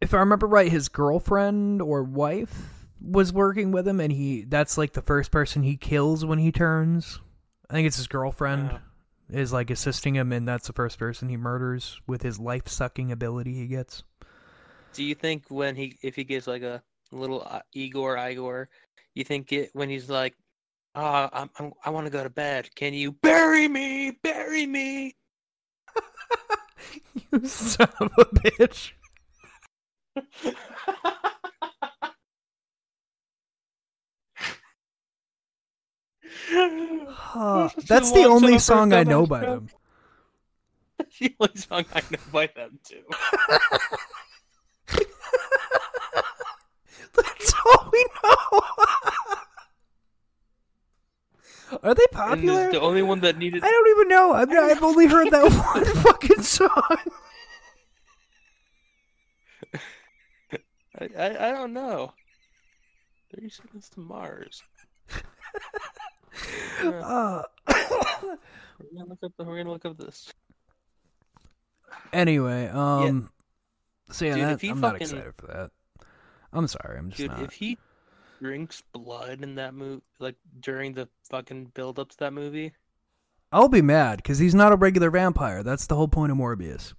if 0.00 0.12
I 0.12 0.18
remember 0.18 0.46
right, 0.46 0.70
his 0.70 0.88
girlfriend 0.90 1.80
or 1.80 2.02
wife 2.02 2.83
was 3.04 3.32
working 3.32 3.70
with 3.72 3.86
him, 3.86 4.00
and 4.00 4.12
he 4.12 4.42
that's 4.42 4.78
like 4.78 4.92
the 4.92 5.02
first 5.02 5.30
person 5.30 5.62
he 5.62 5.76
kills 5.76 6.24
when 6.24 6.38
he 6.38 6.50
turns. 6.52 7.20
I 7.68 7.74
think 7.74 7.86
it's 7.86 7.96
his 7.96 8.06
girlfriend 8.08 8.70
Oh. 8.72 8.78
is 9.30 9.52
like 9.52 9.70
assisting 9.70 10.14
him, 10.16 10.32
and 10.32 10.46
that's 10.46 10.66
the 10.66 10.72
first 10.72 10.98
person 10.98 11.28
he 11.28 11.36
murders 11.36 12.00
with 12.06 12.22
his 12.22 12.38
life 12.38 12.68
sucking 12.68 13.10
ability 13.12 13.54
he 13.54 13.66
gets. 13.66 14.02
Do 14.92 15.02
you 15.04 15.14
think 15.14 15.44
when 15.48 15.74
he 15.76 15.96
if 16.02 16.14
he 16.16 16.24
gives 16.24 16.46
like 16.46 16.62
a 16.62 16.82
little 17.12 17.42
uh, 17.48 17.60
Igor 17.72 18.16
Igor, 18.16 18.68
you 19.14 19.24
think 19.24 19.52
it 19.52 19.70
when 19.72 19.88
he's 19.88 20.08
like, 20.08 20.34
"Ah, 20.94 21.28
I'm, 21.32 21.50
I'm 21.58 21.72
I 21.84 21.90
want 21.90 22.06
to 22.06 22.10
go 22.12 22.22
to 22.22 22.30
bed. 22.30 22.68
Can 22.74 22.94
you 22.94 23.12
bury 23.12 23.66
me? 23.68 24.12
Bury 24.22 24.66
me?" 24.66 25.16
you 27.32 27.46
son 27.46 27.88
of 28.00 28.10
a 28.18 28.24
bitch. 28.24 28.92
Huh, 36.50 37.70
That's 37.88 38.12
the 38.12 38.24
only 38.24 38.58
song 38.58 38.92
I've 38.92 39.06
know 39.06 39.26
by 39.26 39.40
them. 39.40 39.68
the 41.20 41.34
only 41.40 41.56
song 41.56 41.84
I 41.94 42.02
know 42.10 42.18
by 42.32 42.48
them 42.54 42.78
too. 42.84 43.02
That's 47.16 47.54
all 47.64 47.90
we 47.92 48.06
know. 48.22 48.60
Are 51.82 51.94
they 51.94 52.06
popular? 52.12 52.66
the, 52.66 52.72
the 52.72 52.80
only 52.80 53.02
one 53.02 53.20
that 53.20 53.38
needed 53.38 53.64
I 53.64 53.70
don't 53.70 53.88
even 53.96 54.08
know. 54.08 54.32
I've, 54.32 54.50
I've 54.50 54.82
only 54.82 55.06
heard 55.06 55.30
that 55.30 55.44
one 55.44 55.84
fucking 56.02 56.42
song. 56.42 56.96
I, 60.98 61.08
I 61.18 61.48
I 61.48 61.52
don't 61.52 61.72
know. 61.72 62.12
Thirty 63.34 63.48
seconds 63.48 63.88
to 63.90 64.00
Mars. 64.00 64.62
Yeah, 66.82 66.90
Uh, 66.90 67.42
we're 67.68 68.36
gonna 68.96 69.08
look 69.08 69.18
up. 69.22 69.32
We're 69.38 69.56
gonna 69.58 69.72
look 69.72 69.84
up 69.84 69.96
this. 69.96 70.32
anyway, 72.12 72.68
um, 72.68 73.30
so 74.10 74.24
yeah, 74.24 74.34
Dude, 74.34 74.60
that, 74.60 74.70
I'm 74.70 74.80
not 74.80 74.96
excited 75.00 75.32
for 75.36 75.46
that. 75.46 75.70
I'm 76.52 76.66
sorry, 76.68 76.98
I'm 76.98 77.08
just 77.10 77.18
Dude, 77.18 77.30
not. 77.30 77.42
if 77.42 77.52
he 77.52 77.78
drinks 78.40 78.82
blood 78.92 79.42
in 79.42 79.54
that 79.56 79.74
movie, 79.74 80.02
like 80.18 80.36
during 80.60 80.92
the 80.94 81.08
fucking 81.30 81.72
build 81.74 81.98
up 81.98 82.10
to 82.10 82.18
that 82.18 82.32
movie, 82.32 82.72
I'll 83.52 83.68
be 83.68 83.82
mad 83.82 84.16
because 84.18 84.38
he's 84.38 84.54
not 84.54 84.72
a 84.72 84.76
regular 84.76 85.10
vampire. 85.10 85.62
That's 85.62 85.86
the 85.86 85.96
whole 85.96 86.08
point 86.08 86.32
of 86.32 86.38
Morbius. 86.38 86.92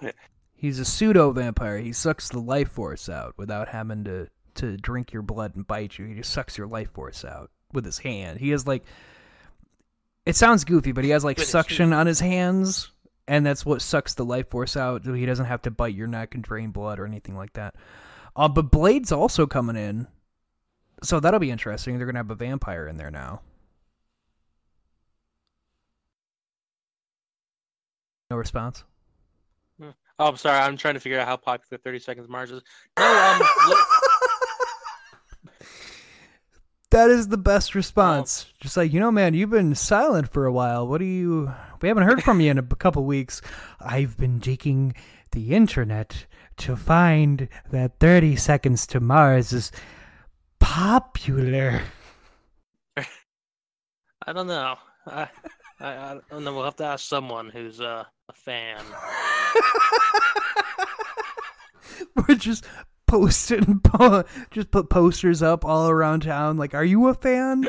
he's 0.54 0.78
a 0.78 0.84
pseudo 0.84 1.32
vampire. 1.32 1.78
He 1.78 1.92
sucks 1.92 2.28
the 2.28 2.38
life 2.38 2.70
force 2.70 3.08
out 3.08 3.34
without 3.36 3.68
having 3.68 4.04
to 4.04 4.28
to 4.56 4.76
drink 4.76 5.12
your 5.12 5.22
blood 5.22 5.56
and 5.56 5.66
bite 5.66 5.98
you. 5.98 6.06
He 6.06 6.14
just 6.14 6.32
sucks 6.32 6.58
your 6.58 6.66
life 6.66 6.90
force 6.92 7.24
out 7.24 7.50
with 7.72 7.84
his 7.84 7.98
hand. 7.98 8.40
He 8.40 8.50
has 8.50 8.66
like 8.66 8.84
it 10.26 10.36
sounds 10.36 10.64
goofy, 10.64 10.92
but 10.92 11.04
he 11.04 11.10
has 11.10 11.24
like 11.24 11.38
With 11.38 11.46
his 11.46 11.50
suction 11.50 11.92
on 11.92 12.06
his 12.06 12.20
hands, 12.20 12.90
and 13.26 13.44
that's 13.44 13.64
what 13.64 13.82
sucks 13.82 14.14
the 14.14 14.24
life 14.24 14.48
force 14.50 14.76
out. 14.76 15.04
So 15.04 15.14
he 15.14 15.26
doesn't 15.26 15.46
have 15.46 15.62
to 15.62 15.70
bite 15.70 15.94
your 15.94 16.06
neck 16.06 16.34
and 16.34 16.44
drain 16.44 16.70
blood 16.70 16.98
or 16.98 17.06
anything 17.06 17.36
like 17.36 17.52
that. 17.54 17.74
Uh, 18.36 18.48
but 18.48 18.70
Blade's 18.70 19.12
also 19.12 19.46
coming 19.46 19.76
in, 19.76 20.06
so 21.02 21.20
that'll 21.20 21.40
be 21.40 21.50
interesting. 21.50 21.96
They're 21.96 22.06
gonna 22.06 22.18
have 22.18 22.30
a 22.30 22.34
vampire 22.34 22.86
in 22.86 22.96
there 22.96 23.10
now. 23.10 23.40
No 28.30 28.36
response. 28.36 28.84
oh, 29.82 29.92
I'm 30.18 30.36
sorry, 30.36 30.58
I'm 30.58 30.76
trying 30.76 30.94
to 30.94 31.00
figure 31.00 31.18
out 31.18 31.26
how 31.26 31.36
popular 31.36 31.80
30 31.82 31.98
Seconds 31.98 32.28
Mars 32.28 32.52
is. 32.52 32.62
No, 32.96 33.04
um, 33.04 33.74
That 36.90 37.10
is 37.10 37.28
the 37.28 37.38
best 37.38 37.76
response. 37.76 38.46
Just 38.60 38.76
like, 38.76 38.92
you 38.92 38.98
know, 38.98 39.12
man, 39.12 39.34
you've 39.34 39.50
been 39.50 39.76
silent 39.76 40.32
for 40.32 40.44
a 40.44 40.52
while. 40.52 40.88
What 40.88 40.98
do 40.98 41.04
you. 41.04 41.52
We 41.80 41.88
haven't 41.88 42.02
heard 42.04 42.22
from 42.22 42.40
you 42.40 42.50
in 42.50 42.58
a 42.58 42.62
couple 42.62 43.04
weeks. 43.04 43.40
I've 43.80 44.16
been 44.16 44.38
digging 44.40 44.94
the 45.30 45.54
internet 45.54 46.26
to 46.58 46.76
find 46.76 47.48
that 47.70 48.00
30 48.00 48.34
Seconds 48.36 48.86
to 48.88 48.98
Mars 49.00 49.52
is 49.52 49.70
popular. 50.58 51.80
I 52.96 54.32
don't 54.32 54.48
know. 54.48 54.74
I, 55.06 55.28
I, 55.80 55.88
I 55.88 56.18
don't 56.30 56.44
know. 56.44 56.54
We'll 56.54 56.64
have 56.64 56.76
to 56.76 56.84
ask 56.84 57.08
someone 57.08 57.50
who's 57.50 57.80
uh, 57.80 58.04
a 58.28 58.32
fan. 58.32 58.82
We're 62.28 62.34
just 62.34 62.66
posting, 63.10 63.80
po- 63.84 64.24
just 64.50 64.70
put 64.70 64.88
posters 64.88 65.42
up 65.42 65.64
all 65.64 65.88
around 65.88 66.22
town. 66.22 66.56
Like, 66.56 66.74
are 66.74 66.84
you 66.84 67.08
a 67.08 67.14
fan? 67.14 67.68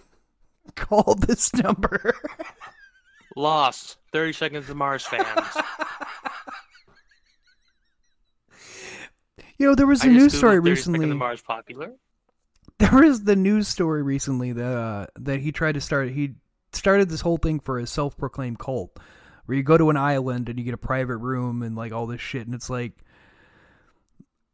Call 0.76 1.14
this 1.16 1.52
number. 1.54 2.14
Lost. 3.36 3.96
30 4.12 4.32
Seconds 4.32 4.66
to 4.66 4.74
Mars 4.74 5.04
fans. 5.04 5.56
You 9.58 9.68
know, 9.68 9.74
there 9.74 9.86
was 9.86 10.02
a 10.04 10.08
I 10.08 10.10
news 10.10 10.36
story 10.36 10.56
30 10.56 10.70
recently. 10.70 11.06
Mars 11.06 11.40
popular. 11.40 11.92
there 12.78 12.90
was 12.92 13.24
the 13.24 13.36
news 13.36 13.68
story 13.68 14.02
recently 14.02 14.52
that 14.52 14.64
uh, 14.76 15.06
that 15.20 15.40
he 15.40 15.52
tried 15.52 15.72
to 15.72 15.80
start. 15.80 16.10
He 16.10 16.34
started 16.72 17.08
this 17.08 17.20
whole 17.20 17.36
thing 17.36 17.60
for 17.60 17.78
a 17.78 17.86
self-proclaimed 17.86 18.58
cult, 18.58 18.98
where 19.46 19.56
you 19.56 19.62
go 19.62 19.78
to 19.78 19.90
an 19.90 19.96
island 19.96 20.48
and 20.48 20.58
you 20.58 20.64
get 20.64 20.74
a 20.74 20.78
private 20.78 21.18
room 21.18 21.62
and 21.62 21.76
like 21.76 21.92
all 21.92 22.06
this 22.06 22.20
shit, 22.20 22.46
and 22.46 22.54
it's 22.56 22.70
like, 22.70 22.92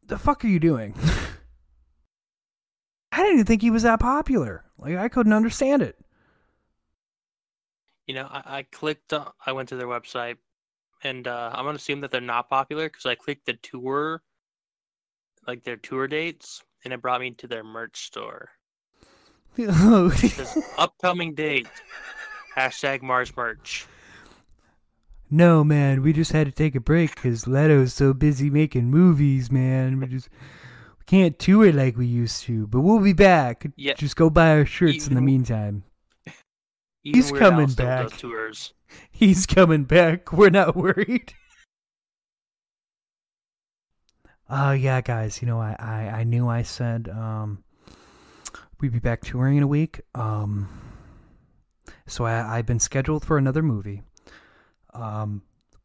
the 0.09 0.17
fuck 0.17 0.43
are 0.43 0.47
you 0.47 0.59
doing? 0.59 0.93
I 3.11 3.17
didn't 3.17 3.33
even 3.33 3.45
think 3.45 3.61
he 3.61 3.71
was 3.71 3.83
that 3.83 3.99
popular. 3.99 4.65
Like 4.77 4.97
I 4.97 5.07
couldn't 5.07 5.33
understand 5.33 5.81
it. 5.81 5.97
You 8.07 8.15
know, 8.15 8.27
I, 8.29 8.59
I 8.59 8.63
clicked. 8.71 9.13
Uh, 9.13 9.25
I 9.45 9.51
went 9.51 9.69
to 9.69 9.75
their 9.75 9.87
website, 9.87 10.37
and 11.03 11.27
uh, 11.27 11.51
I'm 11.53 11.65
gonna 11.65 11.75
assume 11.75 12.01
that 12.01 12.11
they're 12.11 12.21
not 12.21 12.49
popular 12.49 12.89
because 12.89 13.05
I 13.05 13.15
clicked 13.15 13.45
the 13.45 13.53
tour, 13.53 14.21
like 15.47 15.63
their 15.63 15.77
tour 15.77 16.07
dates, 16.07 16.63
and 16.83 16.93
it 16.93 17.01
brought 17.01 17.21
me 17.21 17.31
to 17.31 17.47
their 17.47 17.63
merch 17.63 18.05
store. 18.05 18.49
It 19.57 20.31
says 20.31 20.57
upcoming 20.77 21.33
date. 21.35 21.67
Hashtag 22.55 23.01
Mars 23.01 23.35
merch. 23.35 23.85
No, 25.29 25.63
man, 25.63 26.01
we 26.01 26.13
just 26.13 26.31
had 26.31 26.47
to 26.47 26.51
take 26.51 26.75
a 26.75 26.79
break 26.79 27.15
because 27.15 27.47
Leto's 27.47 27.93
so 27.93 28.13
busy 28.13 28.49
making 28.49 28.89
movies, 28.89 29.51
man. 29.51 29.99
We 29.99 30.07
just 30.07 30.29
we 30.97 31.05
can't 31.05 31.37
tour 31.37 31.71
like 31.71 31.97
we 31.97 32.07
used 32.07 32.43
to, 32.43 32.67
but 32.67 32.81
we'll 32.81 32.99
be 32.99 33.13
back. 33.13 33.67
Yeah. 33.75 33.93
Just 33.93 34.15
go 34.15 34.29
buy 34.29 34.51
our 34.51 34.65
shirts 34.65 35.07
in 35.07 35.15
the 35.15 35.21
meantime. 35.21 35.83
He's 37.03 37.31
coming 37.31 37.69
back. 37.69 38.17
Tours. 38.17 38.73
He's 39.11 39.45
coming 39.45 39.83
back. 39.83 40.33
We're 40.33 40.49
not 40.49 40.75
worried. 40.75 41.33
Oh 44.49 44.71
yeah, 44.71 45.01
guys. 45.01 45.41
You 45.41 45.47
know, 45.47 45.59
I, 45.59 45.75
I, 45.77 46.19
I 46.19 46.23
knew 46.23 46.47
I 46.47 46.63
said 46.63 47.07
um, 47.09 47.63
we'd 48.81 48.91
be 48.91 48.99
back 48.99 49.21
touring 49.21 49.57
in 49.57 49.63
a 49.63 49.67
week. 49.67 50.01
Um, 50.15 50.67
so 52.07 52.25
I, 52.25 52.57
I've 52.57 52.65
been 52.65 52.79
scheduled 52.79 53.23
for 53.23 53.37
another 53.37 53.61
movie. 53.61 54.01
Um, 54.93 55.41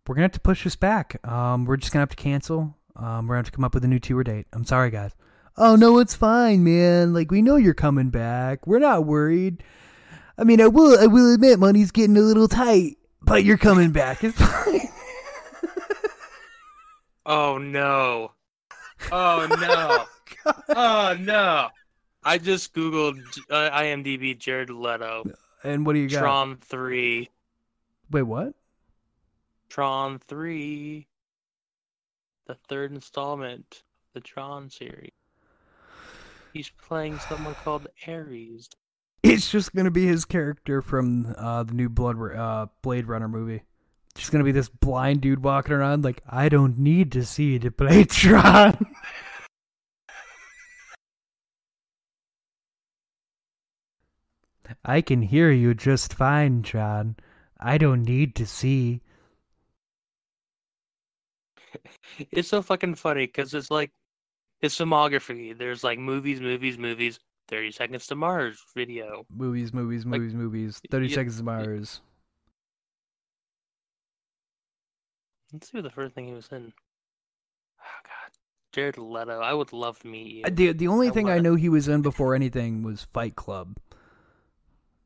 we're 0.07 0.15
gonna 0.15 0.25
have 0.25 0.33
to 0.33 0.41
push 0.41 0.65
this 0.65 0.77
back. 0.77 1.27
Um, 1.27 1.65
we're 1.65 1.77
just 1.77 1.93
gonna 1.93 2.03
have 2.03 2.11
to 2.11 2.17
cancel. 2.17 2.77
Um, 2.97 3.27
we're 3.27 3.35
gonna 3.35 3.39
have 3.39 3.47
to 3.47 3.53
come 3.53 3.65
up 3.65 3.75
with 3.75 3.85
a 3.85 3.89
new 3.89 3.99
tour 3.99 4.23
date. 4.25 4.47
I'm 4.53 4.65
sorry, 4.65 4.91
guys. 4.91 5.13
Oh 5.57 5.77
no, 5.77 5.99
it's 5.99 6.15
fine, 6.15 6.65
man. 6.65 7.13
Like 7.13 7.31
we 7.31 7.43
know 7.43 7.57
you're 7.57 7.75
coming 7.75 8.11
back. 8.11 8.67
We're 8.67 8.79
not 8.81 9.07
worried. 9.07 9.63
I 10.37 10.45
mean, 10.45 10.61
I 10.61 10.67
will, 10.67 10.99
I 10.99 11.07
will 11.07 11.33
admit, 11.33 11.61
money's 11.61 11.93
getting 11.93 12.17
a 12.17 12.21
little 12.21 12.49
tight, 12.49 12.97
but 13.23 13.45
you're 13.45 13.57
coming 13.57 13.93
back. 13.93 14.25
It's 14.25 14.37
fine. 14.37 14.81
Oh 17.27 17.59
no. 17.59 18.33
Oh 19.11 19.47
no. 19.61 20.53
oh 20.69 21.17
no. 21.19 21.69
I 22.23 22.39
just 22.39 22.75
googled 22.75 23.21
uh, 23.51 23.71
IMDb 23.71 24.39
Jared 24.39 24.71
Leto. 24.71 25.25
And 25.63 25.87
what 25.87 25.95
do 25.95 26.01
you 26.01 26.09
got? 26.09 26.21
Tron 26.21 26.57
3. 26.57 27.29
Wait, 28.11 28.23
what? 28.23 28.55
Tron 29.69 30.19
3. 30.19 31.07
The 32.47 32.57
third 32.69 32.93
installment. 32.93 33.83
The 34.15 34.21
Tron 34.21 34.71
series. 34.71 35.13
He's 36.53 36.71
playing 36.71 37.19
someone 37.19 37.55
called 37.57 37.89
Ares. 38.07 38.69
It's 39.25 39.51
just 39.51 39.75
gonna 39.75 39.91
be 39.91 40.07
his 40.07 40.25
character 40.25 40.83
from 40.83 41.35
uh, 41.37 41.63
the 41.65 41.73
new 41.73 41.89
Blood 41.89 42.17
uh, 42.37 42.67
Blade 42.83 43.09
Runner 43.09 43.27
movie. 43.27 43.63
Just 44.15 44.31
gonna 44.31 44.45
be 44.45 44.53
this 44.53 44.69
blind 44.69 45.23
dude 45.23 45.43
walking 45.43 45.73
around 45.73 46.05
like 46.05 46.23
I 46.29 46.49
don't 46.49 46.79
need 46.79 47.11
to 47.13 47.25
see 47.25 47.59
to 47.59 47.71
play 47.71 48.05
Tron. 48.09 48.87
I 54.85 55.01
can 55.01 55.23
hear 55.23 55.51
you 55.51 55.75
just 55.75 56.15
fine, 56.15 56.63
Tron. 56.63 57.17
I 57.59 57.79
don't 57.79 58.03
need 58.03 58.35
to 58.37 58.47
see. 58.47 59.01
It's 62.33 62.49
so 62.49 62.63
fucking 62.63 62.95
funny 62.97 63.27
because 63.27 63.55
it's 63.55 63.71
like 63.71 63.91
his 64.61 64.75
filmography. 64.75 65.57
There's 65.57 65.83
like 65.85 65.99
movies, 65.99 66.41
movies, 66.41 66.79
movies. 66.79 67.19
30 67.49 67.73
Seconds 67.73 68.07
to 68.07 68.15
Mars 68.15 68.59
video. 68.75 69.27
Movies, 69.29 69.73
movies, 69.75 70.07
Like, 70.07 70.21
movies, 70.21 70.35
movies. 70.35 70.81
Thirty 70.91 71.09
y- 71.09 71.13
Seconds 71.15 71.37
to 71.37 71.43
Mars. 71.43 72.01
Let's 75.53 75.71
see 75.71 75.77
what 75.79 75.85
the 75.85 75.91
first 75.91 76.15
thing 76.15 76.27
he 76.27 76.33
was 76.33 76.49
in. 76.51 76.73
Oh 77.81 78.01
god. 78.05 78.33
Jared 78.73 78.99
Leto. 78.99 79.41
I 79.41 79.53
would 79.53 79.73
love 79.73 79.99
to 80.01 80.07
meet 80.09 80.27
you. 80.29 80.43
Uh, 80.45 80.51
The 80.53 80.73
the 80.73 80.89
only 80.89 81.09
I 81.09 81.11
thing 81.11 81.27
I 81.29 81.33
wanna- 81.37 81.43
know 81.43 81.55
he 81.55 81.69
was 81.69 81.87
in 81.89 82.03
before 82.03 82.35
anything 82.35 82.83
was 82.83 83.05
Fight 83.05 83.37
Club. 83.37 83.77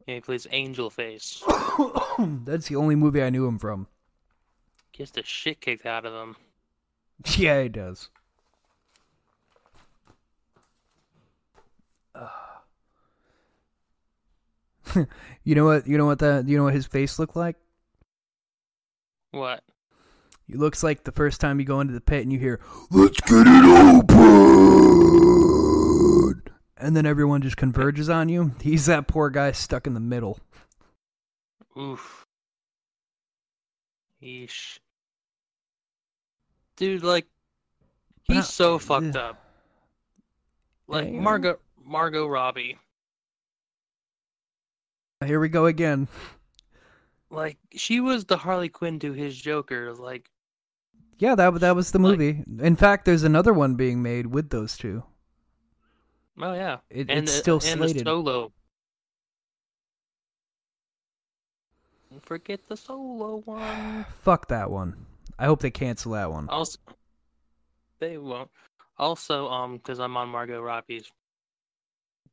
Yeah, 0.07 0.14
he 0.16 0.21
plays 0.21 0.47
Angel 0.53 0.89
Face. 0.89 1.43
That's 2.19 2.69
the 2.69 2.77
only 2.77 2.95
movie 2.95 3.23
I 3.23 3.29
knew 3.31 3.47
him 3.47 3.59
from. 3.59 3.89
Gets 4.93 5.11
the 5.11 5.23
shit 5.23 5.61
kicked 5.61 5.85
out 5.85 6.07
of 6.07 6.14
him. 6.14 6.37
Yeah, 7.37 7.62
he 7.62 7.69
does. 7.69 8.09
you 15.45 15.55
know 15.55 15.64
what? 15.64 15.87
You 15.87 15.99
know 15.99 16.07
what 16.07 16.19
that? 16.21 16.49
You 16.49 16.57
know 16.57 16.64
what 16.64 16.75
his 16.75 16.87
face 16.87 17.19
looked 17.19 17.37
like? 17.37 17.57
What? 19.31 19.62
He 20.47 20.55
looks 20.55 20.83
like 20.83 21.05
the 21.05 21.12
first 21.12 21.41
time 21.41 21.61
you 21.61 21.66
go 21.66 21.81
into 21.81 21.93
the 21.93 22.01
pit 22.01 22.23
and 22.23 22.33
you 22.33 22.39
hear, 22.39 22.61
"Let's 22.91 23.21
get 23.21 23.47
it 23.47 23.64
open," 24.11 26.43
and 26.79 26.97
then 26.97 27.05
everyone 27.05 27.43
just 27.43 27.59
converges 27.59 28.09
on 28.09 28.31
you. 28.31 28.53
He's 28.62 28.87
that 28.87 29.07
poor 29.07 29.29
guy 29.29 29.53
stuck 29.53 29.87
in 29.87 29.93
the 29.95 30.01
middle. 30.01 30.39
Oof. 31.79 32.25
Yeesh. 34.23 34.79
Dude, 36.79 37.03
like, 37.03 37.26
he's 38.24 38.37
Not- 38.37 38.45
so 38.47 38.79
fucked 38.79 39.09
ugh. 39.09 39.16
up. 39.16 39.45
Like 40.87 41.05
Yeah, 41.05 41.11
you 41.11 41.16
know. 41.16 41.22
Margot, 41.22 41.59
Margot 41.85 42.26
Robbie. 42.26 42.79
Here 45.24 45.39
we 45.41 45.49
go 45.49 45.66
again. 45.66 46.09
Like 47.31 47.59
she 47.72 48.01
was 48.01 48.24
the 48.24 48.39
Harley 48.39 48.68
Quinn 48.70 48.99
to 49.01 49.12
his 49.12 49.37
Joker. 49.37 49.93
Like 49.93 50.31
Yeah, 51.18 51.35
that 51.35 51.61
that 51.61 51.74
was 51.76 51.91
the 51.91 51.99
Like- 51.99 52.18
movie. 52.18 52.45
In 52.64 52.76
fact, 52.76 53.05
there's 53.05 53.24
another 53.24 53.53
one 53.53 53.74
being 53.74 54.01
made 54.03 54.26
with 54.29 54.49
those 54.51 54.76
two. 54.79 55.03
Oh 56.41 56.55
yeah, 56.55 56.79
It- 56.89 57.11
and 57.11 57.24
it's 57.24 57.33
still 57.33 57.57
and 57.64 57.83
the 57.83 57.89
slated. 57.89 58.07
solo. 58.07 58.53
Forget 62.22 62.61
the 62.68 62.76
solo 62.76 63.39
one. 63.45 64.05
Fuck 64.22 64.49
that 64.49 64.70
one. 64.70 65.07
I 65.39 65.47
hope 65.47 65.61
they 65.61 65.70
cancel 65.70 66.12
that 66.12 66.30
one. 66.30 66.49
Also, 66.49 66.78
they 68.01 68.18
won't. 68.18 68.51
Also, 68.99 69.49
um, 69.49 69.76
because 69.76 70.01
I'm 70.01 70.16
on 70.16 70.28
Margot 70.28 70.61
Robbie's. 70.61 71.11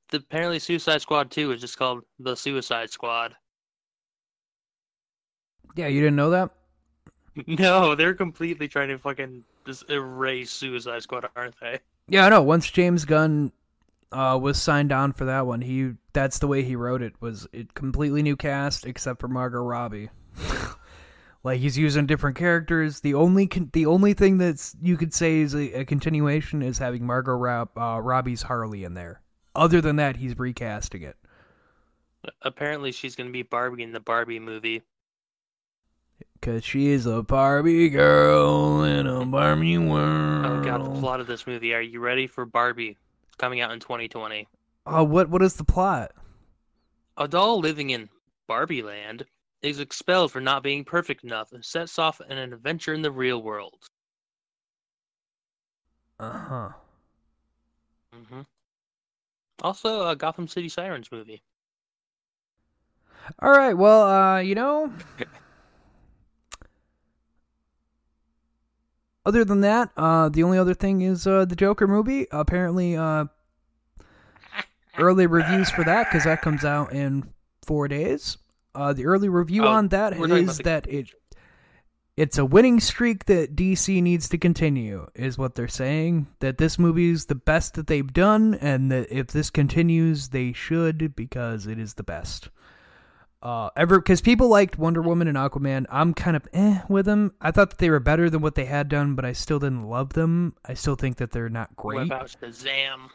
The, 0.09 0.17
apparently, 0.17 0.59
Suicide 0.59 1.01
Squad 1.01 1.31
2 1.31 1.51
is 1.51 1.61
just 1.61 1.77
called 1.77 2.03
the 2.19 2.35
Suicide 2.35 2.89
Squad. 2.91 3.35
Yeah, 5.75 5.87
you 5.87 6.01
didn't 6.01 6.15
know 6.15 6.31
that? 6.31 6.51
No, 7.47 7.95
they're 7.95 8.13
completely 8.13 8.69
trying 8.69 8.87
to 8.87 8.97
fucking 8.97 9.43
just 9.65 9.89
erase 9.89 10.51
Suicide 10.51 11.01
Squad, 11.03 11.27
aren't 11.35 11.59
they? 11.59 11.79
Yeah, 12.07 12.25
I 12.25 12.29
know. 12.29 12.41
Once 12.41 12.71
James 12.71 13.03
Gunn 13.03 13.51
uh, 14.09 14.39
was 14.41 14.61
signed 14.61 14.93
on 14.93 15.11
for 15.11 15.25
that 15.25 15.45
one, 15.45 15.59
he 15.59 15.95
that's 16.13 16.39
the 16.39 16.47
way 16.47 16.63
he 16.63 16.77
wrote 16.77 17.01
it. 17.01 17.13
Was 17.19 17.45
it 17.51 17.73
completely 17.73 18.23
new 18.23 18.37
cast 18.37 18.85
except 18.85 19.19
for 19.19 19.27
Margot 19.27 19.61
Robbie? 19.61 20.09
Like 21.45 21.59
he's 21.59 21.77
using 21.77 22.07
different 22.07 22.35
characters. 22.35 23.01
The 23.01 23.13
only 23.13 23.45
con- 23.45 23.69
the 23.71 23.85
only 23.85 24.13
thing 24.13 24.39
that's 24.39 24.75
you 24.81 24.97
could 24.97 25.13
say 25.13 25.37
is 25.37 25.53
a, 25.53 25.81
a 25.81 25.85
continuation 25.85 26.63
is 26.63 26.79
having 26.79 27.05
Margot 27.05 27.33
Rob- 27.33 27.77
uh, 27.77 28.01
Robbie's 28.01 28.41
Harley 28.41 28.83
in 28.83 28.95
there. 28.95 29.21
Other 29.53 29.79
than 29.79 29.97
that, 29.97 30.17
he's 30.17 30.37
recasting 30.37 31.03
it. 31.03 31.15
Apparently, 32.41 32.91
she's 32.91 33.15
gonna 33.15 33.29
be 33.29 33.43
Barbie 33.43 33.83
in 33.83 33.91
the 33.91 33.99
Barbie 33.99 34.39
movie. 34.39 34.81
Cause 36.41 36.63
she 36.63 36.87
is 36.87 37.05
a 37.05 37.21
Barbie 37.21 37.89
girl 37.89 38.83
in 38.83 39.05
a 39.05 39.23
Barbie 39.25 39.77
world. 39.77 40.45
Oh 40.45 40.63
god, 40.63 40.83
the 40.83 40.99
plot 40.99 41.19
of 41.19 41.27
this 41.27 41.45
movie. 41.45 41.75
Are 41.75 41.81
you 41.81 41.99
ready 41.99 42.25
for 42.25 42.45
Barbie? 42.45 42.97
Coming 43.37 43.61
out 43.61 43.71
in 43.71 43.79
2020. 43.79 44.47
Oh, 44.87 45.03
what 45.03 45.29
what 45.29 45.43
is 45.43 45.53
the 45.55 45.63
plot? 45.63 46.11
A 47.17 47.27
doll 47.27 47.59
living 47.59 47.91
in 47.91 48.09
Barbie 48.47 48.81
Land 48.81 49.25
is 49.65 49.79
expelled 49.79 50.31
for 50.31 50.39
not 50.39 50.63
being 50.63 50.85
perfect 50.85 51.23
enough 51.23 51.51
and 51.51 51.65
sets 51.65 51.97
off 51.99 52.21
on 52.21 52.37
an 52.37 52.53
adventure 52.53 52.93
in 52.93 53.01
the 53.01 53.11
real 53.11 53.41
world. 53.41 53.89
Uh 56.19 56.31
huh. 56.31 56.69
hmm 58.13 58.41
Also, 59.61 60.07
a 60.07 60.15
Gotham 60.15 60.47
City 60.47 60.69
Sirens 60.69 61.11
movie. 61.11 61.43
All 63.39 63.51
right. 63.51 63.73
Well, 63.73 64.03
uh, 64.03 64.39
you 64.39 64.55
know, 64.55 64.93
other 69.25 69.43
than 69.43 69.61
that, 69.61 69.89
uh, 69.97 70.29
the 70.29 70.43
only 70.43 70.57
other 70.57 70.73
thing 70.73 71.01
is 71.01 71.25
uh, 71.25 71.45
the 71.45 71.55
Joker 71.55 71.87
movie. 71.87 72.27
Apparently, 72.31 72.95
uh, 72.95 73.25
early 74.97 75.27
reviews 75.27 75.69
for 75.69 75.83
that 75.83 76.07
because 76.09 76.23
that 76.25 76.41
comes 76.41 76.63
out 76.63 76.93
in 76.93 77.33
four 77.65 77.87
days. 77.87 78.37
Uh, 78.75 78.93
the 78.93 79.05
early 79.05 79.29
review 79.29 79.63
Oh, 79.63 79.69
on 79.69 79.87
that 79.89 80.17
we're 80.19 80.27
talking 80.27 80.43
about 80.43 80.51
is 80.51 80.57
the- 80.57 80.63
that 80.63 80.87
it 80.87 81.09
it's 82.17 82.37
a 82.37 82.45
winning 82.45 82.79
streak 82.79 83.25
that 83.25 83.55
DC 83.57 84.01
needs 84.01 84.29
to 84.29 84.37
continue, 84.37 85.05
is 85.15 85.37
what 85.37 85.55
they're 85.55 85.67
saying. 85.67 86.27
That 86.39 86.57
this 86.57 86.79
movie 86.79 87.09
is 87.09 87.25
the 87.25 87.35
best 87.35 87.73
that 87.73 87.87
they've 87.87 88.13
done, 88.13 88.53
and 88.55 88.89
that 88.91 89.07
if 89.11 89.27
this 89.27 89.49
continues, 89.49 90.29
they 90.29 90.53
should 90.53 91.13
because 91.15 91.67
it 91.67 91.77
is 91.77 91.95
the 91.95 92.03
best. 92.03 92.49
Uh, 93.43 93.69
ever 93.75 93.99
because 93.99 94.21
people 94.21 94.47
liked 94.47 94.77
Wonder 94.77 95.01
Woman 95.01 95.27
and 95.27 95.37
Aquaman. 95.37 95.85
I'm 95.89 96.13
kind 96.13 96.37
of 96.37 96.47
eh 96.53 96.81
with 96.87 97.05
them. 97.05 97.33
I 97.41 97.51
thought 97.51 97.69
that 97.71 97.79
they 97.79 97.89
were 97.89 97.99
better 97.99 98.29
than 98.29 98.41
what 98.41 98.55
they 98.55 98.65
had 98.65 98.87
done, 98.87 99.13
but 99.15 99.25
I 99.25 99.33
still 99.33 99.59
didn't 99.59 99.83
love 99.83 100.13
them. 100.13 100.55
I 100.65 100.73
still 100.73 100.95
think 100.95 101.17
that 101.17 101.31
they're 101.31 101.49
not 101.49 101.69
What 101.75 101.95
great. 101.95 102.05
about 102.07 102.27
Shazam? 102.27 103.09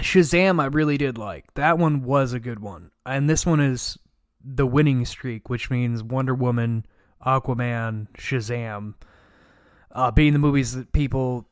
Shazam, 0.00 0.60
I 0.60 0.66
really 0.66 0.98
did 0.98 1.16
like. 1.18 1.46
That 1.54 1.78
one 1.78 2.02
was 2.02 2.34
a 2.34 2.38
good 2.40 2.60
one, 2.60 2.90
and 3.06 3.28
this 3.28 3.44
one 3.46 3.58
is 3.58 3.98
the 4.44 4.66
winning 4.66 5.04
streak, 5.04 5.48
which 5.48 5.70
means 5.70 6.02
Wonder 6.02 6.34
Woman, 6.34 6.86
Aquaman, 7.24 8.08
Shazam, 8.14 8.94
uh, 9.92 10.10
being 10.10 10.32
the 10.32 10.38
movies 10.38 10.74
that 10.74 10.92
people 10.92 11.48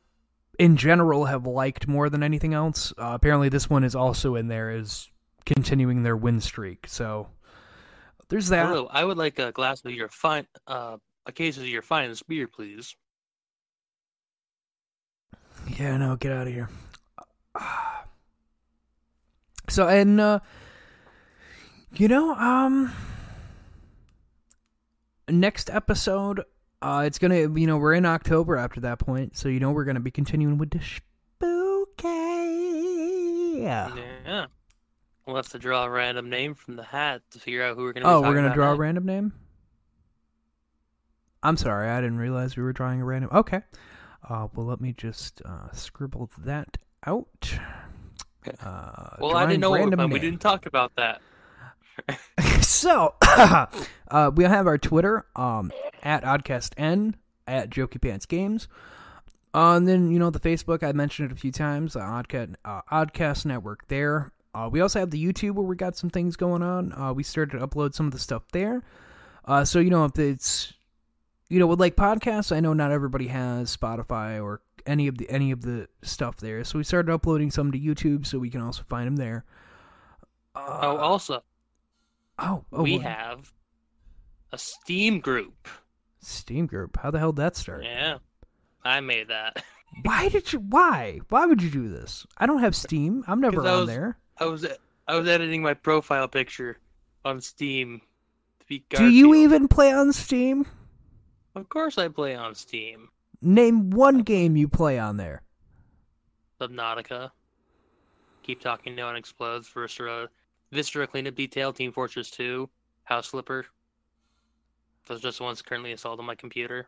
in 0.59 0.77
general 0.77 1.25
have 1.25 1.45
liked 1.45 1.87
more 1.87 2.09
than 2.09 2.23
anything 2.23 2.53
else. 2.53 2.93
Uh, 2.97 3.11
apparently, 3.13 3.49
this 3.49 3.69
one 3.69 3.83
is 3.83 3.95
also 3.95 4.35
in 4.35 4.47
there 4.47 4.71
as 4.71 5.09
continuing 5.45 6.03
their 6.03 6.17
win 6.17 6.39
streak. 6.39 6.87
So 6.87 7.27
there's 8.29 8.49
that. 8.49 8.67
Hello, 8.67 8.87
I 8.91 9.03
would 9.03 9.17
like 9.17 9.39
a 9.39 9.51
glass 9.51 9.83
of 9.85 9.91
your 9.91 10.09
fine, 10.09 10.47
uh, 10.67 10.97
a 11.25 11.31
case 11.31 11.57
of 11.57 11.67
your 11.67 11.81
finest 11.81 12.27
beer, 12.27 12.47
please. 12.47 12.95
Yeah, 15.77 15.97
no, 15.97 16.15
get 16.15 16.31
out 16.31 16.47
of 16.47 16.53
here. 16.53 16.69
So 19.69 19.89
and 19.89 20.21
uh 20.21 20.39
you 21.95 22.07
know, 22.07 22.33
um 22.35 22.91
next 25.29 25.69
episode 25.69 26.43
uh 26.81 27.03
it's 27.05 27.19
to 27.19 27.53
you 27.59 27.67
know, 27.67 27.77
we're 27.77 27.93
in 27.93 28.05
October 28.05 28.57
after 28.57 28.79
that 28.81 28.99
point, 28.99 29.35
so 29.37 29.49
you 29.49 29.59
know 29.59 29.71
we're 29.71 29.85
going 29.85 29.95
to 29.95 30.01
be 30.01 30.11
continuing 30.11 30.57
with 30.57 30.71
the 30.71 30.79
spooky. 30.79 32.03
Yeah. 33.61 33.95
Yeah. 34.25 34.45
We'll 35.25 35.35
have 35.35 35.49
to 35.49 35.59
draw 35.59 35.83
a 35.83 35.89
random 35.89 36.29
name 36.29 36.53
from 36.55 36.77
the 36.77 36.83
hat 36.83 37.21
to 37.31 37.39
figure 37.39 37.63
out 37.63 37.75
who 37.75 37.83
we're 37.83 37.93
gonna. 37.93 38.07
Oh, 38.07 38.21
be 38.21 38.27
we're 38.27 38.33
going 38.33 38.45
to 38.45 38.49
about 38.51 38.55
draw 38.55 38.71
a 38.71 38.75
random 38.75 39.05
name? 39.05 39.33
I'm 41.43 41.57
sorry, 41.57 41.89
I 41.89 41.99
didn't 41.99 42.17
realize 42.17 42.55
we 42.55 42.63
were 42.63 42.73
drawing 42.73 43.01
a 43.01 43.05
random. 43.05 43.29
Okay. 43.33 43.61
Uh 44.27 44.47
well, 44.55 44.65
let 44.65 44.79
me 44.81 44.93
just 44.93 45.41
uh 45.45 45.71
scribble 45.73 46.29
that 46.39 46.77
out. 47.05 47.59
Uh, 48.61 49.17
Well, 49.19 49.35
I 49.35 49.45
didn't 49.45 49.59
know 49.59 49.71
what. 49.71 50.09
We 50.09 50.19
didn't 50.19 50.39
talk 50.39 50.65
about 50.65 50.95
that. 50.95 51.21
So 52.61 53.15
uh, 53.21 54.31
we 54.33 54.43
have 54.43 54.67
our 54.67 54.77
Twitter 54.77 55.25
um, 55.35 55.71
at 56.03 56.23
OddcastN 56.23 57.15
at 57.47 57.69
Jokey 57.69 58.01
Pants 58.01 58.25
Games. 58.25 58.67
Uh, 59.53 59.75
and 59.75 59.87
then 59.87 60.11
you 60.11 60.19
know 60.19 60.29
the 60.29 60.39
Facebook 60.39 60.83
I 60.83 60.91
mentioned 60.91 61.31
it 61.31 61.33
a 61.35 61.39
few 61.39 61.51
times. 61.51 61.95
Uh, 61.95 62.01
Oddcast 62.01 62.55
uh, 62.65 62.81
Oddcast 62.91 63.45
Network 63.45 63.87
there. 63.87 64.31
Uh, 64.53 64.69
we 64.71 64.81
also 64.81 64.99
have 64.99 65.11
the 65.11 65.23
YouTube 65.23 65.53
where 65.53 65.65
we 65.65 65.75
got 65.75 65.95
some 65.95 66.09
things 66.09 66.35
going 66.35 66.61
on. 66.61 66.93
Uh, 66.93 67.13
we 67.13 67.23
started 67.23 67.57
to 67.57 67.67
upload 67.67 67.93
some 67.93 68.05
of 68.07 68.11
the 68.11 68.19
stuff 68.19 68.43
there. 68.51 68.83
Uh, 69.45 69.63
so 69.63 69.79
you 69.79 69.89
know 69.89 70.05
if 70.05 70.19
it's 70.19 70.73
you 71.49 71.59
know 71.59 71.67
with 71.67 71.79
like 71.79 71.95
podcasts, 71.95 72.55
I 72.55 72.59
know 72.59 72.73
not 72.73 72.91
everybody 72.91 73.27
has 73.27 73.75
Spotify 73.75 74.43
or 74.43 74.61
any 74.85 75.07
of 75.07 75.17
the 75.17 75.29
any 75.29 75.51
of 75.51 75.61
the 75.61 75.87
stuff 76.01 76.37
there. 76.37 76.63
So 76.63 76.77
we 76.77 76.83
started 76.83 77.11
uploading 77.11 77.51
some 77.51 77.71
to 77.71 77.79
YouTube 77.79 78.25
so 78.25 78.39
we 78.39 78.49
can 78.49 78.61
also 78.61 78.83
find 78.83 79.07
them 79.07 79.15
there. 79.15 79.45
Oh, 80.55 80.97
also, 80.97 81.43
oh, 82.39 82.65
oh, 82.71 82.83
we 82.83 82.97
what? 82.97 83.05
have 83.05 83.53
a 84.51 84.57
Steam 84.57 85.19
group. 85.19 85.67
Steam 86.19 86.65
group. 86.65 86.97
How 87.01 87.11
the 87.11 87.19
hell 87.19 87.31
did 87.31 87.41
that 87.43 87.55
start? 87.55 87.83
Yeah, 87.83 88.17
I 88.83 88.99
made 89.01 89.27
that. 89.29 89.63
Why 90.03 90.29
did 90.29 90.51
you? 90.51 90.59
Why? 90.59 91.19
Why 91.29 91.45
would 91.45 91.61
you 91.61 91.69
do 91.69 91.87
this? 91.89 92.25
I 92.37 92.45
don't 92.45 92.59
have 92.59 92.75
Steam. 92.75 93.23
I'm 93.27 93.39
never 93.41 93.65
I 93.65 93.69
on 93.71 93.79
was- 93.79 93.87
there. 93.87 94.17
I 94.39 94.45
was 94.45 94.65
I 95.07 95.17
was 95.17 95.27
editing 95.27 95.61
my 95.61 95.73
profile 95.73 96.27
picture 96.27 96.77
on 97.25 97.41
Steam. 97.41 98.01
To 98.59 98.65
be 98.67 98.83
Do 98.89 99.09
you 99.09 99.33
even 99.35 99.67
play 99.67 99.91
on 99.91 100.13
Steam? 100.13 100.65
Of 101.55 101.69
course, 101.69 101.97
I 101.97 102.07
play 102.09 102.35
on 102.35 102.53
Steam. 102.53 103.09
Name 103.41 103.89
one 103.89 104.19
game 104.19 104.55
you 104.55 104.67
play 104.67 104.99
on 104.99 105.17
there. 105.17 105.41
Subnautica. 106.59 107.31
Keep 108.43 108.61
talking, 108.61 108.95
no 108.95 109.05
one 109.07 109.15
explodes. 109.15 109.67
Viscera, 109.67 110.29
Viscera 110.71 111.07
cleanup 111.07 111.35
detail. 111.35 111.73
Team 111.73 111.91
Fortress 111.91 112.29
2. 112.31 112.69
House 113.03 113.27
Flipper. 113.27 113.65
Those 115.07 115.19
are 115.19 115.21
just 115.21 115.37
the 115.37 115.43
ones 115.45 115.61
currently 115.61 115.91
installed 115.91 116.19
on 116.19 116.25
my 116.25 116.35
computer. 116.35 116.87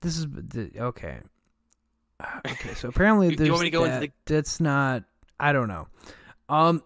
This 0.00 0.18
is 0.18 0.26
the, 0.30 0.70
okay. 0.78 1.18
Uh, 2.20 2.40
Okay, 2.46 2.74
so 2.74 2.88
apparently 2.88 3.34
there's 3.36 3.50
want 3.50 3.62
me 3.62 3.66
to 3.66 3.70
go 3.70 3.84
into 3.84 4.00
that, 4.00 4.10
that's 4.24 4.60
not. 4.60 5.04
I 5.38 5.52
don't 5.52 5.68
know. 5.68 5.88
Um. 6.48 6.82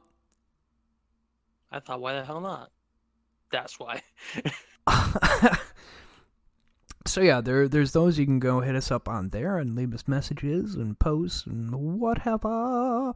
I 1.70 1.80
thought, 1.80 2.00
why 2.00 2.14
the 2.14 2.24
hell 2.24 2.40
not? 2.40 2.70
That's 3.52 3.78
why. 3.78 4.02
so 7.08 7.20
yeah, 7.20 7.40
there 7.40 7.68
there's 7.68 7.92
those 7.92 8.18
you 8.18 8.26
can 8.26 8.38
go 8.38 8.60
hit 8.60 8.76
us 8.76 8.90
up 8.90 9.08
on 9.08 9.30
there 9.30 9.58
and 9.58 9.74
leave 9.74 9.94
us 9.94 10.06
messages 10.06 10.74
and 10.74 10.98
posts 10.98 11.46
and 11.46 11.74
whatever. 11.74 13.12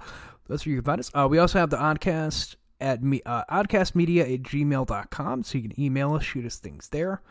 That's 0.49 0.67
where 0.67 0.71
you 0.75 0.79
can 0.79 0.85
find 0.85 1.01
us. 1.01 1.11
Uh, 1.15 1.29
we 1.31 1.39
also 1.39 1.59
have 1.59 1.71
the 1.71 1.77
Oddcast 1.77 2.57
at 2.81 3.03
me 3.03 3.23
uh, 3.25 3.45
oddcastmedia 3.51 4.35
at 4.35 4.43
gmail.com 4.43 5.43
so 5.45 5.59
you 5.59 5.69
can 5.69 5.81
email 5.81 6.15
us, 6.15 6.25
shoot 6.25 6.45
us 6.45 6.59
things 6.59 6.89
there. 6.89 7.23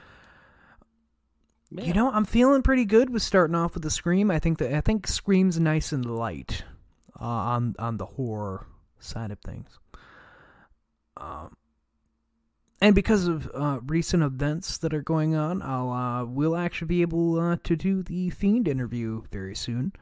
You 1.72 1.94
know, 1.94 2.12
I'm 2.12 2.26
feeling 2.26 2.64
pretty 2.64 2.84
good 2.84 3.10
with 3.10 3.22
starting 3.22 3.56
off 3.56 3.76
with 3.76 3.84
the 3.84 3.90
Scream. 3.90 4.30
I 4.30 4.40
think 4.40 4.58
that 4.58 4.74
I 4.74 4.82
think 4.82 5.08
Scream's 5.08 5.58
nice 5.60 5.94
and 5.94 6.06
light 6.06 6.64
uh, 7.20 7.24
on 7.24 7.76
on 7.80 7.98
the 7.98 8.06
horror 8.06 8.68
side 9.00 9.32
of 9.32 9.40
things. 9.40 9.80
Um, 11.16 11.56
and 12.82 12.96
because 12.96 13.28
of 13.28 13.50
uh, 13.54 13.80
recent 13.86 14.24
events 14.24 14.80
that 14.80 14.94
are 14.94 15.02
going 15.04 15.36
on, 15.36 15.62
I'll 15.62 15.92
uh, 15.92 16.26
we'll 16.26 16.56
actually 16.56 16.88
be 16.88 17.02
able 17.02 17.40
uh, 17.40 17.58
to 17.64 17.76
do 17.76 18.02
the 18.04 18.30
Fiend 18.32 18.68
interview 18.68 19.22
very 19.32 19.56
soon. 19.56 19.94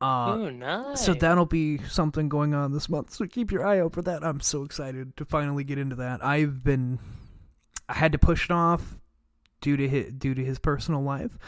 Uh, 0.00 0.32
oh, 0.34 0.50
nice. 0.50 1.00
so 1.00 1.14
that'll 1.14 1.46
be 1.46 1.78
something 1.88 2.28
going 2.28 2.52
on 2.52 2.72
this 2.72 2.90
month. 2.90 3.14
So 3.14 3.26
keep 3.26 3.50
your 3.50 3.64
eye 3.66 3.80
out 3.80 3.92
for 3.94 4.02
that. 4.02 4.22
I'm 4.22 4.40
so 4.40 4.62
excited 4.62 5.16
to 5.16 5.24
finally 5.24 5.64
get 5.64 5.78
into 5.78 5.96
that. 5.96 6.22
I've 6.22 6.62
been, 6.62 6.98
I 7.88 7.94
had 7.94 8.12
to 8.12 8.18
push 8.18 8.44
it 8.44 8.50
off 8.50 9.00
due 9.62 9.78
to 9.78 9.88
his, 9.88 10.12
due 10.12 10.34
to 10.34 10.44
his 10.44 10.58
personal 10.58 11.00
life. 11.02 11.38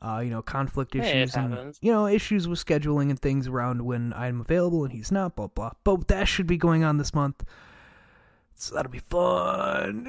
Uh, 0.00 0.20
you 0.20 0.30
know, 0.30 0.40
conflict 0.40 0.94
Hey, 0.94 1.22
issues 1.22 1.34
and 1.34 1.52
happens. 1.52 1.78
you 1.82 1.90
know 1.92 2.06
issues 2.06 2.46
with 2.46 2.62
scheduling 2.64 3.10
and 3.10 3.18
things 3.20 3.48
around 3.48 3.82
when 3.82 4.12
I'm 4.14 4.40
available 4.40 4.84
and 4.84 4.92
he's 4.92 5.12
not. 5.12 5.34
Blah 5.36 5.48
blah. 5.48 5.72
But 5.82 6.08
that 6.08 6.26
should 6.28 6.46
be 6.46 6.56
going 6.56 6.84
on 6.84 6.96
this 6.98 7.12
month. 7.14 7.44
So 8.54 8.74
that'll 8.74 8.92
be 8.92 8.98
fun. 8.98 10.06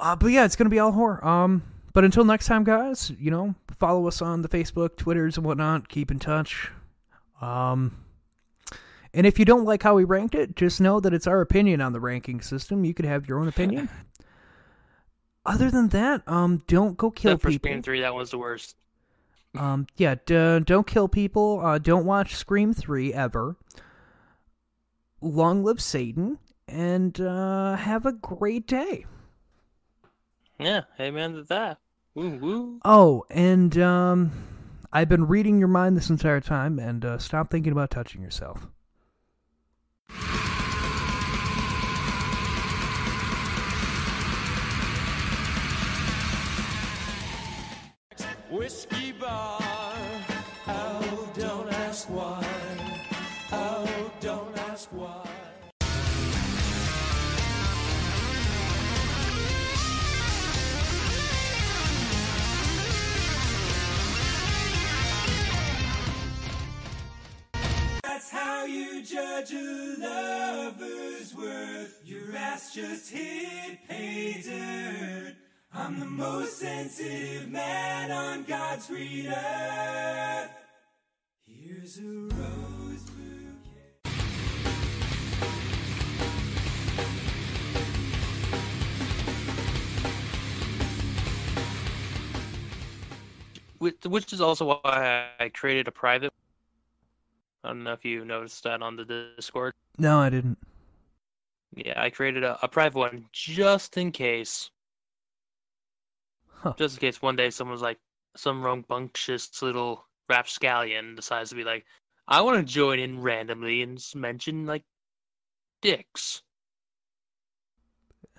Uh, 0.00 0.16
but 0.16 0.28
yeah, 0.28 0.44
it's 0.44 0.56
gonna 0.56 0.70
be 0.70 0.78
all 0.78 0.92
horror. 0.92 1.24
Um, 1.24 1.62
but 1.92 2.04
until 2.04 2.24
next 2.24 2.46
time, 2.46 2.64
guys, 2.64 3.10
you 3.18 3.30
know, 3.30 3.54
follow 3.78 4.06
us 4.06 4.22
on 4.22 4.42
the 4.42 4.48
Facebook, 4.48 4.96
Twitters, 4.96 5.36
and 5.36 5.46
whatnot. 5.46 5.88
Keep 5.88 6.10
in 6.10 6.18
touch. 6.18 6.70
Um, 7.40 8.04
and 9.14 9.26
if 9.26 9.38
you 9.38 9.44
don't 9.44 9.64
like 9.64 9.82
how 9.82 9.94
we 9.94 10.04
ranked 10.04 10.34
it, 10.34 10.56
just 10.56 10.80
know 10.80 11.00
that 11.00 11.14
it's 11.14 11.26
our 11.26 11.40
opinion 11.40 11.80
on 11.80 11.92
the 11.92 12.00
ranking 12.00 12.40
system. 12.40 12.84
You 12.84 12.94
could 12.94 13.06
have 13.06 13.28
your 13.28 13.38
own 13.40 13.48
opinion. 13.48 13.88
Other 15.46 15.70
than 15.70 15.88
that, 15.88 16.22
um, 16.28 16.62
don't 16.66 16.96
go 16.98 17.10
kill 17.10 17.32
Except 17.32 17.42
for 17.42 17.48
people. 17.48 17.68
Scream 17.68 17.82
3, 17.82 18.00
that 18.02 18.14
was 18.14 18.30
the 18.30 18.38
worst. 18.38 18.76
Um, 19.56 19.86
yeah, 19.96 20.16
d- 20.26 20.60
don't 20.60 20.86
kill 20.86 21.08
people. 21.08 21.60
Uh, 21.64 21.78
don't 21.78 22.04
watch 22.04 22.36
Scream 22.36 22.74
3 22.74 23.14
ever. 23.14 23.56
Long 25.22 25.64
live 25.64 25.80
Satan, 25.80 26.38
and 26.68 27.20
uh, 27.20 27.76
have 27.76 28.06
a 28.06 28.12
great 28.12 28.66
day. 28.66 29.06
Yeah, 30.58 30.82
amen 31.00 31.34
to 31.34 31.42
that. 31.44 31.78
Woo 32.14 32.36
woo. 32.38 32.80
Oh, 32.84 33.24
and 33.30 33.78
um, 33.78 34.32
I've 34.92 35.08
been 35.08 35.26
reading 35.26 35.58
your 35.58 35.68
mind 35.68 35.96
this 35.96 36.10
entire 36.10 36.40
time, 36.40 36.78
and 36.78 37.04
uh, 37.04 37.18
stop 37.18 37.50
thinking 37.50 37.72
about 37.72 37.90
touching 37.90 38.22
yourself. 38.22 38.66
Whiskey 48.50 49.12
bar. 49.12 49.57
Most 76.18 76.58
sensitive 76.58 77.48
man 77.48 78.10
on 78.10 78.42
God's 78.42 78.88
green 78.88 79.28
earth. 79.28 80.50
Here's 81.46 81.98
a 81.98 82.02
rose 82.02 83.04
bouquet. 83.04 84.10
Which, 93.78 93.94
which 94.04 94.32
is 94.32 94.40
also 94.40 94.80
why 94.82 95.28
I 95.38 95.48
created 95.50 95.86
a 95.86 95.92
private. 95.92 96.32
I 97.62 97.68
don't 97.68 97.84
know 97.84 97.92
if 97.92 98.04
you 98.04 98.24
noticed 98.24 98.64
that 98.64 98.82
on 98.82 98.96
the 98.96 99.04
Discord. 99.36 99.72
No, 99.98 100.18
I 100.18 100.30
didn't. 100.30 100.58
Yeah, 101.76 102.02
I 102.02 102.10
created 102.10 102.42
a, 102.42 102.58
a 102.60 102.66
private 102.66 102.98
one 102.98 103.26
just 103.32 103.96
in 103.96 104.10
case. 104.10 104.70
Huh. 106.60 106.74
Just 106.76 106.96
in 106.96 107.00
case 107.00 107.22
one 107.22 107.36
day 107.36 107.50
someone's 107.50 107.82
like, 107.82 107.98
some 108.36 108.62
rambunctious 108.62 109.62
little 109.62 110.04
rapscallion 110.28 111.14
decides 111.16 111.50
to 111.50 111.56
be 111.56 111.64
like, 111.64 111.84
I 112.26 112.40
want 112.42 112.58
to 112.58 112.72
join 112.72 112.98
in 112.98 113.20
randomly 113.22 113.82
and 113.82 114.02
mention 114.14 114.66
like 114.66 114.84
dicks. 115.82 116.42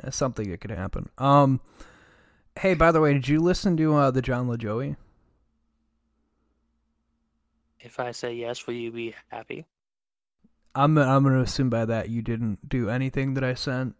That's 0.02 0.16
something 0.18 0.50
that 0.52 0.62
could 0.62 0.72
happen. 0.72 1.10
Um, 1.18 1.60
hey, 2.58 2.74
by 2.74 2.92
the 2.92 3.02
way, 3.02 3.14
did 3.14 3.28
you 3.28 3.40
listen 3.40 3.76
to 3.78 3.96
uh, 3.96 4.12
the 4.12 4.22
Jon 4.22 4.48
Lajoie? 4.48 4.96
If 7.80 8.00
I 8.00 8.12
say 8.12 8.34
yes, 8.34 8.68
will 8.68 8.74
you 8.76 8.92
be 8.92 9.16
happy? 9.30 9.66
I'm 10.76 10.98
I'm 10.98 11.24
gonna 11.24 11.42
assume 11.42 11.70
by 11.70 11.86
that 11.86 12.10
you 12.10 12.22
didn't 12.22 12.68
do 12.70 12.90
anything 12.90 13.34
that 13.34 13.44
I 13.44 13.54
sent. 13.56 13.96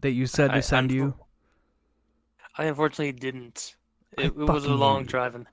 That 0.00 0.12
you 0.12 0.26
said 0.26 0.48
to 0.48 0.56
I- 0.56 0.60
send 0.60 0.90
I'm- 0.90 0.96
you. 0.98 1.14
I 2.56 2.64
unfortunately 2.64 3.12
didn't. 3.12 3.76
It, 4.18 4.26
it 4.26 4.36
was 4.36 4.64
a 4.64 4.74
long 4.74 5.04
driving. 5.04 5.46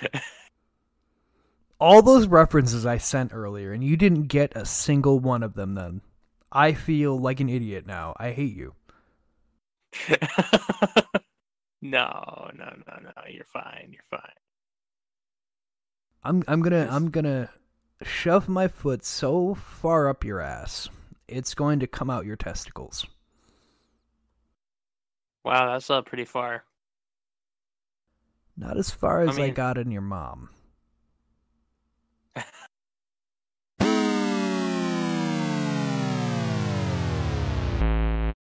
all 1.78 2.02
those 2.02 2.26
references 2.26 2.86
I 2.86 2.98
sent 2.98 3.34
earlier, 3.34 3.72
and 3.72 3.84
you 3.84 3.96
didn't 3.96 4.28
get 4.28 4.56
a 4.56 4.64
single 4.64 5.18
one 5.18 5.42
of 5.42 5.54
them. 5.54 5.74
Then 5.74 6.00
I 6.50 6.72
feel 6.72 7.18
like 7.18 7.40
an 7.40 7.48
idiot 7.48 7.86
now. 7.86 8.14
I 8.18 8.30
hate 8.32 8.56
you. 8.56 8.74
no, 11.82 12.50
no, 12.54 12.72
no, 12.86 12.96
no. 13.02 13.12
You're 13.28 13.44
fine. 13.44 13.90
You're 13.92 14.04
fine. 14.10 14.32
I'm 16.22 16.44
I'm 16.46 16.62
gonna 16.62 16.88
I'm 16.90 17.10
gonna 17.10 17.50
shove 18.02 18.48
my 18.48 18.68
foot 18.68 19.04
so 19.04 19.54
far 19.54 20.08
up 20.08 20.24
your 20.24 20.40
ass, 20.40 20.88
it's 21.28 21.54
going 21.54 21.80
to 21.80 21.86
come 21.86 22.10
out 22.10 22.26
your 22.26 22.36
testicles. 22.36 23.06
Wow, 25.44 25.72
that's 25.72 25.90
uh, 25.90 26.02
pretty 26.02 26.24
far. 26.24 26.64
Not 28.56 28.76
as 28.76 28.90
far 28.90 29.22
as 29.22 29.38
I, 29.38 29.42
mean- 29.42 29.54
got 29.54 29.78
in 29.78 29.90
your 29.90 30.02
mom. 30.02 30.50